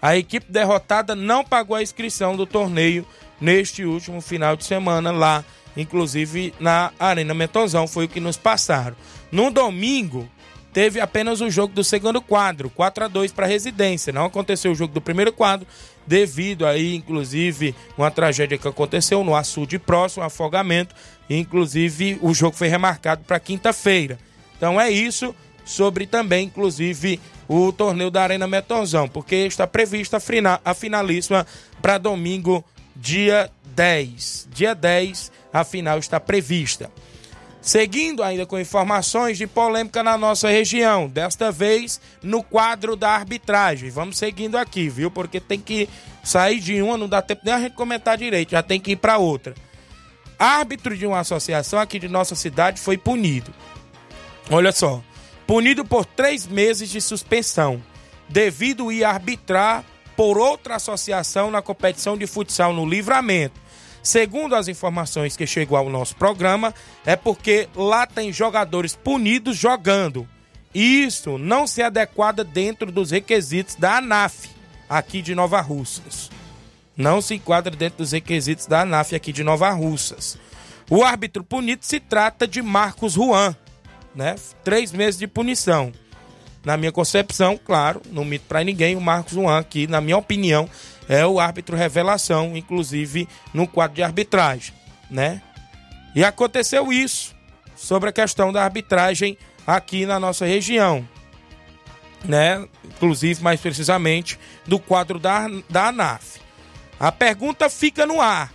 A 0.00 0.16
equipe 0.16 0.50
derrotada 0.50 1.14
não 1.14 1.44
pagou 1.44 1.76
a 1.76 1.82
inscrição 1.82 2.36
do 2.36 2.46
torneio 2.46 3.06
neste 3.40 3.84
último 3.84 4.20
final 4.20 4.56
de 4.56 4.64
semana 4.64 5.10
lá, 5.10 5.44
inclusive 5.76 6.54
na 6.58 6.92
Arena 6.98 7.34
Mentozão, 7.34 7.86
foi 7.86 8.04
o 8.04 8.08
que 8.08 8.20
nos 8.20 8.36
passaram. 8.36 8.96
No 9.30 9.50
domingo, 9.50 10.28
teve 10.72 11.00
apenas 11.00 11.40
o 11.40 11.50
jogo 11.50 11.74
do 11.74 11.82
segundo 11.82 12.20
quadro, 12.20 12.70
4 12.70 13.04
a 13.04 13.08
2 13.08 13.32
para 13.32 13.46
a 13.46 13.48
residência. 13.48 14.12
Não 14.12 14.26
aconteceu 14.26 14.72
o 14.72 14.74
jogo 14.74 14.94
do 14.94 15.00
primeiro 15.00 15.32
quadro, 15.32 15.66
devido 16.06 16.64
aí, 16.66 16.94
inclusive, 16.94 17.74
uma 17.96 18.10
tragédia 18.10 18.58
que 18.58 18.68
aconteceu 18.68 19.22
no 19.24 19.34
açude 19.34 19.78
próximo, 19.78 20.22
um 20.22 20.26
afogamento. 20.26 20.94
Inclusive, 21.28 22.18
o 22.22 22.32
jogo 22.32 22.56
foi 22.56 22.68
remarcado 22.68 23.24
para 23.24 23.40
quinta-feira. 23.40 24.18
Então 24.56 24.80
é 24.80 24.90
isso 24.90 25.34
sobre 25.68 26.06
também, 26.06 26.46
inclusive, 26.46 27.20
o 27.46 27.70
torneio 27.70 28.10
da 28.10 28.22
Arena 28.22 28.46
Metonzão, 28.46 29.06
porque 29.06 29.36
está 29.36 29.66
prevista 29.66 30.16
a 30.64 30.74
finalíssima 30.74 31.46
para 31.82 31.98
domingo, 31.98 32.64
dia 32.96 33.50
10. 33.76 34.48
Dia 34.50 34.74
10, 34.74 35.30
a 35.52 35.64
final 35.64 35.98
está 35.98 36.18
prevista. 36.18 36.90
Seguindo 37.60 38.22
ainda 38.22 38.46
com 38.46 38.58
informações 38.58 39.36
de 39.36 39.46
polêmica 39.46 40.02
na 40.02 40.16
nossa 40.16 40.48
região, 40.48 41.06
desta 41.06 41.52
vez 41.52 42.00
no 42.22 42.42
quadro 42.42 42.96
da 42.96 43.10
arbitragem. 43.10 43.90
Vamos 43.90 44.16
seguindo 44.16 44.56
aqui, 44.56 44.88
viu? 44.88 45.10
Porque 45.10 45.38
tem 45.38 45.60
que 45.60 45.86
sair 46.24 46.60
de 46.60 46.80
uma, 46.80 46.96
não 46.96 47.06
dá 47.06 47.20
tempo 47.20 47.42
nem 47.44 47.52
a 47.52 47.60
gente 47.60 47.74
comentar 47.74 48.16
direito, 48.16 48.52
já 48.52 48.62
tem 48.62 48.80
que 48.80 48.92
ir 48.92 48.96
para 48.96 49.18
outra. 49.18 49.54
Árbitro 50.38 50.96
de 50.96 51.04
uma 51.04 51.20
associação 51.20 51.78
aqui 51.78 51.98
de 51.98 52.08
nossa 52.08 52.34
cidade 52.34 52.80
foi 52.80 52.96
punido. 52.96 53.52
Olha 54.50 54.72
só, 54.72 55.02
punido 55.48 55.84
por 55.84 56.04
três 56.04 56.46
meses 56.46 56.88
de 56.88 57.00
suspensão, 57.00 57.82
devido 58.28 58.92
ir 58.92 59.02
arbitrar 59.02 59.84
por 60.16 60.38
outra 60.38 60.76
associação 60.76 61.50
na 61.50 61.60
competição 61.60 62.16
de 62.16 62.28
futsal 62.28 62.72
no 62.72 62.88
Livramento 62.88 63.60
Segundo 64.08 64.54
as 64.54 64.68
informações 64.68 65.36
que 65.36 65.46
chegou 65.46 65.76
ao 65.76 65.90
nosso 65.90 66.16
programa, 66.16 66.74
é 67.04 67.16
porque 67.16 67.68
lá 67.74 68.06
tem 68.06 68.32
jogadores 68.32 68.94
punidos 68.94 69.56
jogando. 69.56 70.26
Isso 70.74 71.36
não 71.36 71.66
se 71.66 71.82
adequada 71.82 72.42
dentro 72.44 72.92
dos 72.92 73.10
requisitos 73.10 73.74
da 73.74 73.98
ANAF 73.98 74.48
aqui 74.88 75.20
de 75.20 75.34
Nova 75.34 75.60
Russas. 75.60 76.30
Não 76.96 77.20
se 77.20 77.34
enquadra 77.34 77.74
dentro 77.74 77.98
dos 77.98 78.12
requisitos 78.12 78.66
da 78.66 78.80
ANAF 78.80 79.14
aqui 79.14 79.32
de 79.32 79.44
Nova 79.44 79.70
Russas. 79.70 80.38
O 80.90 81.04
árbitro 81.04 81.44
punido 81.44 81.84
se 81.84 82.00
trata 82.00 82.48
de 82.48 82.62
Marcos 82.62 83.12
Juan, 83.12 83.54
né? 84.18 84.34
Três 84.64 84.90
meses 84.90 85.16
de 85.16 85.28
punição. 85.28 85.92
Na 86.64 86.76
minha 86.76 86.90
concepção, 86.90 87.56
claro, 87.56 88.02
não 88.10 88.24
mito 88.24 88.46
para 88.48 88.64
ninguém, 88.64 88.96
o 88.96 89.00
Marcos 89.00 89.34
Juan 89.34 89.56
aqui, 89.56 89.86
na 89.86 90.00
minha 90.00 90.16
opinião, 90.16 90.68
é 91.08 91.24
o 91.24 91.38
árbitro 91.38 91.76
revelação, 91.76 92.56
inclusive 92.56 93.28
no 93.54 93.66
quadro 93.68 93.94
de 93.94 94.02
arbitragem, 94.02 94.74
né? 95.08 95.40
E 96.16 96.24
aconteceu 96.24 96.92
isso 96.92 97.32
sobre 97.76 98.08
a 98.08 98.12
questão 98.12 98.52
da 98.52 98.64
arbitragem 98.64 99.38
aqui 99.64 100.04
na 100.04 100.18
nossa 100.18 100.44
região, 100.44 101.08
né? 102.24 102.66
Inclusive, 102.84 103.40
mais 103.40 103.60
precisamente, 103.60 104.36
do 104.66 104.80
quadro 104.80 105.20
da, 105.20 105.46
da 105.70 105.86
ANAF. 105.86 106.40
A 106.98 107.12
pergunta 107.12 107.70
fica 107.70 108.04
no 108.04 108.20
ar. 108.20 108.52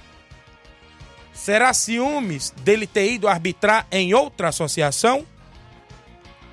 Será 1.34 1.74
ciúmes 1.74 2.54
dele 2.64 2.86
ter 2.86 3.14
ido 3.14 3.30
arbitrar 3.30 3.88
em 3.90 4.14
outra 4.14 4.50
associação? 4.50 5.26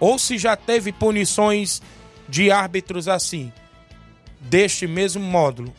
Ou 0.01 0.19
se 0.19 0.39
já 0.39 0.57
teve 0.57 0.91
punições 0.91 1.81
de 2.29 2.51
árbitros 2.51 3.07
assim, 3.07 3.53
deste 4.41 4.87
mesmo 4.87 5.23
módulo? 5.23 5.73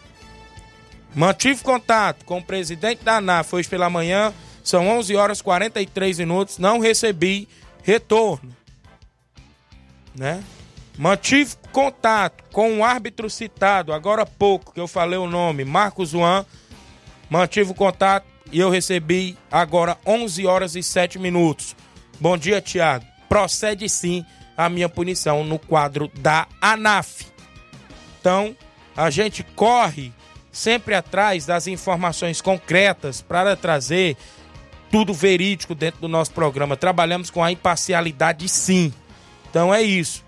Mantive 1.13 1.61
contato 1.61 2.23
com 2.23 2.37
o 2.37 2.43
presidente 2.43 3.03
da 3.03 3.17
ANAF 3.17 3.55
hoje 3.55 3.67
pela 3.67 3.89
manhã, 3.89 4.33
são 4.63 4.87
11 4.87 5.15
horas 5.15 5.41
43 5.41 6.19
minutos, 6.19 6.57
não 6.57 6.79
recebi 6.79 7.49
retorno. 7.83 8.55
Né? 10.15 10.43
Mantive 10.97 11.55
contato 11.71 12.43
com 12.51 12.79
o 12.79 12.83
árbitro 12.83 13.29
citado 13.29 13.91
agora 13.91 14.21
há 14.21 14.25
pouco, 14.25 14.73
que 14.73 14.79
eu 14.79 14.87
falei 14.87 15.17
o 15.17 15.27
nome, 15.27 15.65
Marcos 15.65 16.09
Juan. 16.09 16.45
Mantive 17.29 17.73
contato 17.73 18.25
e 18.51 18.59
eu 18.59 18.69
recebi 18.69 19.37
agora 19.51 19.97
11 20.05 20.45
horas 20.45 20.75
e 20.75 20.83
7 20.83 21.17
minutos. 21.17 21.75
Bom 22.19 22.37
dia, 22.37 22.61
Tiago. 22.61 23.10
Procede 23.31 23.87
sim 23.87 24.25
a 24.57 24.67
minha 24.67 24.89
punição 24.89 25.41
no 25.45 25.57
quadro 25.57 26.11
da 26.19 26.49
ANAF. 26.59 27.27
Então, 28.19 28.53
a 28.93 29.09
gente 29.09 29.41
corre 29.41 30.11
sempre 30.51 30.93
atrás 30.93 31.45
das 31.45 31.65
informações 31.65 32.41
concretas 32.41 33.21
para 33.21 33.55
trazer 33.55 34.17
tudo 34.91 35.13
verídico 35.13 35.73
dentro 35.73 36.01
do 36.01 36.09
nosso 36.09 36.33
programa. 36.33 36.75
Trabalhamos 36.75 37.29
com 37.29 37.41
a 37.41 37.49
imparcialidade 37.53 38.49
sim. 38.49 38.93
Então 39.49 39.73
é 39.73 39.81
isso. 39.81 40.25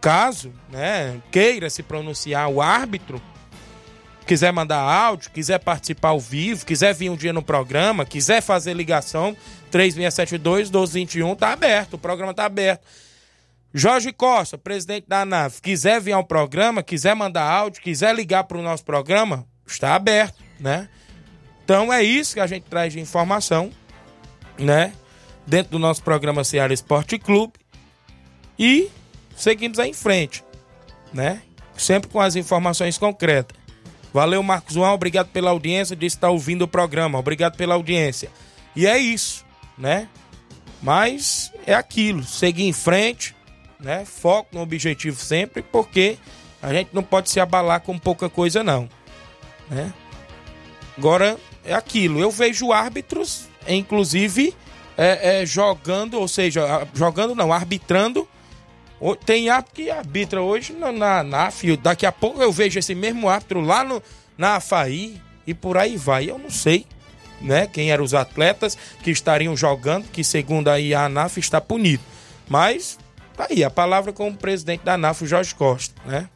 Caso 0.00 0.52
né, 0.70 1.20
queira 1.32 1.68
se 1.68 1.82
pronunciar 1.82 2.48
o 2.48 2.62
árbitro, 2.62 3.20
quiser 4.26 4.52
mandar 4.52 4.80
áudio, 4.80 5.30
quiser 5.30 5.58
participar 5.58 6.10
ao 6.10 6.20
vivo, 6.20 6.64
quiser 6.64 6.94
vir 6.94 7.10
um 7.10 7.16
dia 7.16 7.32
no 7.32 7.42
programa, 7.42 8.04
quiser 8.04 8.40
fazer 8.40 8.74
ligação, 8.74 9.36
3672 9.70 10.70
1221 10.70 11.34
tá 11.36 11.52
aberto, 11.52 11.94
o 11.94 11.98
programa 11.98 12.32
tá 12.32 12.44
aberto. 12.44 12.86
Jorge 13.72 14.12
Costa, 14.12 14.56
presidente 14.56 15.06
da 15.08 15.22
ANAV, 15.22 15.60
quiser 15.60 16.00
vir 16.00 16.12
ao 16.12 16.24
programa, 16.24 16.82
quiser 16.82 17.14
mandar 17.16 17.42
áudio, 17.42 17.82
quiser 17.82 18.14
ligar 18.14 18.44
para 18.44 18.56
o 18.56 18.62
nosso 18.62 18.84
programa, 18.84 19.44
está 19.66 19.96
aberto, 19.96 20.42
né? 20.60 20.88
Então 21.64 21.92
é 21.92 22.02
isso 22.02 22.34
que 22.34 22.40
a 22.40 22.46
gente 22.46 22.64
traz 22.64 22.92
de 22.92 23.00
informação, 23.00 23.70
né? 24.58 24.92
Dentro 25.46 25.72
do 25.72 25.78
nosso 25.78 26.02
programa 26.02 26.44
Ceará 26.44 26.72
Esporte 26.72 27.18
Clube. 27.18 27.54
E 28.56 28.88
seguimos 29.36 29.78
em 29.80 29.92
frente, 29.92 30.44
né? 31.12 31.42
Sempre 31.76 32.08
com 32.08 32.20
as 32.20 32.36
informações 32.36 32.96
concretas. 32.96 33.63
Valeu, 34.14 34.40
Marcos 34.44 34.74
João, 34.74 34.94
obrigado 34.94 35.30
pela 35.30 35.50
audiência, 35.50 35.96
de 35.96 36.06
estar 36.06 36.30
ouvindo 36.30 36.62
o 36.62 36.68
programa, 36.68 37.18
obrigado 37.18 37.56
pela 37.56 37.74
audiência. 37.74 38.30
E 38.76 38.86
é 38.86 38.96
isso, 38.96 39.44
né? 39.76 40.08
Mas 40.80 41.52
é 41.66 41.74
aquilo, 41.74 42.22
seguir 42.22 42.62
em 42.62 42.72
frente, 42.72 43.34
né? 43.80 44.04
Foco 44.04 44.50
no 44.52 44.62
objetivo 44.62 45.20
sempre, 45.20 45.64
porque 45.64 46.16
a 46.62 46.72
gente 46.72 46.90
não 46.92 47.02
pode 47.02 47.28
se 47.28 47.40
abalar 47.40 47.80
com 47.80 47.98
pouca 47.98 48.28
coisa, 48.28 48.62
não. 48.62 48.88
Né? 49.68 49.92
Agora, 50.96 51.36
é 51.64 51.74
aquilo. 51.74 52.20
Eu 52.20 52.30
vejo 52.30 52.70
árbitros, 52.70 53.48
inclusive, 53.66 54.54
é, 54.96 55.40
é, 55.40 55.46
jogando, 55.46 56.20
ou 56.20 56.28
seja, 56.28 56.86
jogando 56.94 57.34
não, 57.34 57.52
arbitrando. 57.52 58.28
Tem 59.26 59.48
árbitro 59.48 59.74
que 59.74 59.90
arbitra 59.90 60.42
hoje 60.42 60.72
na, 60.72 60.92
na, 60.92 61.22
na 61.22 61.50
FIO. 61.50 61.76
Daqui 61.76 62.06
a 62.06 62.12
pouco 62.12 62.40
eu 62.40 62.52
vejo 62.52 62.78
esse 62.78 62.94
mesmo 62.94 63.28
árbitro 63.28 63.60
lá 63.60 63.84
no, 63.84 64.02
na 64.38 64.56
AFAI 64.56 65.20
e 65.46 65.52
por 65.52 65.76
aí 65.76 65.96
vai. 65.96 66.30
Eu 66.30 66.38
não 66.38 66.50
sei 66.50 66.86
né, 67.40 67.66
quem 67.66 67.90
eram 67.90 68.04
os 68.04 68.14
atletas 68.14 68.78
que 69.02 69.10
estariam 69.10 69.56
jogando, 69.56 70.08
que 70.08 70.24
segundo 70.24 70.68
aí 70.68 70.94
a 70.94 71.04
ANAF 71.04 71.38
está 71.38 71.60
punido. 71.60 72.02
Mas 72.48 72.98
Tá 73.36 73.48
aí, 73.50 73.64
a 73.64 73.70
palavra 73.70 74.12
com 74.12 74.28
o 74.28 74.34
presidente 74.34 74.84
da 74.84 74.94
ANAF, 74.94 75.24
o 75.24 75.26
Jorge 75.26 75.54
Costa, 75.54 76.00
né? 76.06 76.28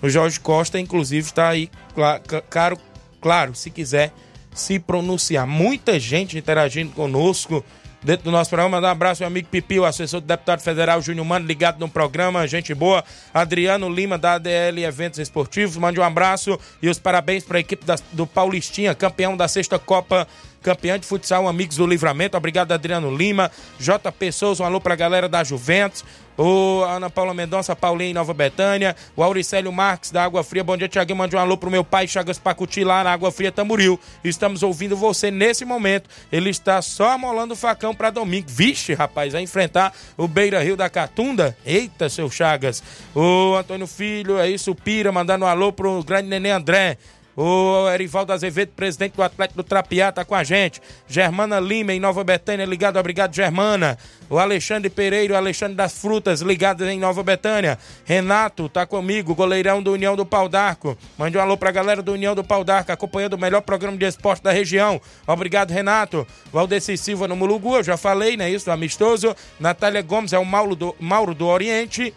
O 0.00 0.08
Jorge 0.08 0.38
Costa, 0.38 0.78
inclusive, 0.78 1.26
está 1.26 1.48
aí, 1.48 1.68
claro, 1.94 2.78
claro, 3.20 3.54
se 3.54 3.70
quiser 3.70 4.12
se 4.54 4.78
pronunciar. 4.78 5.46
Muita 5.46 5.98
gente 5.98 6.38
interagindo 6.38 6.92
conosco 6.92 7.64
dentro 8.02 8.24
do 8.24 8.30
nosso 8.30 8.50
programa. 8.50 8.76
Mandar 8.76 8.88
um 8.88 8.92
abraço, 8.92 9.22
meu 9.22 9.28
amigo 9.28 9.48
Pipi, 9.48 9.78
o 9.78 9.84
assessor 9.84 10.20
do 10.20 10.26
deputado 10.26 10.60
federal 10.60 11.00
Júnior 11.00 11.26
Mano, 11.26 11.46
ligado 11.46 11.78
no 11.78 11.88
programa, 11.88 12.46
gente 12.46 12.74
boa. 12.74 13.04
Adriano 13.32 13.88
Lima, 13.88 14.18
da 14.18 14.34
ADL 14.34 14.78
Eventos 14.78 15.18
Esportivos, 15.18 15.76
mande 15.76 16.00
um 16.00 16.02
abraço 16.02 16.58
e 16.82 16.88
os 16.88 16.98
parabéns 16.98 17.44
para 17.44 17.58
a 17.58 17.60
equipe 17.60 17.84
da, 17.84 17.96
do 18.12 18.26
Paulistinha, 18.26 18.94
campeão 18.94 19.36
da 19.36 19.48
sexta 19.48 19.78
Copa 19.78 20.26
campeão 20.62 20.98
de 20.98 21.06
futsal 21.06 21.48
Amigos 21.48 21.76
do 21.76 21.86
Livramento. 21.86 22.36
Obrigado, 22.36 22.72
Adriano 22.72 23.14
Lima. 23.14 23.50
JP 23.78 24.32
Souza, 24.32 24.62
um 24.62 24.66
alô 24.66 24.80
pra 24.80 24.94
galera 24.94 25.28
da 25.28 25.42
Juventus. 25.42 26.04
O 26.38 26.82
Ana 26.84 27.10
Paula 27.10 27.34
Mendonça, 27.34 27.76
Paulinha 27.76 28.10
em 28.10 28.14
Nova 28.14 28.32
Betânia. 28.32 28.96
O 29.14 29.22
Auricélio 29.22 29.70
Marques, 29.70 30.10
da 30.10 30.24
Água 30.24 30.42
Fria. 30.42 30.64
Bom 30.64 30.74
dia, 30.74 30.88
Tiaguinho. 30.88 31.18
Mande 31.18 31.36
um 31.36 31.38
alô 31.38 31.56
pro 31.58 31.70
meu 31.70 31.84
pai, 31.84 32.08
Chagas 32.08 32.38
Pacuti, 32.38 32.82
lá 32.82 33.04
na 33.04 33.12
Água 33.12 33.30
Fria 33.30 33.52
Tamburil. 33.52 34.00
Estamos 34.24 34.62
ouvindo 34.62 34.96
você 34.96 35.30
nesse 35.30 35.66
momento. 35.66 36.08
Ele 36.32 36.48
está 36.48 36.80
só 36.80 37.10
amolando 37.10 37.52
o 37.52 37.56
facão 37.56 37.94
para 37.94 38.08
domingo. 38.08 38.46
Vixe, 38.48 38.94
rapaz, 38.94 39.34
vai 39.34 39.42
enfrentar 39.42 39.92
o 40.16 40.26
Beira 40.26 40.62
Rio 40.62 40.78
da 40.78 40.88
Catunda. 40.88 41.54
Eita, 41.64 42.08
seu 42.08 42.30
Chagas. 42.30 42.82
O 43.14 43.54
Antônio 43.54 43.86
Filho, 43.86 44.38
é 44.38 44.48
isso, 44.48 44.74
Pira, 44.74 45.12
mandando 45.12 45.44
um 45.44 45.48
alô 45.48 45.72
pro 45.72 46.02
grande 46.02 46.28
neném 46.28 46.52
André. 46.52 46.96
O 47.42 47.88
Erivaldo 47.88 48.34
Azevedo, 48.34 48.72
presidente 48.76 49.14
do 49.14 49.22
Atlético 49.22 49.62
do 49.62 49.64
Trapiá, 49.64 50.12
tá 50.12 50.26
com 50.26 50.34
a 50.34 50.44
gente. 50.44 50.78
Germana 51.08 51.58
Lima, 51.58 51.94
em 51.94 51.98
Nova 51.98 52.22
Betânia, 52.22 52.66
ligado, 52.66 52.98
obrigado, 52.98 53.34
Germana. 53.34 53.96
O 54.28 54.38
Alexandre 54.38 54.90
Pereira, 54.90 55.32
o 55.32 55.36
Alexandre 55.38 55.74
das 55.74 55.98
Frutas, 55.98 56.42
ligado 56.42 56.86
em 56.86 56.98
Nova 56.98 57.22
Betânia. 57.22 57.78
Renato, 58.04 58.68
tá 58.68 58.84
comigo, 58.84 59.34
goleirão 59.34 59.82
do 59.82 59.90
União 59.90 60.14
do 60.14 60.26
Pau 60.26 60.50
d'Arco. 60.50 60.98
Mande 61.16 61.38
um 61.38 61.40
alô 61.40 61.56
pra 61.56 61.70
galera 61.70 62.02
do 62.02 62.12
União 62.12 62.34
do 62.34 62.44
Pau 62.44 62.62
d'Arco, 62.62 62.92
acompanhando 62.92 63.32
o 63.32 63.40
melhor 63.40 63.62
programa 63.62 63.96
de 63.96 64.04
esporte 64.04 64.42
da 64.42 64.52
região. 64.52 65.00
Obrigado, 65.26 65.70
Renato. 65.70 66.26
Valdeci 66.52 66.98
Silva 66.98 67.26
no 67.26 67.36
Mulugu, 67.36 67.76
eu 67.76 67.82
já 67.82 67.96
falei, 67.96 68.36
né? 68.36 68.50
Isso, 68.50 68.70
amistoso. 68.70 69.34
Natália 69.58 70.02
Gomes 70.02 70.34
é 70.34 70.38
o 70.38 70.44
Mauro 70.44 70.76
do, 70.76 70.94
Mauro 71.00 71.34
do 71.34 71.46
Oriente. 71.46 72.12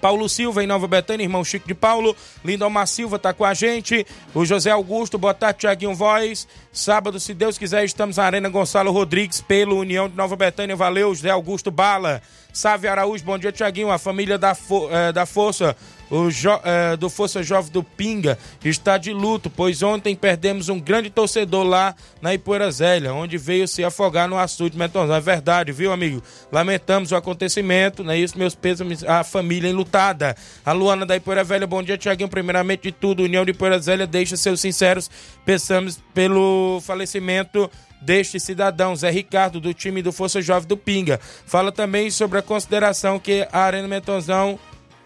Paulo 0.00 0.28
Silva 0.28 0.62
em 0.62 0.66
Nova 0.66 0.86
Betânia, 0.86 1.24
irmão 1.24 1.44
Chico 1.44 1.66
de 1.66 1.74
Paulo. 1.74 2.16
Lindomar 2.44 2.86
Silva 2.86 3.18
tá 3.18 3.32
com 3.32 3.44
a 3.44 3.54
gente. 3.54 4.06
O 4.34 4.44
José 4.44 4.70
Augusto, 4.70 5.18
boa 5.18 5.34
tarde, 5.34 5.60
Tiaguinho 5.60 5.94
Voz. 5.94 6.46
Sábado, 6.72 7.18
se 7.18 7.32
Deus 7.32 7.56
quiser, 7.56 7.84
estamos 7.84 8.18
na 8.18 8.24
Arena 8.24 8.48
Gonçalo 8.48 8.92
Rodrigues, 8.92 9.40
pelo 9.40 9.78
União 9.78 10.08
de 10.08 10.16
Nova 10.16 10.36
Betânia. 10.36 10.76
Valeu, 10.76 11.14
José 11.14 11.30
Augusto 11.30 11.70
Bala. 11.70 12.22
Sávio 12.52 12.90
Araújo, 12.90 13.24
bom 13.24 13.38
dia, 13.38 13.52
Tiaguinho. 13.52 13.90
A 13.90 13.98
família 13.98 14.36
da, 14.36 14.54
Fo 14.54 14.88
eh, 14.90 15.12
da 15.12 15.24
Força, 15.26 15.76
o 16.10 16.30
jo 16.30 16.58
eh, 16.64 16.96
do 16.96 17.08
Força 17.08 17.42
Jovem 17.42 17.70
do 17.70 17.84
Pinga, 17.84 18.38
está 18.64 18.98
de 18.98 19.12
luto, 19.12 19.48
pois 19.48 19.82
ontem 19.82 20.16
perdemos 20.16 20.68
um 20.68 20.80
grande 20.80 21.08
torcedor 21.08 21.64
lá 21.64 21.94
na 22.20 22.34
Ipoeira 22.34 22.70
Zélia, 22.70 23.12
onde 23.12 23.38
veio 23.38 23.68
se 23.68 23.84
afogar 23.84 24.28
no 24.28 24.36
açude 24.36 24.76
Metonzão. 24.76 25.14
É 25.14 25.20
verdade, 25.20 25.72
viu, 25.72 25.92
amigo? 25.92 26.22
Lamentamos 26.50 27.12
o 27.12 27.16
acontecimento, 27.16 28.02
não 28.02 28.12
é 28.12 28.18
isso? 28.18 28.36
Meus 28.36 28.54
pêsames 28.54 29.04
à 29.04 29.22
família 29.22 29.68
enlutada. 29.68 30.34
A 30.64 30.72
Luana 30.72 31.06
da 31.06 31.16
Ipoeira 31.16 31.44
Velha, 31.44 31.66
bom 31.66 31.82
dia, 31.82 31.98
Tiaguinho. 31.98 32.28
Primeiramente 32.28 32.84
de 32.84 32.92
tudo, 32.92 33.22
União 33.22 33.44
de 33.44 33.52
Ipoeira 33.52 33.78
Zélia 33.78 34.06
deixa 34.06 34.36
seus 34.36 34.60
sinceros 34.60 35.08
pensamos 35.48 35.98
pelo 36.12 36.67
falecimento 36.80 37.70
deste 38.00 38.38
cidadão, 38.38 38.94
Zé 38.94 39.10
Ricardo, 39.10 39.60
do 39.60 39.74
time 39.74 40.02
do 40.02 40.12
Força 40.12 40.40
Jovem 40.40 40.68
do 40.68 40.76
Pinga. 40.76 41.18
Fala 41.46 41.72
também 41.72 42.10
sobre 42.10 42.38
a 42.38 42.42
consideração 42.42 43.18
que 43.18 43.46
a 43.52 43.60
Arena 43.60 43.88
Metonzão 43.88 44.58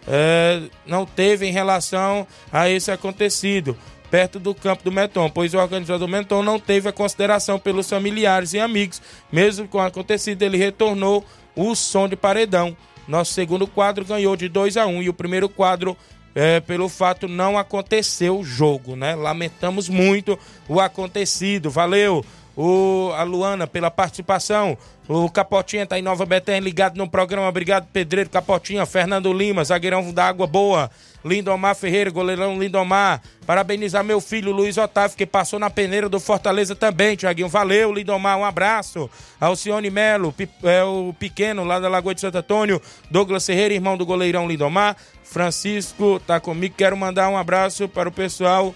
é, 0.07 0.61
não 0.85 1.05
teve 1.05 1.45
em 1.45 1.51
relação 1.51 2.27
a 2.51 2.69
esse 2.69 2.91
acontecido 2.91 3.77
perto 4.11 4.39
do 4.39 4.53
campo 4.53 4.83
do 4.83 4.91
Meton, 4.91 5.27
pois 5.27 5.55
o 5.55 5.57
organizador 5.57 6.07
do 6.07 6.11
Meton 6.11 6.43
não 6.43 6.59
teve 6.59 6.87
a 6.87 6.93
consideração 6.93 7.57
pelos 7.57 7.89
familiares 7.89 8.53
e 8.53 8.59
amigos. 8.59 9.01
Mesmo 9.31 9.67
com 9.67 9.79
o 9.79 9.81
acontecido, 9.81 10.43
ele 10.43 10.55
retornou 10.55 11.25
o 11.55 11.73
som 11.73 12.07
de 12.07 12.15
paredão. 12.15 12.77
Nosso 13.07 13.33
segundo 13.33 13.65
quadro 13.65 14.05
ganhou 14.05 14.35
de 14.35 14.47
2 14.47 14.77
a 14.77 14.85
1 14.85 14.97
um, 14.97 15.01
e 15.01 15.09
o 15.09 15.13
primeiro 15.13 15.49
quadro 15.49 15.97
é, 16.35 16.59
pelo 16.59 16.89
fato 16.89 17.27
não 17.27 17.57
aconteceu 17.57 18.39
o 18.39 18.43
jogo, 18.43 18.95
né? 18.95 19.15
Lamentamos 19.15 19.89
muito 19.89 20.37
o 20.67 20.79
acontecido. 20.79 21.69
Valeu! 21.69 22.25
O, 22.55 23.11
a 23.15 23.23
Luana 23.23 23.65
pela 23.65 23.89
participação. 23.89 24.77
O 25.07 25.29
Capotinha 25.29 25.85
tá 25.85 25.99
em 25.99 26.01
Nova 26.01 26.25
Betânia 26.25 26.61
ligado 26.61 26.97
no 26.97 27.09
programa. 27.09 27.47
Obrigado, 27.47 27.87
Pedreiro 27.91 28.29
Capotinha. 28.29 28.85
Fernando 28.85 29.33
Lima, 29.33 29.63
zagueirão 29.63 30.13
da 30.13 30.25
Água 30.25 30.47
Boa. 30.47 30.89
Lindomar 31.25 31.75
Ferreira, 31.75 32.09
goleirão 32.09 32.59
Lindomar. 32.59 33.21
Parabenizar 33.45 34.03
meu 34.03 34.21
filho 34.21 34.51
Luiz 34.51 34.77
Otávio, 34.77 35.17
que 35.17 35.25
passou 35.25 35.57
na 35.57 35.69
peneira 35.69 36.07
do 36.07 36.19
Fortaleza 36.19 36.75
também, 36.75 37.15
Tiaguinho. 37.15 37.49
Valeu, 37.49 37.91
Lindomar, 37.91 38.37
um 38.37 38.45
abraço. 38.45 39.09
Alcione 39.39 39.89
Melo, 39.89 40.33
é, 40.63 40.83
o 40.83 41.13
pequeno 41.17 41.63
lá 41.63 41.79
da 41.79 41.89
Lagoa 41.89 42.13
de 42.13 42.21
Santo 42.21 42.37
Antônio. 42.37 42.81
Douglas 43.09 43.45
Ferreira, 43.45 43.73
irmão 43.73 43.97
do 43.97 44.05
goleirão 44.05 44.47
Lindomar. 44.47 44.95
Francisco 45.23 46.21
tá 46.25 46.39
comigo. 46.39 46.75
Quero 46.77 46.95
mandar 46.95 47.29
um 47.29 47.37
abraço 47.37 47.89
para 47.89 48.07
o 48.07 48.11
pessoal 48.11 48.73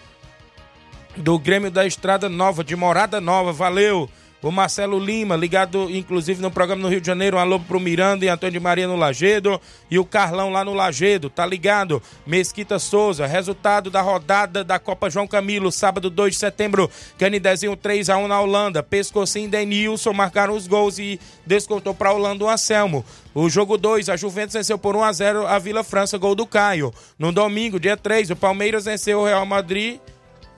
do 1.18 1.38
Grêmio 1.40 1.72
da 1.72 1.86
Estrada 1.86 2.30
Nova, 2.30 2.64
de 2.64 2.76
Morada 2.76 3.20
Nova. 3.20 3.52
Valeu! 3.52 4.10
O 4.40 4.52
Marcelo 4.52 5.00
Lima, 5.00 5.36
ligado 5.36 5.90
inclusive 5.90 6.42
no 6.42 6.52
programa 6.52 6.84
no 6.84 6.88
Rio 6.88 7.02
de 7.02 7.08
Janeiro. 7.08 7.38
Um 7.38 7.40
alô 7.40 7.60
pro 7.60 7.80
Miranda 7.80 8.24
e 8.24 8.30
Antônio 8.30 8.54
de 8.54 8.60
Maria 8.60 8.88
no 8.88 8.96
Lagedo. 8.96 9.60
E 9.90 9.98
o 9.98 10.06
Carlão 10.06 10.52
lá 10.52 10.64
no 10.64 10.76
Lagedo, 10.76 11.28
tá 11.28 11.44
ligado? 11.44 12.02
Mesquita 12.26 12.78
Souza, 12.78 13.26
resultado 13.26 13.90
da 13.90 14.00
rodada 14.00 14.64
da 14.64 14.78
Copa 14.78 15.10
João 15.10 15.28
Camilo, 15.28 15.72
sábado 15.72 16.10
2 16.12 16.36
de 16.36 16.40
setembro. 16.40 16.90
Canidezinho 17.18 17.76
3x1 17.76 18.28
na 18.28 18.40
Holanda. 18.40 18.84
Pescocinho 18.84 19.48
e 19.48 19.50
Denilson 19.50 20.14
marcaram 20.14 20.56
os 20.56 20.68
gols 20.68 21.00
e 21.00 21.20
descontou 21.44 21.96
pra 21.96 22.14
Holanda 22.14 22.46
o 22.46 22.50
Anselmo. 22.50 23.04
O 23.34 23.50
jogo 23.50 23.76
2, 23.76 24.08
a 24.08 24.16
Juventus 24.16 24.54
venceu 24.54 24.78
por 24.78 24.96
1x0 24.96 25.48
a 25.48 25.58
Vila 25.58 25.84
França, 25.84 26.18
gol 26.18 26.36
do 26.36 26.46
Caio. 26.46 26.94
No 27.18 27.32
domingo, 27.32 27.80
dia 27.80 27.98
3, 27.98 28.30
o 28.30 28.36
Palmeiras 28.36 28.86
venceu 28.86 29.20
o 29.20 29.26
Real 29.26 29.46
Madrid. 29.48 30.00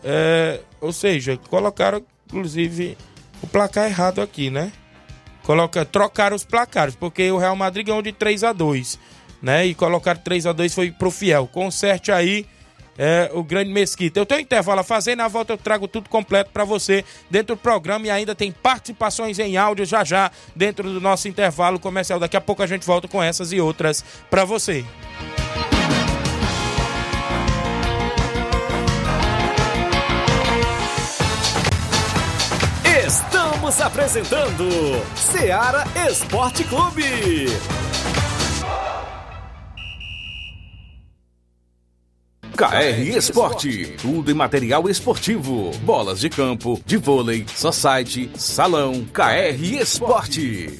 É, 0.03 0.61
ou 0.79 0.93
seja, 0.93 1.37
colocaram 1.49 2.03
inclusive 2.27 2.97
o 3.41 3.47
placar 3.47 3.85
errado 3.85 4.21
aqui, 4.21 4.49
né? 4.49 4.71
Coloca, 5.43 5.83
trocaram 5.83 6.35
os 6.35 6.45
placares, 6.45 6.95
porque 6.95 7.31
o 7.31 7.37
Real 7.37 7.55
Madrid 7.55 7.87
ganhou 7.87 8.01
de 8.01 8.11
3 8.11 8.43
a 8.43 8.53
2 8.53 8.99
né? 9.41 9.65
E 9.65 9.73
colocaram 9.73 10.19
3 10.19 10.45
a 10.47 10.53
2 10.53 10.73
foi 10.73 10.91
pro 10.91 11.11
Fiel. 11.11 11.47
Conserte 11.47 12.11
aí 12.11 12.45
é, 12.97 13.29
o 13.33 13.43
grande 13.43 13.71
Mesquita. 13.71 14.19
Eu 14.19 14.25
tenho 14.25 14.41
intervalo 14.41 14.81
a 14.81 14.83
fazer, 14.83 15.15
na 15.15 15.27
volta 15.27 15.53
eu 15.53 15.57
trago 15.57 15.87
tudo 15.87 16.09
completo 16.09 16.51
para 16.51 16.63
você 16.63 17.03
dentro 17.29 17.55
do 17.55 17.59
programa 17.59 18.07
e 18.07 18.09
ainda 18.09 18.35
tem 18.35 18.51
participações 18.51 19.39
em 19.39 19.57
áudio 19.57 19.85
já 19.85 20.03
já 20.03 20.31
dentro 20.55 20.91
do 20.91 20.99
nosso 20.99 21.27
intervalo 21.27 21.79
comercial. 21.79 22.19
Daqui 22.19 22.37
a 22.37 22.41
pouco 22.41 22.61
a 22.61 22.67
gente 22.67 22.85
volta 22.85 23.07
com 23.07 23.21
essas 23.23 23.51
e 23.51 23.59
outras 23.59 24.03
para 24.29 24.43
você. 24.43 24.85
Estamos 33.09 33.81
apresentando 33.81 34.69
Seara 35.15 35.83
Esporte 36.07 36.63
Clube. 36.63 37.47
KR 42.55 43.17
Esporte, 43.17 43.95
tudo 43.99 44.29
em 44.29 44.35
material 44.35 44.87
esportivo, 44.87 45.71
bolas 45.79 46.19
de 46.19 46.29
campo, 46.29 46.79
de 46.85 46.97
vôlei, 46.97 47.45
society, 47.47 48.29
salão, 48.35 49.03
KR 49.11 49.59
Esporte, 49.81 50.79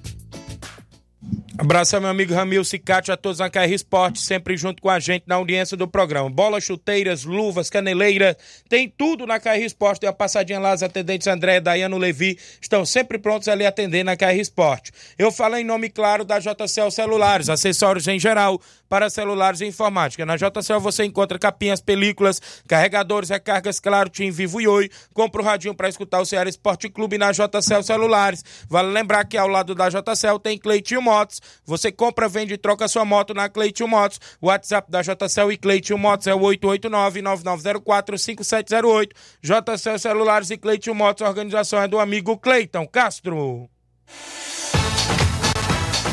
Abraço 1.61 1.95
ao 1.95 2.01
meu 2.01 2.09
amigo 2.09 2.33
Ramilson 2.33 2.77
e 2.77 2.79
Kátia, 2.79 3.13
a 3.13 3.17
todos 3.17 3.37
na 3.37 3.47
KR 3.47 3.71
Esporte, 3.71 4.19
sempre 4.19 4.57
junto 4.57 4.81
com 4.81 4.89
a 4.89 4.99
gente 4.99 5.25
na 5.27 5.35
audiência 5.35 5.77
do 5.77 5.87
programa. 5.87 6.27
Bola, 6.27 6.59
chuteiras, 6.59 7.23
luvas, 7.23 7.69
caneleira, 7.69 8.35
tem 8.67 8.89
tudo 8.89 9.27
na 9.27 9.39
KR 9.39 9.61
Esporte. 9.63 9.99
Tem 9.99 10.09
a 10.09 10.13
passadinha 10.13 10.59
lá, 10.59 10.73
os 10.73 10.81
atendentes 10.81 11.27
André 11.27 11.59
Dayano 11.59 11.99
Levi 11.99 12.35
estão 12.59 12.83
sempre 12.83 13.19
prontos 13.19 13.47
ali 13.47 13.63
atender 13.63 14.03
na 14.03 14.17
KR 14.17 14.39
Esporte. 14.39 14.91
Eu 15.19 15.31
falo 15.31 15.55
em 15.55 15.63
nome 15.63 15.91
claro 15.91 16.25
da 16.25 16.39
JCL 16.39 16.89
Celulares, 16.89 17.47
acessórios 17.47 18.07
em 18.07 18.19
geral 18.19 18.59
para 18.89 19.09
celulares 19.09 19.61
e 19.61 19.65
informática. 19.65 20.25
Na 20.25 20.35
JCL 20.35 20.79
você 20.79 21.05
encontra 21.05 21.37
capinhas, 21.39 21.79
películas, 21.79 22.41
carregadores, 22.67 23.29
recargas, 23.29 23.79
claro, 23.79 24.09
Tim 24.09 24.31
Vivo 24.31 24.59
e 24.59 24.67
Oi. 24.67 24.89
Compra 25.13 25.41
o 25.41 25.45
radinho 25.45 25.75
para 25.75 25.87
escutar 25.87 26.19
o 26.19 26.25
Ceará 26.25 26.49
Esporte 26.49 26.89
Clube 26.89 27.17
na 27.19 27.31
JCL 27.31 27.83
Celulares. 27.83 28.43
Vale 28.67 28.89
lembrar 28.89 29.23
que 29.25 29.37
ao 29.37 29.47
lado 29.47 29.73
da 29.73 29.87
JCL 29.87 30.39
tem 30.41 30.57
Cleitinho 30.57 31.03
Motos. 31.03 31.39
Você 31.65 31.91
compra, 31.91 32.27
vende 32.27 32.53
e 32.53 32.57
troca 32.57 32.87
sua 32.87 33.03
moto 33.05 33.33
na 33.33 33.49
Cleitinho 33.49 33.89
Motos. 33.89 34.19
WhatsApp 34.41 34.91
da 34.91 35.01
JCL 35.01 35.51
e 35.51 35.57
Cleitinho 35.57 35.97
Motos 35.97 36.27
é 36.27 36.33
o 36.33 36.39
889-9904-5708. 36.39 39.09
JCL 39.41 39.99
Celulares 39.99 40.51
e 40.51 40.57
Cleitinho 40.57 40.95
Motos, 40.95 41.27
organização 41.27 41.81
é 41.81 41.87
do 41.87 41.99
amigo 41.99 42.37
Cleiton 42.37 42.87
Castro. 42.87 43.69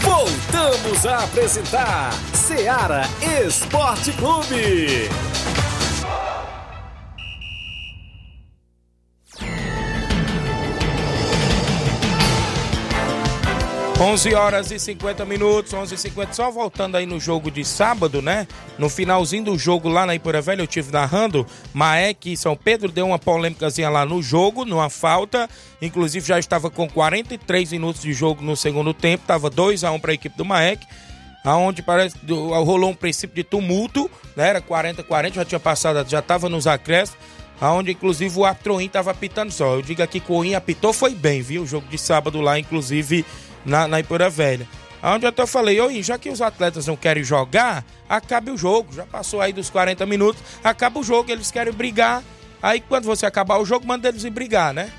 Voltamos 0.00 1.06
a 1.06 1.24
apresentar 1.24 2.12
Seara 2.34 3.02
Esporte 3.44 4.12
Clube. 4.12 5.08
11 14.00 14.32
horas 14.32 14.70
e 14.70 14.78
50 14.78 15.24
minutos, 15.24 15.74
11 15.74 15.92
e 15.92 15.98
50 15.98 16.32
só 16.32 16.52
voltando 16.52 16.96
aí 16.96 17.04
no 17.04 17.18
jogo 17.18 17.50
de 17.50 17.64
sábado, 17.64 18.22
né? 18.22 18.46
No 18.78 18.88
finalzinho 18.88 19.42
do 19.42 19.58
jogo 19.58 19.88
lá 19.88 20.06
na 20.06 20.14
Ipura 20.14 20.40
Velha, 20.40 20.62
eu 20.62 20.68
tive 20.68 20.92
narrando, 20.92 21.44
Maek 21.74 22.32
e 22.32 22.36
São 22.36 22.54
Pedro 22.54 22.92
deu 22.92 23.08
uma 23.08 23.18
polêmicazinha 23.18 23.90
lá 23.90 24.06
no 24.06 24.22
jogo, 24.22 24.64
numa 24.64 24.88
falta, 24.88 25.50
inclusive 25.82 26.24
já 26.24 26.38
estava 26.38 26.70
com 26.70 26.88
43 26.88 27.72
minutos 27.72 28.00
de 28.00 28.12
jogo 28.12 28.40
no 28.40 28.56
segundo 28.56 28.94
tempo, 28.94 29.24
tava 29.26 29.50
2 29.50 29.82
a 29.82 29.90
1 29.90 29.98
para 29.98 30.12
a 30.12 30.14
equipe 30.14 30.36
do 30.36 30.44
Maek, 30.44 30.86
aonde 31.44 31.82
parece 31.82 32.14
rolou 32.28 32.90
um 32.90 32.94
princípio 32.94 33.34
de 33.34 33.42
tumulto, 33.42 34.08
né? 34.36 34.50
Era 34.50 34.60
40 34.60 35.02
40, 35.02 35.34
já 35.34 35.44
tinha 35.44 35.60
passado, 35.60 36.08
já 36.08 36.20
estava 36.20 36.48
nos 36.48 36.68
acréscimos 36.68 37.18
aonde 37.60 37.90
inclusive 37.90 38.38
o 38.38 38.44
árbitro 38.44 38.80
estava 38.80 39.10
apitando 39.10 39.50
só. 39.50 39.74
Eu 39.74 39.82
digo 39.82 40.00
aqui 40.00 40.20
que 40.20 40.30
o 40.30 40.36
Oin 40.36 40.54
apitou 40.54 40.92
foi 40.92 41.12
bem, 41.12 41.42
viu? 41.42 41.62
O 41.62 41.66
jogo 41.66 41.88
de 41.88 41.98
sábado 41.98 42.40
lá, 42.40 42.56
inclusive 42.56 43.26
na, 43.68 43.86
na 43.86 44.00
Ipura 44.00 44.28
Velha. 44.28 44.66
Onde 45.02 45.26
eu 45.26 45.28
até 45.28 45.46
falei, 45.46 45.80
oi, 45.80 46.02
já 46.02 46.18
que 46.18 46.28
os 46.28 46.42
atletas 46.42 46.86
não 46.86 46.96
querem 46.96 47.22
jogar, 47.22 47.84
acabe 48.08 48.50
o 48.50 48.58
jogo. 48.58 48.92
Já 48.92 49.06
passou 49.06 49.40
aí 49.40 49.52
dos 49.52 49.70
40 49.70 50.04
minutos, 50.06 50.42
acaba 50.64 50.98
o 50.98 51.04
jogo, 51.04 51.30
eles 51.30 51.50
querem 51.50 51.72
brigar. 51.72 52.22
Aí 52.60 52.80
quando 52.80 53.04
você 53.04 53.24
acabar 53.24 53.58
o 53.58 53.64
jogo, 53.64 53.86
manda 53.86 54.08
eles 54.08 54.24
ir 54.24 54.30
brigar, 54.30 54.74
né? 54.74 54.90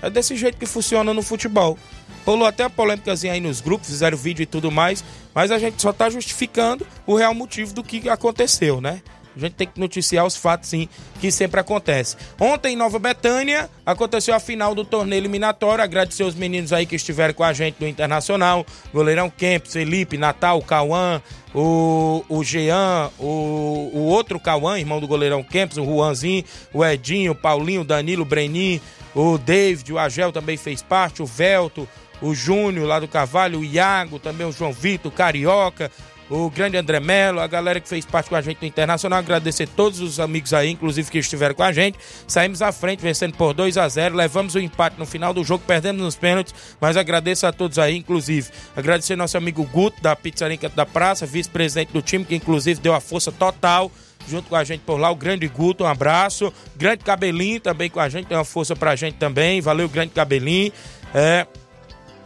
É 0.00 0.08
desse 0.08 0.36
jeito 0.36 0.56
que 0.56 0.66
funciona 0.66 1.12
no 1.12 1.22
futebol. 1.22 1.76
Rolou 2.24 2.46
até 2.46 2.62
a 2.62 2.70
polêmicazinha 2.70 3.32
aí 3.32 3.40
nos 3.40 3.60
grupos, 3.60 3.88
fizeram 3.88 4.16
vídeo 4.16 4.42
e 4.42 4.46
tudo 4.46 4.70
mais, 4.70 5.02
mas 5.34 5.50
a 5.50 5.58
gente 5.58 5.80
só 5.82 5.92
tá 5.92 6.08
justificando 6.08 6.86
o 7.06 7.16
real 7.16 7.34
motivo 7.34 7.72
do 7.72 7.82
que 7.82 8.08
aconteceu, 8.08 8.80
né? 8.80 9.02
A 9.36 9.40
gente 9.40 9.52
tem 9.52 9.66
que 9.66 9.78
noticiar 9.78 10.26
os 10.26 10.36
fatos, 10.36 10.68
sim, 10.68 10.88
que 11.20 11.30
sempre 11.30 11.60
acontece. 11.60 12.16
Ontem, 12.40 12.72
em 12.72 12.76
Nova 12.76 12.98
Betânia, 12.98 13.70
aconteceu 13.86 14.34
a 14.34 14.40
final 14.40 14.74
do 14.74 14.84
torneio 14.84 15.20
eliminatório. 15.20 15.82
Agradecer 15.82 16.24
os 16.24 16.34
meninos 16.34 16.72
aí 16.72 16.86
que 16.86 16.96
estiveram 16.96 17.34
com 17.34 17.44
a 17.44 17.52
gente 17.52 17.76
no 17.80 17.86
Internacional. 17.86 18.66
Goleirão 18.92 19.30
Kempis, 19.30 19.72
Felipe, 19.72 20.18
Natal, 20.18 20.60
Cauã, 20.62 21.22
o, 21.54 22.24
o 22.28 22.44
Jean, 22.44 23.10
o, 23.18 23.90
o 23.94 24.06
outro 24.06 24.38
Cauã, 24.40 24.78
irmão 24.78 25.00
do 25.00 25.06
goleirão 25.06 25.42
Kempis, 25.42 25.78
o 25.78 25.84
Juanzinho, 25.84 26.44
o 26.72 26.84
Edinho, 26.84 27.32
o 27.32 27.34
Paulinho, 27.34 27.82
o 27.82 27.84
Danilo, 27.84 28.22
o 28.22 28.26
Brenin, 28.26 28.80
o 29.14 29.38
David, 29.38 29.92
o 29.92 29.98
Agel 29.98 30.32
também 30.32 30.56
fez 30.56 30.82
parte, 30.82 31.22
o 31.22 31.26
Velto, 31.26 31.88
o 32.20 32.34
Júnior 32.34 32.86
lá 32.86 33.00
do 33.00 33.08
Cavalho, 33.08 33.60
o 33.60 33.64
Iago, 33.64 34.18
também 34.18 34.46
o 34.46 34.52
João 34.52 34.72
Vitor, 34.72 35.10
o 35.10 35.14
Carioca, 35.14 35.90
o 36.30 36.50
grande 36.50 36.76
André 36.76 37.00
Melo, 37.00 37.40
a 37.40 37.46
galera 37.46 37.80
que 37.80 37.88
fez 37.88 38.04
parte 38.04 38.28
com 38.28 38.36
a 38.36 38.40
gente 38.40 38.58
no 38.60 38.66
Internacional, 38.66 39.18
agradecer 39.18 39.66
todos 39.66 40.00
os 40.00 40.20
amigos 40.20 40.52
aí, 40.52 40.70
inclusive 40.70 41.10
que 41.10 41.18
estiveram 41.18 41.54
com 41.54 41.62
a 41.62 41.72
gente. 41.72 41.98
Saímos 42.26 42.60
à 42.60 42.70
frente, 42.70 43.00
vencendo 43.00 43.34
por 43.34 43.54
2 43.54 43.78
a 43.78 43.88
0 43.88 44.14
levamos 44.14 44.54
o 44.54 44.58
empate 44.58 44.98
no 44.98 45.06
final 45.06 45.32
do 45.32 45.42
jogo, 45.42 45.64
perdemos 45.66 46.02
nos 46.02 46.16
pênaltis, 46.16 46.54
mas 46.80 46.96
agradeço 46.96 47.46
a 47.46 47.52
todos 47.52 47.78
aí, 47.78 47.96
inclusive. 47.96 48.50
Agradecer 48.76 49.16
nosso 49.16 49.36
amigo 49.36 49.64
Guto, 49.64 50.02
da 50.02 50.14
Pizzaria 50.14 50.58
da 50.74 50.84
Praça, 50.84 51.26
vice-presidente 51.26 51.92
do 51.92 52.02
time, 52.02 52.24
que 52.24 52.34
inclusive 52.34 52.80
deu 52.80 52.94
a 52.94 53.00
força 53.00 53.32
total 53.32 53.90
junto 54.28 54.48
com 54.50 54.56
a 54.56 54.64
gente 54.64 54.80
por 54.80 54.98
lá, 54.98 55.10
o 55.10 55.16
grande 55.16 55.48
Guto, 55.48 55.84
um 55.84 55.86
abraço. 55.86 56.52
Grande 56.76 57.02
Cabelinho 57.02 57.60
também 57.60 57.88
com 57.88 57.98
a 57.98 58.08
gente, 58.08 58.26
deu 58.26 58.36
uma 58.36 58.44
força 58.44 58.76
pra 58.76 58.94
gente 58.94 59.14
também. 59.14 59.60
Valeu, 59.60 59.88
grande 59.88 60.12
Cabelinho. 60.12 60.70
É, 61.14 61.46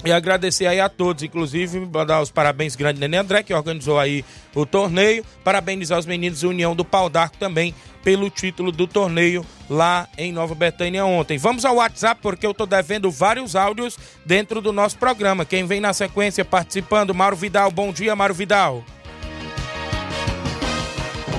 e 0.05 0.13
agradecer 0.13 0.67
aí 0.67 0.81
a 0.81 0.89
todos, 0.89 1.23
inclusive 1.23 1.81
mandar 1.81 2.21
os 2.21 2.31
parabéns 2.31 2.75
grande 2.75 2.99
Nenê 2.99 3.19
André, 3.19 3.43
que 3.43 3.55
organizou 3.55 3.99
aí 3.99 4.25
o 4.55 4.67
torneio. 4.67 5.25
Parabenizar 5.45 5.99
os 5.99 6.07
meninos 6.07 6.43
União 6.43 6.75
do 6.75 6.85
Pau 6.85 7.09
d'Arco 7.09 7.37
também 7.39 7.75
pelo 8.03 8.29
título 8.29 8.73
do 8.73 8.87
torneio 8.87 9.47
lá 9.71 10.09
em 10.19 10.33
Nova 10.33 10.55
Betânia 10.55 11.05
ontem. 11.05 11.39
Vamos 11.39 11.65
ao 11.65 11.77
WhatsApp 11.77 12.21
porque 12.21 12.45
eu 12.45 12.53
tô 12.53 12.67
devendo 12.67 13.11
vários 13.11 13.55
áudios 13.55 13.97
dentro 14.27 14.61
do 14.61 14.73
nosso 14.73 14.99
programa. 14.99 15.45
Quem 15.45 15.65
vem 15.67 15.81
na 15.81 15.93
sequência 15.93 16.45
participando, 16.45 17.15
Mauro 17.15 17.37
Vidal. 17.37 17.71
Bom 17.71 17.93
dia, 17.93 18.17
Mauro 18.17 18.35
Vidal. 18.35 18.85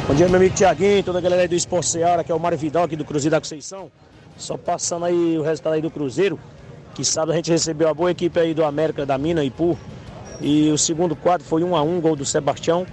Bom 0.08 0.14
dia, 0.16 0.28
meu 0.28 0.36
amigo 0.36 0.54
Tiaguinho, 0.54 1.02
toda 1.02 1.20
a 1.20 1.22
galera 1.22 1.44
aí 1.44 1.48
do 1.48 1.56
Esporte 1.56 1.88
Seara, 1.88 2.24
que 2.24 2.32
é 2.32 2.36
o 2.36 2.40
Mário 2.40 2.58
Vidal 2.58 2.84
aqui 2.84 2.96
do 2.96 3.06
Cruzeiro 3.06 3.32
da 3.32 3.40
Conceição. 3.40 3.90
Só 4.38 4.58
passando 4.58 5.06
aí 5.06 5.38
o 5.38 5.42
resultado 5.42 5.74
aí 5.74 5.82
do 5.82 5.90
Cruzeiro 5.90 6.38
que 6.94 7.04
sábado 7.04 7.32
a 7.32 7.36
gente 7.36 7.50
recebeu 7.50 7.90
a 7.90 7.94
boa 7.94 8.12
equipe 8.12 8.40
aí 8.40 8.54
do 8.54 8.64
América 8.64 9.06
da 9.06 9.18
Mina 9.18 9.44
Ipu. 9.44 9.78
E 10.40 10.70
o 10.70 10.78
segundo 10.78 11.16
quadro 11.16 11.46
foi 11.46 11.64
1 11.64 11.76
a 11.76 11.82
1 11.82 12.02
gol 12.02 12.16
do 12.16 12.26
Sebastião. 12.26 12.86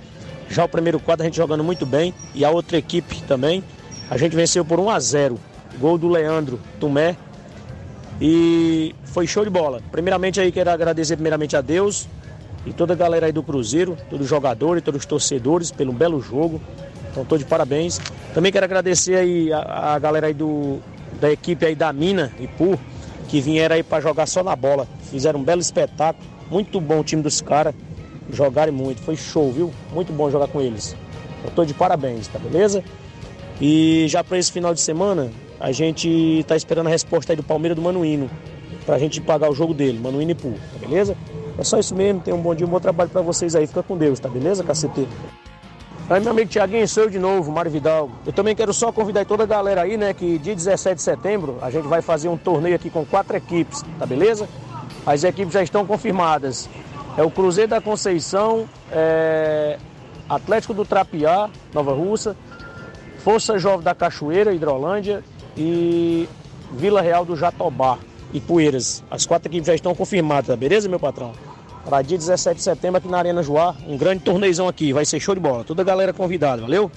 Já 0.48 0.64
o 0.64 0.68
primeiro 0.68 0.98
quadro 0.98 1.22
a 1.22 1.26
gente 1.26 1.36
jogando 1.36 1.62
muito 1.62 1.84
bem 1.84 2.14
e 2.34 2.44
a 2.44 2.51
outra 2.51 2.78
equipe 2.78 3.22
também. 3.22 3.62
A 4.09 4.16
gente 4.16 4.34
venceu 4.34 4.64
por 4.64 4.80
1 4.80 4.90
a 4.90 5.01
0. 5.01 5.38
Gol 5.78 5.98
do 5.98 6.09
Leandro 6.09 6.59
Tumé. 6.78 7.16
E 8.20 8.94
foi 9.05 9.26
show 9.26 9.44
de 9.44 9.51
bola. 9.51 9.80
Primeiramente 9.90 10.40
aí 10.40 10.51
quero 10.51 10.70
agradecer 10.70 11.16
primeiramente 11.16 11.57
a 11.57 11.61
Deus 11.61 12.09
e 12.66 12.72
toda 12.72 12.92
a 12.92 12.96
galera 12.96 13.26
aí 13.26 13.32
do 13.32 13.42
Cruzeiro, 13.42 13.96
todos 14.11 14.24
os 14.24 14.30
jogadores, 14.30 14.82
todos 14.82 15.01
os 15.01 15.07
torcedores 15.07 15.70
pelo 15.70 15.92
belo 15.92 16.20
jogo. 16.20 16.61
Então 17.11 17.24
tô 17.24 17.38
de 17.38 17.44
parabéns. 17.44 17.98
Também 18.34 18.53
quero 18.53 18.64
agradecer 18.64 19.16
aí 19.16 19.53
a, 19.53 19.94
a 19.94 19.98
galera 19.98 20.26
aí 20.26 20.34
do 20.34 20.80
da 21.20 21.30
equipe 21.30 21.66
aí 21.66 21.74
da 21.74 21.92
Mina 21.92 22.32
Ipu 22.38 22.78
que 23.30 23.40
vieram 23.40 23.76
aí 23.76 23.82
para 23.82 24.00
jogar 24.00 24.26
só 24.26 24.42
na 24.42 24.56
bola. 24.56 24.88
Fizeram 25.10 25.38
um 25.38 25.44
belo 25.44 25.60
espetáculo. 25.60 26.26
Muito 26.50 26.80
bom 26.80 26.98
o 26.98 27.04
time 27.04 27.22
dos 27.22 27.40
caras. 27.40 27.74
Jogaram 28.32 28.72
muito. 28.72 29.00
Foi 29.02 29.16
show, 29.16 29.50
viu? 29.52 29.72
Muito 29.92 30.12
bom 30.12 30.28
jogar 30.28 30.48
com 30.48 30.60
eles. 30.60 30.96
Eu 31.44 31.50
tô 31.52 31.64
de 31.64 31.72
parabéns, 31.72 32.26
tá 32.26 32.38
beleza? 32.38 32.82
E 33.60 34.06
já 34.08 34.24
para 34.24 34.36
esse 34.36 34.50
final 34.50 34.74
de 34.74 34.80
semana, 34.80 35.30
a 35.60 35.70
gente 35.70 36.44
tá 36.48 36.56
esperando 36.56 36.88
a 36.88 36.90
resposta 36.90 37.32
aí 37.32 37.36
do 37.36 37.42
Palmeiras 37.42 37.76
do 37.76 37.82
Manuíno. 37.82 38.28
Pra 38.84 38.98
gente 38.98 39.20
pagar 39.20 39.48
o 39.48 39.54
jogo 39.54 39.72
dele, 39.72 39.98
Manuíno 39.98 40.32
e 40.32 40.34
Pool, 40.34 40.54
tá 40.72 40.86
beleza? 40.86 41.16
É 41.56 41.62
só 41.62 41.78
isso 41.78 41.94
mesmo. 41.94 42.20
Tenham 42.20 42.38
um 42.38 42.42
bom 42.42 42.54
dia, 42.54 42.66
um 42.66 42.70
bom 42.70 42.80
trabalho 42.80 43.10
para 43.10 43.20
vocês 43.20 43.54
aí. 43.54 43.66
Fica 43.66 43.82
com 43.82 43.96
Deus, 43.96 44.18
tá 44.18 44.28
beleza, 44.28 44.64
cacete? 44.64 45.06
Aí, 46.11 46.20
meu 46.20 46.32
amigo 46.32 46.50
Tiaguinho, 46.50 46.88
sou 46.88 47.04
eu 47.04 47.08
de 47.08 47.20
novo, 47.20 47.52
Mário 47.52 47.70
Vidal. 47.70 48.11
Eu 48.26 48.32
também 48.32 48.52
quero 48.56 48.74
só 48.74 48.90
convidar 48.90 49.24
toda 49.24 49.44
a 49.44 49.46
galera 49.46 49.82
aí, 49.82 49.96
né, 49.96 50.12
que 50.12 50.40
dia 50.40 50.56
17 50.56 50.96
de 50.96 51.02
setembro 51.02 51.58
a 51.62 51.70
gente 51.70 51.86
vai 51.86 52.02
fazer 52.02 52.28
um 52.28 52.36
torneio 52.36 52.74
aqui 52.74 52.90
com 52.90 53.06
quatro 53.06 53.36
equipes, 53.36 53.84
tá 53.96 54.04
beleza? 54.06 54.48
As 55.06 55.22
equipes 55.22 55.54
já 55.54 55.62
estão 55.62 55.86
confirmadas. 55.86 56.68
É 57.16 57.22
o 57.22 57.30
Cruzeiro 57.30 57.70
da 57.70 57.80
Conceição, 57.80 58.68
é... 58.90 59.78
Atlético 60.28 60.74
do 60.74 60.84
Trapiá, 60.84 61.48
Nova 61.72 61.92
Russa, 61.92 62.36
Força 63.18 63.56
Jovem 63.56 63.84
da 63.84 63.94
Cachoeira, 63.94 64.52
Hidrolândia 64.52 65.22
e 65.56 66.28
Vila 66.72 67.02
Real 67.02 67.24
do 67.24 67.36
Jatobá 67.36 67.98
e 68.32 68.40
Poeiras. 68.40 69.04
As 69.08 69.26
quatro 69.26 69.48
equipes 69.48 69.68
já 69.68 69.76
estão 69.76 69.94
confirmadas, 69.94 70.48
tá 70.48 70.56
beleza, 70.56 70.88
meu 70.88 70.98
patrão? 70.98 71.49
Para 71.84 72.02
dia 72.02 72.18
17 72.18 72.56
de 72.56 72.62
setembro 72.62 72.98
aqui 72.98 73.08
na 73.08 73.18
Arena 73.18 73.42
Joá. 73.42 73.74
Um 73.86 73.96
grande 73.96 74.22
torneizão 74.22 74.68
aqui, 74.68 74.92
vai 74.92 75.04
ser 75.04 75.20
show 75.20 75.34
de 75.34 75.40
bola. 75.40 75.64
Toda 75.64 75.82
a 75.82 75.84
galera 75.84 76.12
convidada, 76.12 76.62
valeu? 76.62 76.90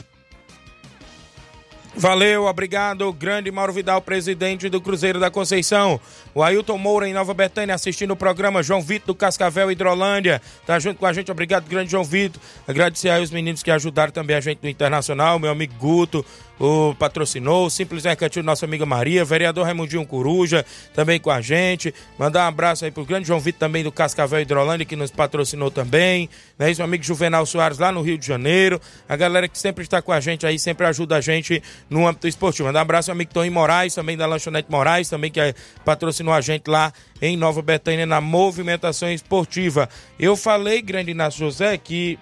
Valeu, 1.96 2.46
obrigado. 2.46 3.14
Grande 3.14 3.52
Mauro 3.52 3.72
Vidal, 3.72 4.02
presidente 4.02 4.68
do 4.68 4.82
Cruzeiro 4.82 5.20
da 5.20 5.30
Conceição. 5.30 6.00
O 6.34 6.42
Ailton 6.42 6.78
Moura 6.78 7.08
em 7.08 7.14
Nova 7.14 7.36
Betânia 7.36 7.76
assistindo 7.76 8.12
o 8.12 8.16
programa. 8.16 8.64
João 8.64 8.82
Vitor 8.82 9.08
do 9.08 9.16
Cascavel 9.16 9.72
Hidrolândia. 9.72 10.42
Tá 10.66 10.80
junto 10.80 10.98
com 10.98 11.06
a 11.06 11.14
gente. 11.14 11.32
Obrigado, 11.32 11.68
grande 11.68 11.92
João 11.92 12.04
Vitor. 12.04 12.42
Agradecer 12.68 13.10
aí 13.10 13.22
os 13.22 13.30
meninos 13.30 13.62
que 13.62 13.70
ajudaram 13.70 14.12
também 14.12 14.36
a 14.36 14.42
gente 14.42 14.60
no 14.64 14.70
Internacional. 14.70 15.38
Meu 15.38 15.52
amigo 15.52 15.76
Guto, 15.78 16.26
o 16.60 16.94
patrocinou, 16.96 17.66
o 17.66 17.70
Simples 17.70 18.04
Mercantil, 18.04 18.44
nossa 18.44 18.66
amiga 18.66 18.86
Maria, 18.86 19.26
vereador 19.26 19.66
Raimundinho 19.66 20.06
Coruja, 20.06 20.66
também 20.94 21.20
com 21.20 21.32
a 21.32 21.42
gente. 21.42 21.94
Mandar 22.18 22.46
um 22.46 22.48
abraço 22.48 22.86
aí 22.86 22.92
pro 22.92 23.06
grande 23.06 23.28
João 23.28 23.40
Vitor 23.40 23.60
também 23.60 23.84
do 23.84 23.92
Cascavel 23.92 24.42
Hidrolândia, 24.42 24.86
que 24.86 24.96
nos 24.96 25.12
patrocinou 25.12 25.72
também. 25.72 26.30
Né? 26.58 26.72
Isso, 26.72 26.80
meu 26.80 26.86
amigo 26.86 27.04
Juvenal 27.04 27.46
Soares 27.46 27.78
lá 27.78 27.92
no 27.92 28.02
Rio 28.02 28.18
de 28.18 28.26
Janeiro. 28.26 28.80
A 29.08 29.16
galera 29.16 29.48
que 29.48 29.58
sempre 29.58 29.84
está 29.84 30.02
com 30.02 30.12
a 30.12 30.20
gente 30.20 30.46
aí, 30.46 30.60
sempre 30.60 30.86
ajuda 30.86 31.18
a 31.18 31.22
gente 31.22 31.62
no 31.90 32.08
âmbito 32.08 32.28
esportivo. 32.28 32.68
Mandar 32.68 32.80
um 32.80 32.82
abraço 32.84 33.12
ao 33.12 33.16
amigo 33.16 33.34
Tony 33.34 33.50
Moraes, 33.50 33.96
também 33.96 34.18
da 34.18 34.26
Lanchonete 34.26 34.70
Moraes, 34.70 35.10
também 35.10 35.32
que 35.32 35.40
é, 35.40 35.54
patrocinou 35.84 36.34
a 36.34 36.42
gente 36.42 36.70
lá 36.70 36.92
em 37.22 37.38
Nova 37.38 37.62
Betânia 37.62 38.06
na 38.06 38.20
movimentação 38.20 39.12
esportiva. 39.12 39.90
Eu 40.20 40.36
falei, 40.36 40.82
grande 40.82 41.12
Inácio 41.12 41.40
José, 41.40 41.78
que 41.78 42.20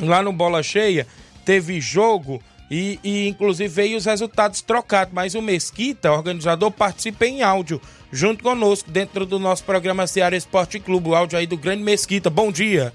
lá 0.00 0.22
no 0.22 0.32
Bola 0.32 0.62
Cheia 0.62 1.06
teve 1.44 1.80
jogo 1.80 2.42
e, 2.70 2.98
e, 3.02 3.28
inclusive 3.28 3.68
veio 3.68 3.96
os 3.96 4.04
resultados 4.04 4.60
trocados, 4.60 5.14
mas 5.14 5.34
o 5.34 5.42
Mesquita, 5.42 6.12
organizador, 6.12 6.70
participa 6.70 7.26
em 7.26 7.42
áudio 7.42 7.80
junto 8.10 8.42
conosco 8.42 8.90
dentro 8.90 9.24
do 9.24 9.38
nosso 9.38 9.64
programa 9.64 10.06
Ceará 10.06 10.36
Esporte 10.36 10.80
Clube. 10.80 11.10
O 11.10 11.14
áudio 11.14 11.38
aí 11.38 11.46
do 11.46 11.56
Grande 11.56 11.82
Mesquita. 11.82 12.30
Bom 12.30 12.50
dia. 12.50 12.92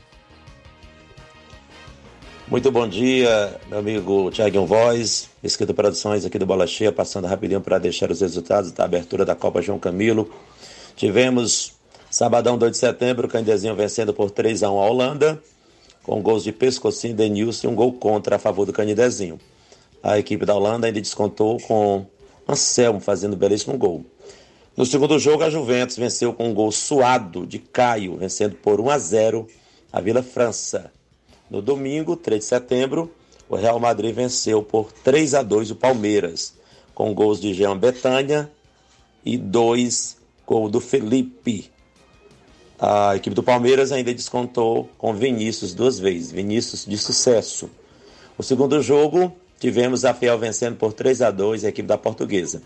Muito 2.51 2.69
bom 2.69 2.85
dia, 2.85 3.57
meu 3.69 3.79
amigo 3.79 4.29
Thiago 4.29 4.65
Voz, 4.65 5.29
Mesquita 5.41 5.73
Produções 5.73 6.25
aqui 6.25 6.37
do 6.37 6.45
Bola 6.45 6.67
Cheia, 6.67 6.91
passando 6.91 7.25
rapidinho 7.25 7.61
para 7.61 7.79
deixar 7.79 8.11
os 8.11 8.19
resultados 8.19 8.73
da 8.73 8.83
abertura 8.83 9.23
da 9.23 9.33
Copa 9.33 9.61
João 9.61 9.79
Camilo. 9.79 10.29
Tivemos 10.97 11.71
sabadão 12.09 12.57
2 12.57 12.73
de 12.73 12.77
setembro, 12.77 13.29
Candezinho 13.29 13.73
vencendo 13.73 14.13
por 14.13 14.31
3 14.31 14.63
a 14.63 14.69
1 14.69 14.79
a 14.81 14.85
Holanda, 14.85 15.41
com 16.03 16.21
gols 16.21 16.43
de 16.43 16.51
Pescocinho, 16.51 17.15
Denilson 17.15 17.67
e 17.67 17.69
um 17.69 17.75
gol 17.75 17.93
contra 17.93 18.35
a 18.35 18.39
favor 18.39 18.65
do 18.65 18.73
Canidezinho. 18.73 19.39
A 20.03 20.17
equipe 20.17 20.45
da 20.45 20.55
Holanda 20.55 20.87
ainda 20.87 20.99
descontou 20.99 21.59
com 21.59 22.05
Anselmo 22.47 22.99
fazendo 22.99 23.35
belíssimo 23.35 23.77
gol. 23.77 24.05
No 24.75 24.85
segundo 24.85 25.19
jogo, 25.19 25.43
a 25.43 25.49
Juventus 25.49 25.97
venceu 25.97 26.33
com 26.33 26.49
um 26.49 26.53
gol 26.53 26.71
suado 26.71 27.45
de 27.45 27.59
Caio, 27.59 28.17
vencendo 28.17 28.55
por 28.55 28.79
1 28.79 28.89
a 28.89 28.97
0 28.97 29.47
a 29.91 30.01
Vila 30.01 30.23
França. 30.23 30.91
No 31.49 31.61
domingo, 31.61 32.15
3 32.15 32.39
de 32.39 32.45
setembro, 32.45 33.11
o 33.49 33.55
Real 33.55 33.79
Madrid 33.79 34.15
venceu 34.15 34.63
por 34.63 34.91
3 34.91 35.35
a 35.35 35.43
2 35.43 35.71
o 35.71 35.75
Palmeiras, 35.75 36.53
com 36.95 37.13
gols 37.13 37.39
de 37.39 37.53
Jean 37.53 37.77
Betânia 37.77 38.49
e 39.25 39.37
dois 39.37 40.17
gols 40.47 40.71
do 40.71 40.79
Felipe. 40.79 41.69
A 42.79 43.15
equipe 43.15 43.35
do 43.35 43.43
Palmeiras 43.43 43.91
ainda 43.91 44.13
descontou 44.13 44.89
com 44.97 45.13
Vinícius 45.13 45.73
duas 45.73 45.99
vezes, 45.99 46.31
Vinícius 46.31 46.85
de 46.85 46.97
sucesso. 46.97 47.69
O 48.37 48.43
segundo 48.43 48.81
jogo, 48.81 49.31
Tivemos 49.61 50.03
a 50.05 50.13
Fiel 50.15 50.39
vencendo 50.39 50.75
por 50.75 50.91
3 50.91 51.21
a 51.21 51.29
2 51.29 51.65
a 51.65 51.69
equipe 51.69 51.87
da 51.87 51.95
Portuguesa. 51.95 52.63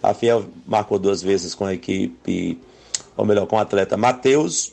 A 0.00 0.14
Fiel 0.14 0.46
marcou 0.64 0.96
duas 0.96 1.20
vezes 1.20 1.56
com 1.56 1.64
a 1.64 1.74
equipe, 1.74 2.56
ou 3.16 3.24
melhor, 3.24 3.48
com 3.48 3.56
o 3.56 3.58
atleta 3.58 3.96
Matheus 3.96 4.72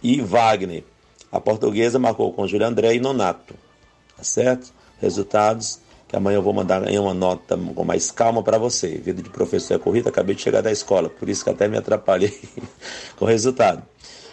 e 0.00 0.20
Wagner. 0.20 0.84
A 1.32 1.40
Portuguesa 1.40 1.98
marcou 1.98 2.32
com 2.32 2.46
Júlio 2.46 2.68
André 2.68 2.94
e 2.94 3.00
Nonato. 3.00 3.52
Tá 4.16 4.22
certo? 4.22 4.72
Resultados 5.00 5.80
que 6.06 6.14
amanhã 6.14 6.36
eu 6.36 6.42
vou 6.42 6.52
mandar 6.52 6.86
em 6.88 6.98
uma 7.00 7.12
nota 7.14 7.58
com 7.74 7.84
mais 7.84 8.12
calma 8.12 8.40
para 8.40 8.56
você. 8.56 8.96
Vida 8.98 9.20
de 9.20 9.28
professor 9.28 9.74
é 9.74 9.78
corrida, 9.78 10.08
acabei 10.08 10.36
de 10.36 10.42
chegar 10.42 10.60
da 10.60 10.70
escola, 10.70 11.08
por 11.08 11.28
isso 11.28 11.42
que 11.42 11.50
até 11.50 11.66
me 11.66 11.76
atrapalhei 11.76 12.38
com 13.18 13.24
o 13.24 13.28
resultado. 13.28 13.82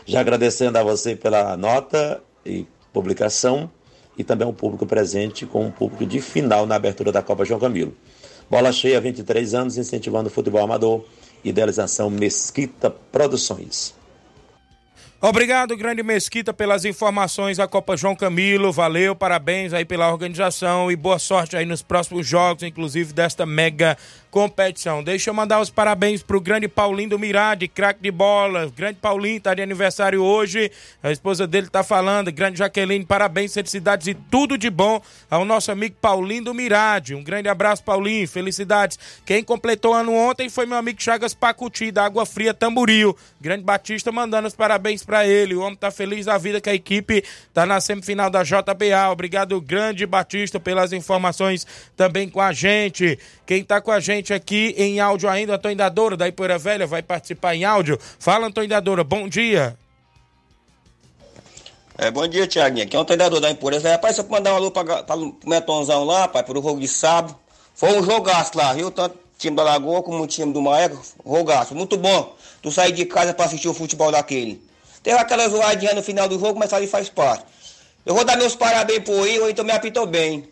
Já 0.05 0.20
agradecendo 0.20 0.78
a 0.78 0.84
você 0.84 1.15
pela 1.15 1.57
nota 1.57 2.22
e 2.45 2.67
publicação 2.93 3.72
e 4.20 4.24
também 4.26 4.45
o 4.45 4.51
público 4.51 4.86
presente 4.86 5.45
com 5.45 5.65
um 5.65 5.72
público 5.72 6.05
de 6.05 6.20
final 6.20 6.65
na 6.65 6.76
abertura 6.76 7.09
da 7.09 7.22
Copa 7.22 7.45
João 7.45 7.57
Camilo. 7.57 7.93
Bola 8.49 8.70
cheia, 8.74 8.99
23 8.99 9.53
anos, 9.53 9.78
incentivando 9.78 10.28
o 10.28 10.32
futebol 10.32 10.61
amador. 10.61 11.05
Idealização 11.41 12.09
Mesquita 12.09 12.89
Produções. 12.89 13.97
Obrigado, 15.22 15.76
Grande 15.76 16.01
Mesquita, 16.01 16.53
pelas 16.53 16.86
informações 16.86 17.57
da 17.57 17.67
Copa 17.67 17.97
João 17.97 18.15
Camilo. 18.15 18.72
Valeu, 18.72 19.13
parabéns 19.13 19.74
aí 19.74 19.84
pela 19.84 20.09
organização 20.09 20.89
e 20.89 20.95
boa 20.95 21.20
sorte 21.20 21.57
aí 21.57 21.65
nos 21.65 21.82
próximos 21.82 22.26
jogos, 22.26 22.63
inclusive 22.63 23.11
desta 23.11 23.45
mega 23.45 23.97
competição. 24.32 25.03
Deixa 25.03 25.30
eu 25.30 25.34
mandar 25.34 25.59
os 25.59 25.70
parabéns 25.70 26.22
pro 26.22 26.39
grande 26.39 26.70
Paulinho 26.70 27.09
do 27.09 27.20
Mirade, 27.20 27.67
craque 27.67 28.01
de 28.01 28.11
bola. 28.11 28.72
Grande 28.76 28.99
Paulinho 29.01 29.41
tá 29.41 29.53
de 29.53 29.61
aniversário 29.61 30.22
hoje. 30.22 30.72
A 31.01 31.11
esposa 31.11 31.45
dele 31.45 31.67
tá 31.67 31.84
falando. 31.84 32.32
Grande 32.32 32.59
Jaqueline, 32.59 33.05
parabéns, 33.05 33.53
felicidades 33.53 34.07
e 34.07 34.13
tudo 34.13 34.57
de 34.57 34.70
bom 34.70 35.01
ao 35.30 35.43
nosso 35.43 35.70
amigo 35.70 35.95
Paulinho 35.99 36.45
do 36.45 36.53
Mirade. 36.53 37.15
Um 37.15 37.24
grande 37.24 37.49
abraço, 37.49 37.84
Paulinho. 37.84 38.28
Felicidades. 38.28 38.97
Quem 39.26 39.43
completou 39.43 39.93
ano 39.93 40.13
ontem 40.13 40.47
foi 40.47 40.65
meu 40.65 40.78
amigo 40.78 41.01
Chagas 41.01 41.34
Pacuti, 41.34 41.91
da 41.91 42.05
Água 42.05 42.26
Fria 42.26 42.53
Tamboril. 42.53 43.17
Grande 43.41 43.63
Batista 43.63 44.11
mandando 44.11 44.47
os 44.47 44.55
parabéns 44.55 45.03
para 45.10 45.28
ele. 45.28 45.55
O 45.55 45.62
homem 45.62 45.76
tá 45.76 45.89
feliz 45.89 46.28
da 46.28 46.38
vida 46.38 46.62
que 46.62 46.70
a 46.70 46.76
equipe 46.76 47.24
tá 47.51 47.66
na 47.66 47.82
semifinal 47.82 48.30
da 48.30 48.43
JBA. 48.43 49.10
Obrigado, 49.12 49.60
grande 49.60 50.05
Batista, 50.05 50.60
pelas 50.60 50.93
informações 50.93 51.66
também 51.97 52.30
com 52.30 52.39
a 52.39 52.53
gente. 52.53 53.18
Quem 53.43 53.64
tá 53.64 53.82
com 53.82 53.91
a 53.91 53.99
gente 53.99 54.32
aqui 54.32 54.76
em 54.78 54.99
áudio 54.99 55.28
ainda, 55.28 55.55
Antônio 55.55 55.76
Dadora, 55.76 56.16
da 56.16 56.28
Ipoeira 56.28 56.60
Velha, 56.60 56.86
vai 56.86 57.01
participar 57.01 57.55
em 57.55 57.66
áudio. 57.66 57.97
Fala, 58.20 58.45
Antônio 58.45 58.70
Dadora, 58.70 59.03
bom 59.03 59.28
dia. 59.28 59.76
É, 61.97 62.12
bom 62.12 62.28
dia, 62.28 62.45
Tiaguinho. 62.45 62.86
Aqui 62.86 62.95
é 62.95 62.99
o 62.99 63.03
treinador 63.03 63.39
da 63.39 63.49
Impureza. 63.49 63.89
Rapaz, 63.89 64.16
só 64.16 64.22
pra 64.22 64.38
mandar 64.38 64.53
um 64.53 64.57
alô 64.57 64.70
pra, 64.70 64.84
pra, 64.86 65.03
pro 65.03 65.38
Metonzão 65.43 66.03
lá, 66.03 66.28
pai, 66.28 66.43
pro 66.43 66.62
jogo 66.62 66.80
de 66.80 66.88
sábado. 66.88 67.36
Foi 67.74 67.99
um 67.99 68.03
jogaço 68.03 68.55
lá, 68.55 68.74
viu? 68.74 68.91
Tanto 68.91 69.16
o 69.16 69.20
time 69.39 69.55
da 69.55 69.64
Lagoa 69.64 70.03
como 70.03 70.22
o 70.22 70.28
time 70.28 70.53
do 70.53 70.62
Maia, 70.62 70.91
jogaço. 71.26 71.74
Muito 71.74 71.97
bom. 71.97 72.36
Tu 72.62 72.72
sair 72.72 72.91
de 72.91 73.05
casa 73.05 73.34
pra 73.34 73.45
assistir 73.45 73.68
o 73.68 73.74
futebol 73.74 74.12
daquele. 74.12 74.68
Teve 75.03 75.17
aquela 75.17 75.47
zoadinha 75.47 75.93
no 75.93 76.03
final 76.03 76.27
do 76.27 76.39
jogo, 76.39 76.59
mas 76.59 76.73
ali 76.73 76.87
faz 76.87 77.09
parte. 77.09 77.45
Eu 78.05 78.15
vou 78.15 78.23
dar 78.23 78.37
meus 78.37 78.55
parabéns 78.55 79.03
pro 79.03 79.21
Will, 79.21 79.49
então 79.49 79.63
me 79.63 79.71
apitou 79.71 80.05
bem. 80.05 80.49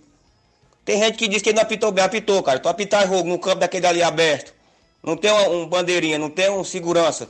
Tem 0.85 0.99
gente 0.99 1.17
que 1.17 1.27
diz 1.27 1.41
que 1.41 1.49
ele 1.49 1.55
não 1.57 1.63
apitou 1.63 1.91
bem, 1.91 2.03
apitou, 2.03 2.41
cara. 2.41 2.59
Tu 2.59 2.69
apitar 2.69 3.07
jogo 3.07 3.27
no 3.27 3.39
campo 3.39 3.59
daquele 3.59 3.85
ali 3.85 4.01
aberto. 4.01 4.53
Não 5.03 5.17
tem 5.17 5.31
um, 5.31 5.61
um 5.61 5.67
bandeirinha, 5.67 6.17
não 6.17 6.29
tem 6.29 6.49
um 6.49 6.63
segurança. 6.63 7.27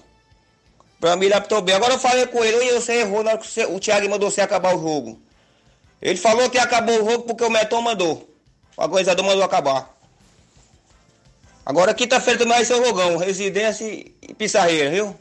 Pra 1.00 1.16
mim 1.16 1.26
ele 1.26 1.34
apitou 1.34 1.62
bem. 1.62 1.76
Agora 1.76 1.94
eu 1.94 2.00
falei 2.00 2.28
com 2.28 2.44
ele, 2.44 2.58
e 2.66 2.74
você 2.74 3.02
errou 3.02 3.24
na 3.24 3.32
hora 3.32 3.40
que 3.40 3.66
o 3.66 3.80
Thiago 3.80 4.10
mandou 4.10 4.30
você 4.30 4.42
acabar 4.42 4.76
o 4.76 4.82
jogo. 4.82 5.20
Ele 6.02 6.18
falou 6.18 6.50
que 6.50 6.58
acabou 6.58 6.96
o 7.02 7.10
jogo 7.10 7.24
porque 7.24 7.44
o 7.44 7.50
Meton 7.50 7.82
mandou. 7.82 8.30
O 8.76 8.82
organizador 8.84 9.26
mandou 9.26 9.44
acabar. 9.44 9.96
Agora 11.66 11.94
quinta-feira 11.94 12.40
também 12.40 12.56
vai 12.56 12.66
ser 12.66 12.76
o 12.76 12.84
Rogão, 12.84 13.18
Residência 13.18 13.86
e 13.86 14.34
Pissarreira, 14.38 14.90
viu? 14.90 15.16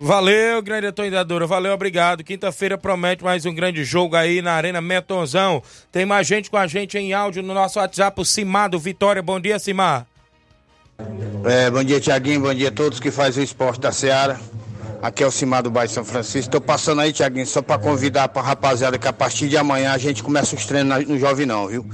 Valeu, 0.00 0.62
grande 0.62 0.86
atualizadora. 0.86 1.44
Valeu, 1.44 1.72
obrigado. 1.72 2.22
Quinta-feira 2.22 2.78
promete 2.78 3.24
mais 3.24 3.44
um 3.44 3.52
grande 3.52 3.82
jogo 3.82 4.14
aí 4.14 4.40
na 4.40 4.52
Arena 4.52 4.80
Metonzão. 4.80 5.60
Tem 5.90 6.06
mais 6.06 6.24
gente 6.24 6.48
com 6.48 6.56
a 6.56 6.68
gente 6.68 6.96
em 6.96 7.12
áudio 7.12 7.42
no 7.42 7.52
nosso 7.52 7.80
WhatsApp, 7.80 8.20
o 8.20 8.24
Cimar 8.24 8.70
do 8.70 8.78
Vitória. 8.78 9.20
Bom 9.20 9.40
dia, 9.40 9.58
Cimar. 9.58 10.06
É, 11.44 11.68
bom 11.68 11.82
dia, 11.82 11.98
Tiaguinho. 11.98 12.40
Bom 12.40 12.54
dia 12.54 12.68
a 12.68 12.72
todos 12.72 13.00
que 13.00 13.10
fazem 13.10 13.42
o 13.42 13.44
esporte 13.44 13.80
da 13.80 13.90
Seara. 13.90 14.38
Aqui 15.02 15.24
é 15.24 15.26
o 15.26 15.32
Cimar 15.32 15.64
do 15.64 15.70
Bairro 15.70 15.92
São 15.92 16.04
Francisco. 16.04 16.48
Estou 16.48 16.60
passando 16.60 17.00
aí, 17.00 17.12
Tiaguinho, 17.12 17.46
só 17.46 17.60
para 17.60 17.78
convidar 17.78 18.28
para 18.28 18.42
rapaziada 18.42 18.98
que 18.98 19.08
a 19.08 19.12
partir 19.12 19.48
de 19.48 19.56
amanhã 19.56 19.92
a 19.92 19.98
gente 19.98 20.22
começa 20.22 20.54
os 20.54 20.64
treinos 20.64 21.08
no 21.08 21.18
Jovem 21.18 21.44
Não, 21.44 21.66
viu? 21.66 21.84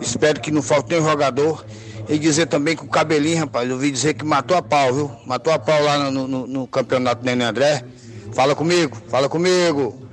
Espero 0.00 0.40
que 0.40 0.50
não 0.50 0.62
falte 0.62 0.90
nenhum 0.90 1.04
jogador. 1.04 1.64
E 2.08 2.18
dizer 2.18 2.46
também 2.46 2.76
que 2.76 2.84
o 2.84 2.88
Cabelinho, 2.88 3.40
rapaz, 3.40 3.68
eu 3.68 3.74
ouvi 3.74 3.90
dizer 3.90 4.14
que 4.14 4.24
matou 4.24 4.56
a 4.56 4.62
pau, 4.62 4.94
viu? 4.94 5.10
Matou 5.26 5.52
a 5.52 5.58
pau 5.58 5.82
lá 5.82 6.10
no, 6.10 6.28
no, 6.28 6.46
no 6.46 6.66
campeonato 6.66 7.24
Nenê 7.24 7.44
André. 7.44 7.84
Fala 8.32 8.54
comigo, 8.54 8.96
fala 9.08 9.28
comigo. 9.28 10.06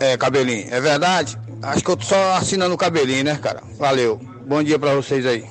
É, 0.00 0.16
Cabelinho, 0.16 0.66
é 0.70 0.80
verdade? 0.80 1.38
Acho 1.62 1.84
que 1.84 1.90
eu 1.90 1.96
tô 1.96 2.04
só 2.04 2.34
assinando 2.34 2.74
o 2.74 2.78
Cabelinho, 2.78 3.24
né, 3.24 3.36
cara? 3.36 3.62
Valeu. 3.78 4.18
Bom 4.46 4.62
dia 4.62 4.78
para 4.78 4.94
vocês 4.94 5.26
aí. 5.26 5.44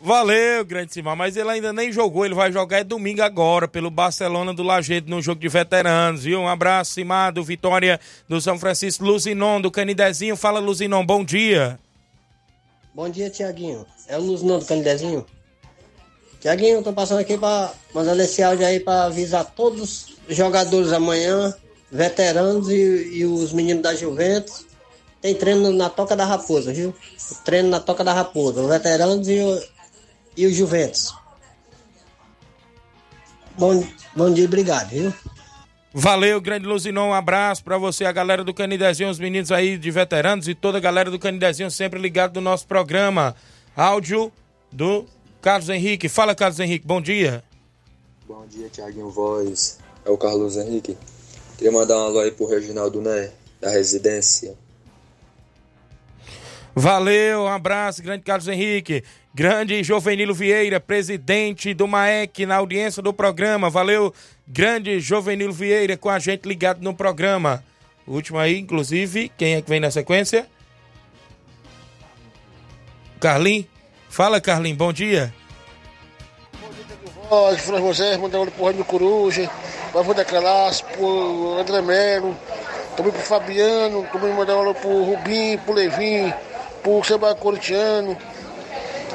Valeu, 0.00 0.62
grande 0.66 0.92
Simão, 0.92 1.16
mas 1.16 1.34
ele 1.34 1.48
ainda 1.48 1.72
nem 1.72 1.90
jogou, 1.90 2.26
ele 2.26 2.34
vai 2.34 2.52
jogar 2.52 2.80
é 2.80 2.84
domingo 2.84 3.22
agora 3.22 3.66
pelo 3.66 3.90
Barcelona 3.90 4.52
do 4.52 4.62
Lajeito 4.62 5.08
no 5.08 5.22
jogo 5.22 5.40
de 5.40 5.48
veteranos, 5.48 6.24
viu? 6.24 6.40
Um 6.40 6.48
abraço, 6.48 6.92
Simar, 6.92 7.32
do 7.32 7.42
Vitória 7.42 7.98
do 8.28 8.38
São 8.38 8.58
Francisco, 8.58 9.02
Luzinon 9.02 9.62
do 9.62 9.70
Canidezinho. 9.70 10.36
Fala, 10.36 10.60
Luzinon, 10.60 11.06
bom 11.06 11.24
dia. 11.24 11.80
Bom 12.94 13.08
dia, 13.08 13.30
Tiaguinho. 13.30 13.86
É 14.06 14.18
o 14.18 14.20
Luzinon 14.20 14.58
do 14.58 14.64
Canidezinho? 14.64 15.26
Tiaguinho, 16.40 16.82
tô 16.82 16.92
passando 16.92 17.20
aqui 17.20 17.38
para 17.38 17.72
mandar 17.94 18.18
esse 18.18 18.42
áudio 18.42 18.66
aí 18.66 18.78
para 18.78 19.04
avisar 19.04 19.46
todos 19.46 20.18
os 20.28 20.36
jogadores 20.36 20.92
amanhã, 20.92 21.54
veteranos 21.90 22.68
e, 22.68 23.18
e 23.18 23.24
os 23.24 23.52
meninos 23.52 23.82
da 23.82 23.94
Juventus. 23.94 24.66
Tem 25.22 25.34
treino 25.34 25.72
na 25.72 25.88
Toca 25.88 26.14
da 26.14 26.26
Raposa, 26.26 26.70
viu? 26.70 26.94
Treino 27.46 27.70
na 27.70 27.80
Toca 27.80 28.04
da 28.04 28.12
Raposa, 28.12 28.60
os 28.60 28.68
veteranos 28.68 29.26
e, 29.26 29.40
o, 29.40 29.62
e 30.36 30.46
os 30.46 30.54
Juventus. 30.54 31.14
Bom, 33.56 33.82
bom 34.14 34.30
dia, 34.30 34.44
obrigado, 34.44 34.90
viu? 34.90 35.14
Valeu, 35.94 36.40
grande 36.42 36.66
Luzinon, 36.66 37.08
um 37.08 37.14
abraço 37.14 37.64
para 37.64 37.78
você, 37.78 38.04
a 38.04 38.12
galera 38.12 38.44
do 38.44 38.52
Canidezinho, 38.52 39.08
os 39.08 39.18
meninos 39.18 39.50
aí 39.50 39.78
de 39.78 39.90
veteranos 39.90 40.46
e 40.46 40.54
toda 40.54 40.76
a 40.76 40.80
galera 40.80 41.10
do 41.10 41.18
Canidezinho 41.18 41.70
sempre 41.70 41.98
ligado 41.98 42.34
no 42.34 42.40
nosso 42.42 42.66
programa. 42.66 43.34
Áudio 43.76 44.32
do 44.70 45.04
Carlos 45.42 45.68
Henrique. 45.68 46.08
Fala, 46.08 46.34
Carlos 46.34 46.60
Henrique, 46.60 46.86
bom 46.86 47.00
dia. 47.00 47.42
Bom 48.26 48.46
dia, 48.46 48.68
Tiaguinho 48.68 49.10
Voz. 49.10 49.78
É 50.04 50.10
o 50.10 50.16
Carlos 50.16 50.56
Henrique. 50.56 50.96
Queria 51.58 51.72
mandar 51.72 51.96
um 51.96 52.04
alô 52.04 52.20
aí 52.20 52.30
pro 52.30 52.46
Reginaldo 52.46 53.00
Né, 53.00 53.32
da 53.60 53.70
residência. 53.70 54.54
Valeu, 56.74 57.42
um 57.42 57.48
abraço, 57.48 58.02
grande 58.02 58.24
Carlos 58.24 58.48
Henrique. 58.48 59.04
Grande 59.32 59.82
Jovenilo 59.82 60.34
Vieira, 60.34 60.78
presidente 60.78 61.74
do 61.74 61.88
MAEC, 61.88 62.46
na 62.46 62.56
audiência 62.56 63.02
do 63.02 63.12
programa. 63.12 63.68
Valeu, 63.68 64.14
grande 64.46 65.00
Jovenilo 65.00 65.52
Vieira, 65.52 65.96
com 65.96 66.08
a 66.08 66.18
gente 66.20 66.48
ligado 66.48 66.80
no 66.80 66.94
programa. 66.94 67.64
Último 68.06 68.38
aí, 68.38 68.58
inclusive, 68.58 69.30
quem 69.36 69.54
é 69.54 69.62
que 69.62 69.68
vem 69.68 69.80
na 69.80 69.90
sequência? 69.90 70.46
Carlim. 73.24 73.66
Fala, 74.10 74.38
Carlim, 74.38 74.74
bom 74.74 74.92
dia. 74.92 75.32
Voz, 77.30 77.58
Fran 77.58 77.80
José, 77.80 78.18
mandando 78.18 78.50
pro 78.50 78.66
Rânio 78.66 78.84
Coruja, 78.84 79.50
Pavô 79.94 80.12
da 80.12 80.26
Calaço, 80.26 80.84
pro 80.84 81.58
André 81.58 81.80
Melo, 81.80 82.36
também 82.94 83.12
pro 83.12 83.22
Fabiano, 83.22 84.06
também 84.12 84.30
mandando 84.34 84.74
pro 84.74 85.04
Rubim, 85.04 85.56
pro 85.56 85.72
Levin, 85.72 86.34
pro 86.82 87.02
Seba 87.02 87.34
Corintiano, 87.34 88.14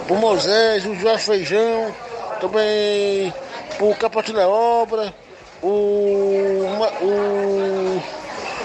pro 0.08 0.16
Moisés, 0.16 0.88
o 0.88 0.96
Jorge 0.96 1.26
Feijão, 1.26 1.96
também 2.42 3.32
pro 3.78 3.94
Capatina 3.94 4.48
Obra, 4.48 5.14
o, 5.62 6.66
o 7.04 8.04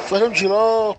Fernando 0.09 0.35
Giló. 0.35 0.95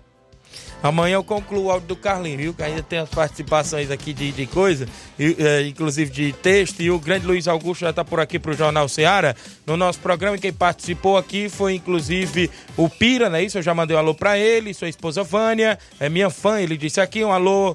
Amanhã 0.82 1.14
eu 1.14 1.24
concluo 1.24 1.64
o 1.64 1.70
áudio 1.70 1.88
do 1.88 1.96
Carlinhos, 1.96 2.40
viu? 2.40 2.54
Que 2.54 2.62
ainda 2.62 2.82
tem 2.82 2.98
as 2.98 3.08
participações 3.08 3.90
aqui 3.90 4.12
de, 4.12 4.30
de 4.30 4.46
coisa, 4.46 4.86
e, 5.18 5.36
é, 5.38 5.66
inclusive 5.66 6.10
de 6.10 6.32
texto. 6.32 6.80
E 6.80 6.90
o 6.90 6.98
grande 6.98 7.26
Luiz 7.26 7.48
Augusto 7.48 7.80
já 7.80 7.90
está 7.90 8.04
por 8.04 8.20
aqui 8.20 8.38
para 8.38 8.52
o 8.52 8.54
Jornal 8.54 8.88
Seara. 8.88 9.34
No 9.66 9.76
nosso 9.76 9.98
programa, 10.00 10.38
quem 10.38 10.52
participou 10.52 11.16
aqui 11.16 11.48
foi 11.48 11.74
inclusive 11.74 12.50
o 12.76 12.88
Pira, 12.88 13.28
né? 13.28 13.42
Isso 13.42 13.58
eu 13.58 13.62
já 13.62 13.74
mandei 13.74 13.96
um 13.96 14.00
alô 14.00 14.14
para 14.14 14.38
ele, 14.38 14.74
sua 14.74 14.88
esposa 14.88 15.22
Vânia, 15.22 15.78
é 15.98 16.08
minha 16.08 16.30
fã. 16.30 16.60
Ele 16.60 16.76
disse 16.76 17.00
aqui 17.00 17.24
um 17.24 17.32
alô 17.32 17.74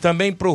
também 0.00 0.32
para 0.32 0.48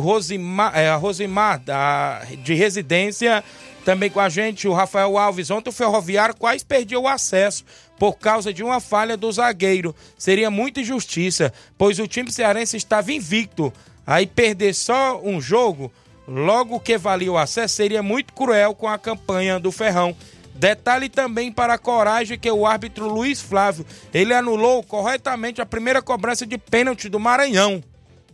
é, 0.74 0.88
a 0.88 0.96
Rosimar 0.96 1.58
da, 1.60 2.22
de 2.44 2.54
residência. 2.54 3.42
Também 3.88 4.10
com 4.10 4.20
a 4.20 4.28
gente 4.28 4.68
o 4.68 4.74
Rafael 4.74 5.16
Alves. 5.16 5.50
Ontem 5.50 5.70
o 5.70 5.72
Ferroviário 5.72 6.36
quase 6.36 6.62
perdeu 6.62 7.04
o 7.04 7.08
acesso 7.08 7.64
por 7.98 8.18
causa 8.18 8.52
de 8.52 8.62
uma 8.62 8.80
falha 8.80 9.16
do 9.16 9.32
zagueiro. 9.32 9.96
Seria 10.18 10.50
muita 10.50 10.82
injustiça, 10.82 11.50
pois 11.78 11.98
o 11.98 12.06
time 12.06 12.30
cearense 12.30 12.76
estava 12.76 13.10
invicto. 13.10 13.72
Aí 14.06 14.26
perder 14.26 14.74
só 14.74 15.18
um 15.24 15.40
jogo, 15.40 15.90
logo 16.26 16.78
que 16.78 16.98
valia 16.98 17.32
o 17.32 17.38
acesso, 17.38 17.76
seria 17.76 18.02
muito 18.02 18.34
cruel 18.34 18.74
com 18.74 18.86
a 18.86 18.98
campanha 18.98 19.58
do 19.58 19.72
Ferrão. 19.72 20.14
Detalhe 20.54 21.08
também 21.08 21.50
para 21.50 21.72
a 21.72 21.78
coragem 21.78 22.38
que 22.38 22.50
o 22.50 22.66
árbitro 22.66 23.08
Luiz 23.08 23.40
Flávio, 23.40 23.86
ele 24.12 24.34
anulou 24.34 24.82
corretamente 24.82 25.62
a 25.62 25.66
primeira 25.66 26.02
cobrança 26.02 26.44
de 26.44 26.58
pênalti 26.58 27.08
do 27.08 27.18
Maranhão. 27.18 27.82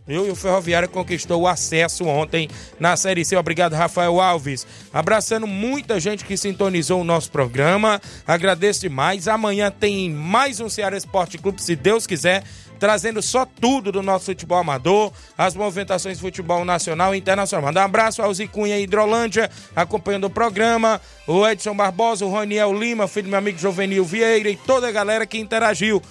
Eu 0.07 0.27
e 0.27 0.29
o 0.29 0.35
Ferroviário 0.35 0.87
conquistou 0.87 1.41
o 1.41 1.47
acesso 1.47 2.05
ontem 2.05 2.47
na 2.79 2.95
Série 2.95 3.25
C. 3.25 3.35
Obrigado, 3.35 3.73
Rafael 3.73 4.21
Alves. 4.21 4.67
Abraçando 4.93 5.47
muita 5.47 5.99
gente 5.99 6.23
que 6.23 6.37
sintonizou 6.37 7.01
o 7.01 7.03
nosso 7.03 7.31
programa. 7.31 7.99
Agradeço 8.27 8.81
demais. 8.81 9.27
Amanhã 9.27 9.71
tem 9.71 10.11
mais 10.11 10.59
um 10.59 10.69
Ceará 10.69 10.95
Esporte 10.95 11.39
Clube, 11.39 11.59
se 11.61 11.75
Deus 11.75 12.05
quiser 12.05 12.43
trazendo 12.77 13.21
só 13.21 13.45
tudo 13.45 13.91
do 13.91 14.03
nosso 14.03 14.25
futebol 14.25 14.57
amador, 14.57 15.11
as 15.37 15.55
movimentações 15.55 16.17
de 16.17 16.21
futebol 16.21 16.65
nacional 16.65 17.15
e 17.15 17.17
internacional. 17.17 17.67
Manda 17.67 17.81
um 17.81 17.85
abraço 17.85 18.21
ao 18.21 18.33
Zicunha 18.33 18.77
Hidrolândia, 18.77 19.49
acompanhando 19.73 20.25
o 20.25 20.29
programa, 20.29 21.01
o 21.25 21.47
Edson 21.47 21.73
Barbosa, 21.73 22.25
o 22.25 22.29
Roniel 22.29 22.77
Lima, 22.77 23.07
filho 23.07 23.27
do 23.27 23.29
meu 23.29 23.39
amigo 23.39 23.57
Jovenil 23.57 24.03
Vieira 24.03 24.49
e 24.49 24.55
toda 24.55 24.87
a 24.87 24.91
galera 24.91 25.25
que 25.25 25.39
interagiu. 25.39 26.01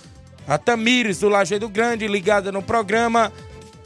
A 0.47 0.59
Tamires 0.59 1.21
do 1.21 1.29
Lajeado 1.29 1.69
Grande, 1.69 2.07
ligada 2.07 2.51
no 2.51 2.63
programa. 2.63 3.33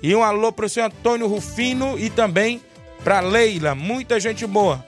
E 0.03 0.15
um 0.15 0.23
alô 0.23 0.53
para 0.53 0.67
o 0.67 0.69
senhor 0.69 0.87
Antônio 0.87 1.27
Rufino 1.27 1.99
e 1.99 2.09
também 2.09 2.61
para 3.03 3.21
Leila, 3.21 3.75
muita 3.75 4.21
gente 4.21 4.47
boa. 4.47 4.85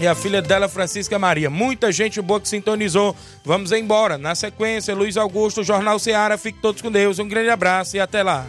E 0.00 0.06
a 0.06 0.14
filha 0.14 0.40
dela, 0.40 0.68
Francisca 0.68 1.18
Maria. 1.18 1.50
Muita 1.50 1.90
gente 1.90 2.22
boa 2.22 2.40
que 2.40 2.48
sintonizou. 2.48 3.16
Vamos 3.44 3.72
embora. 3.72 4.16
Na 4.16 4.34
sequência, 4.34 4.94
Luiz 4.94 5.16
Augusto, 5.16 5.64
Jornal 5.64 5.98
Seara. 5.98 6.38
Fique 6.38 6.60
todos 6.60 6.80
com 6.80 6.90
Deus. 6.90 7.18
Um 7.18 7.26
grande 7.26 7.50
abraço 7.50 7.96
e 7.96 8.00
até 8.00 8.22
lá. 8.22 8.46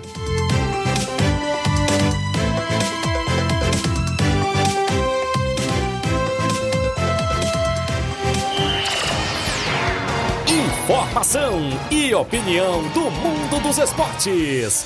Informação 10.47 11.59
e 11.89 12.13
opinião 12.13 12.83
do 12.89 13.09
mundo 13.09 13.59
dos 13.61 13.79
esportes. 13.79 14.85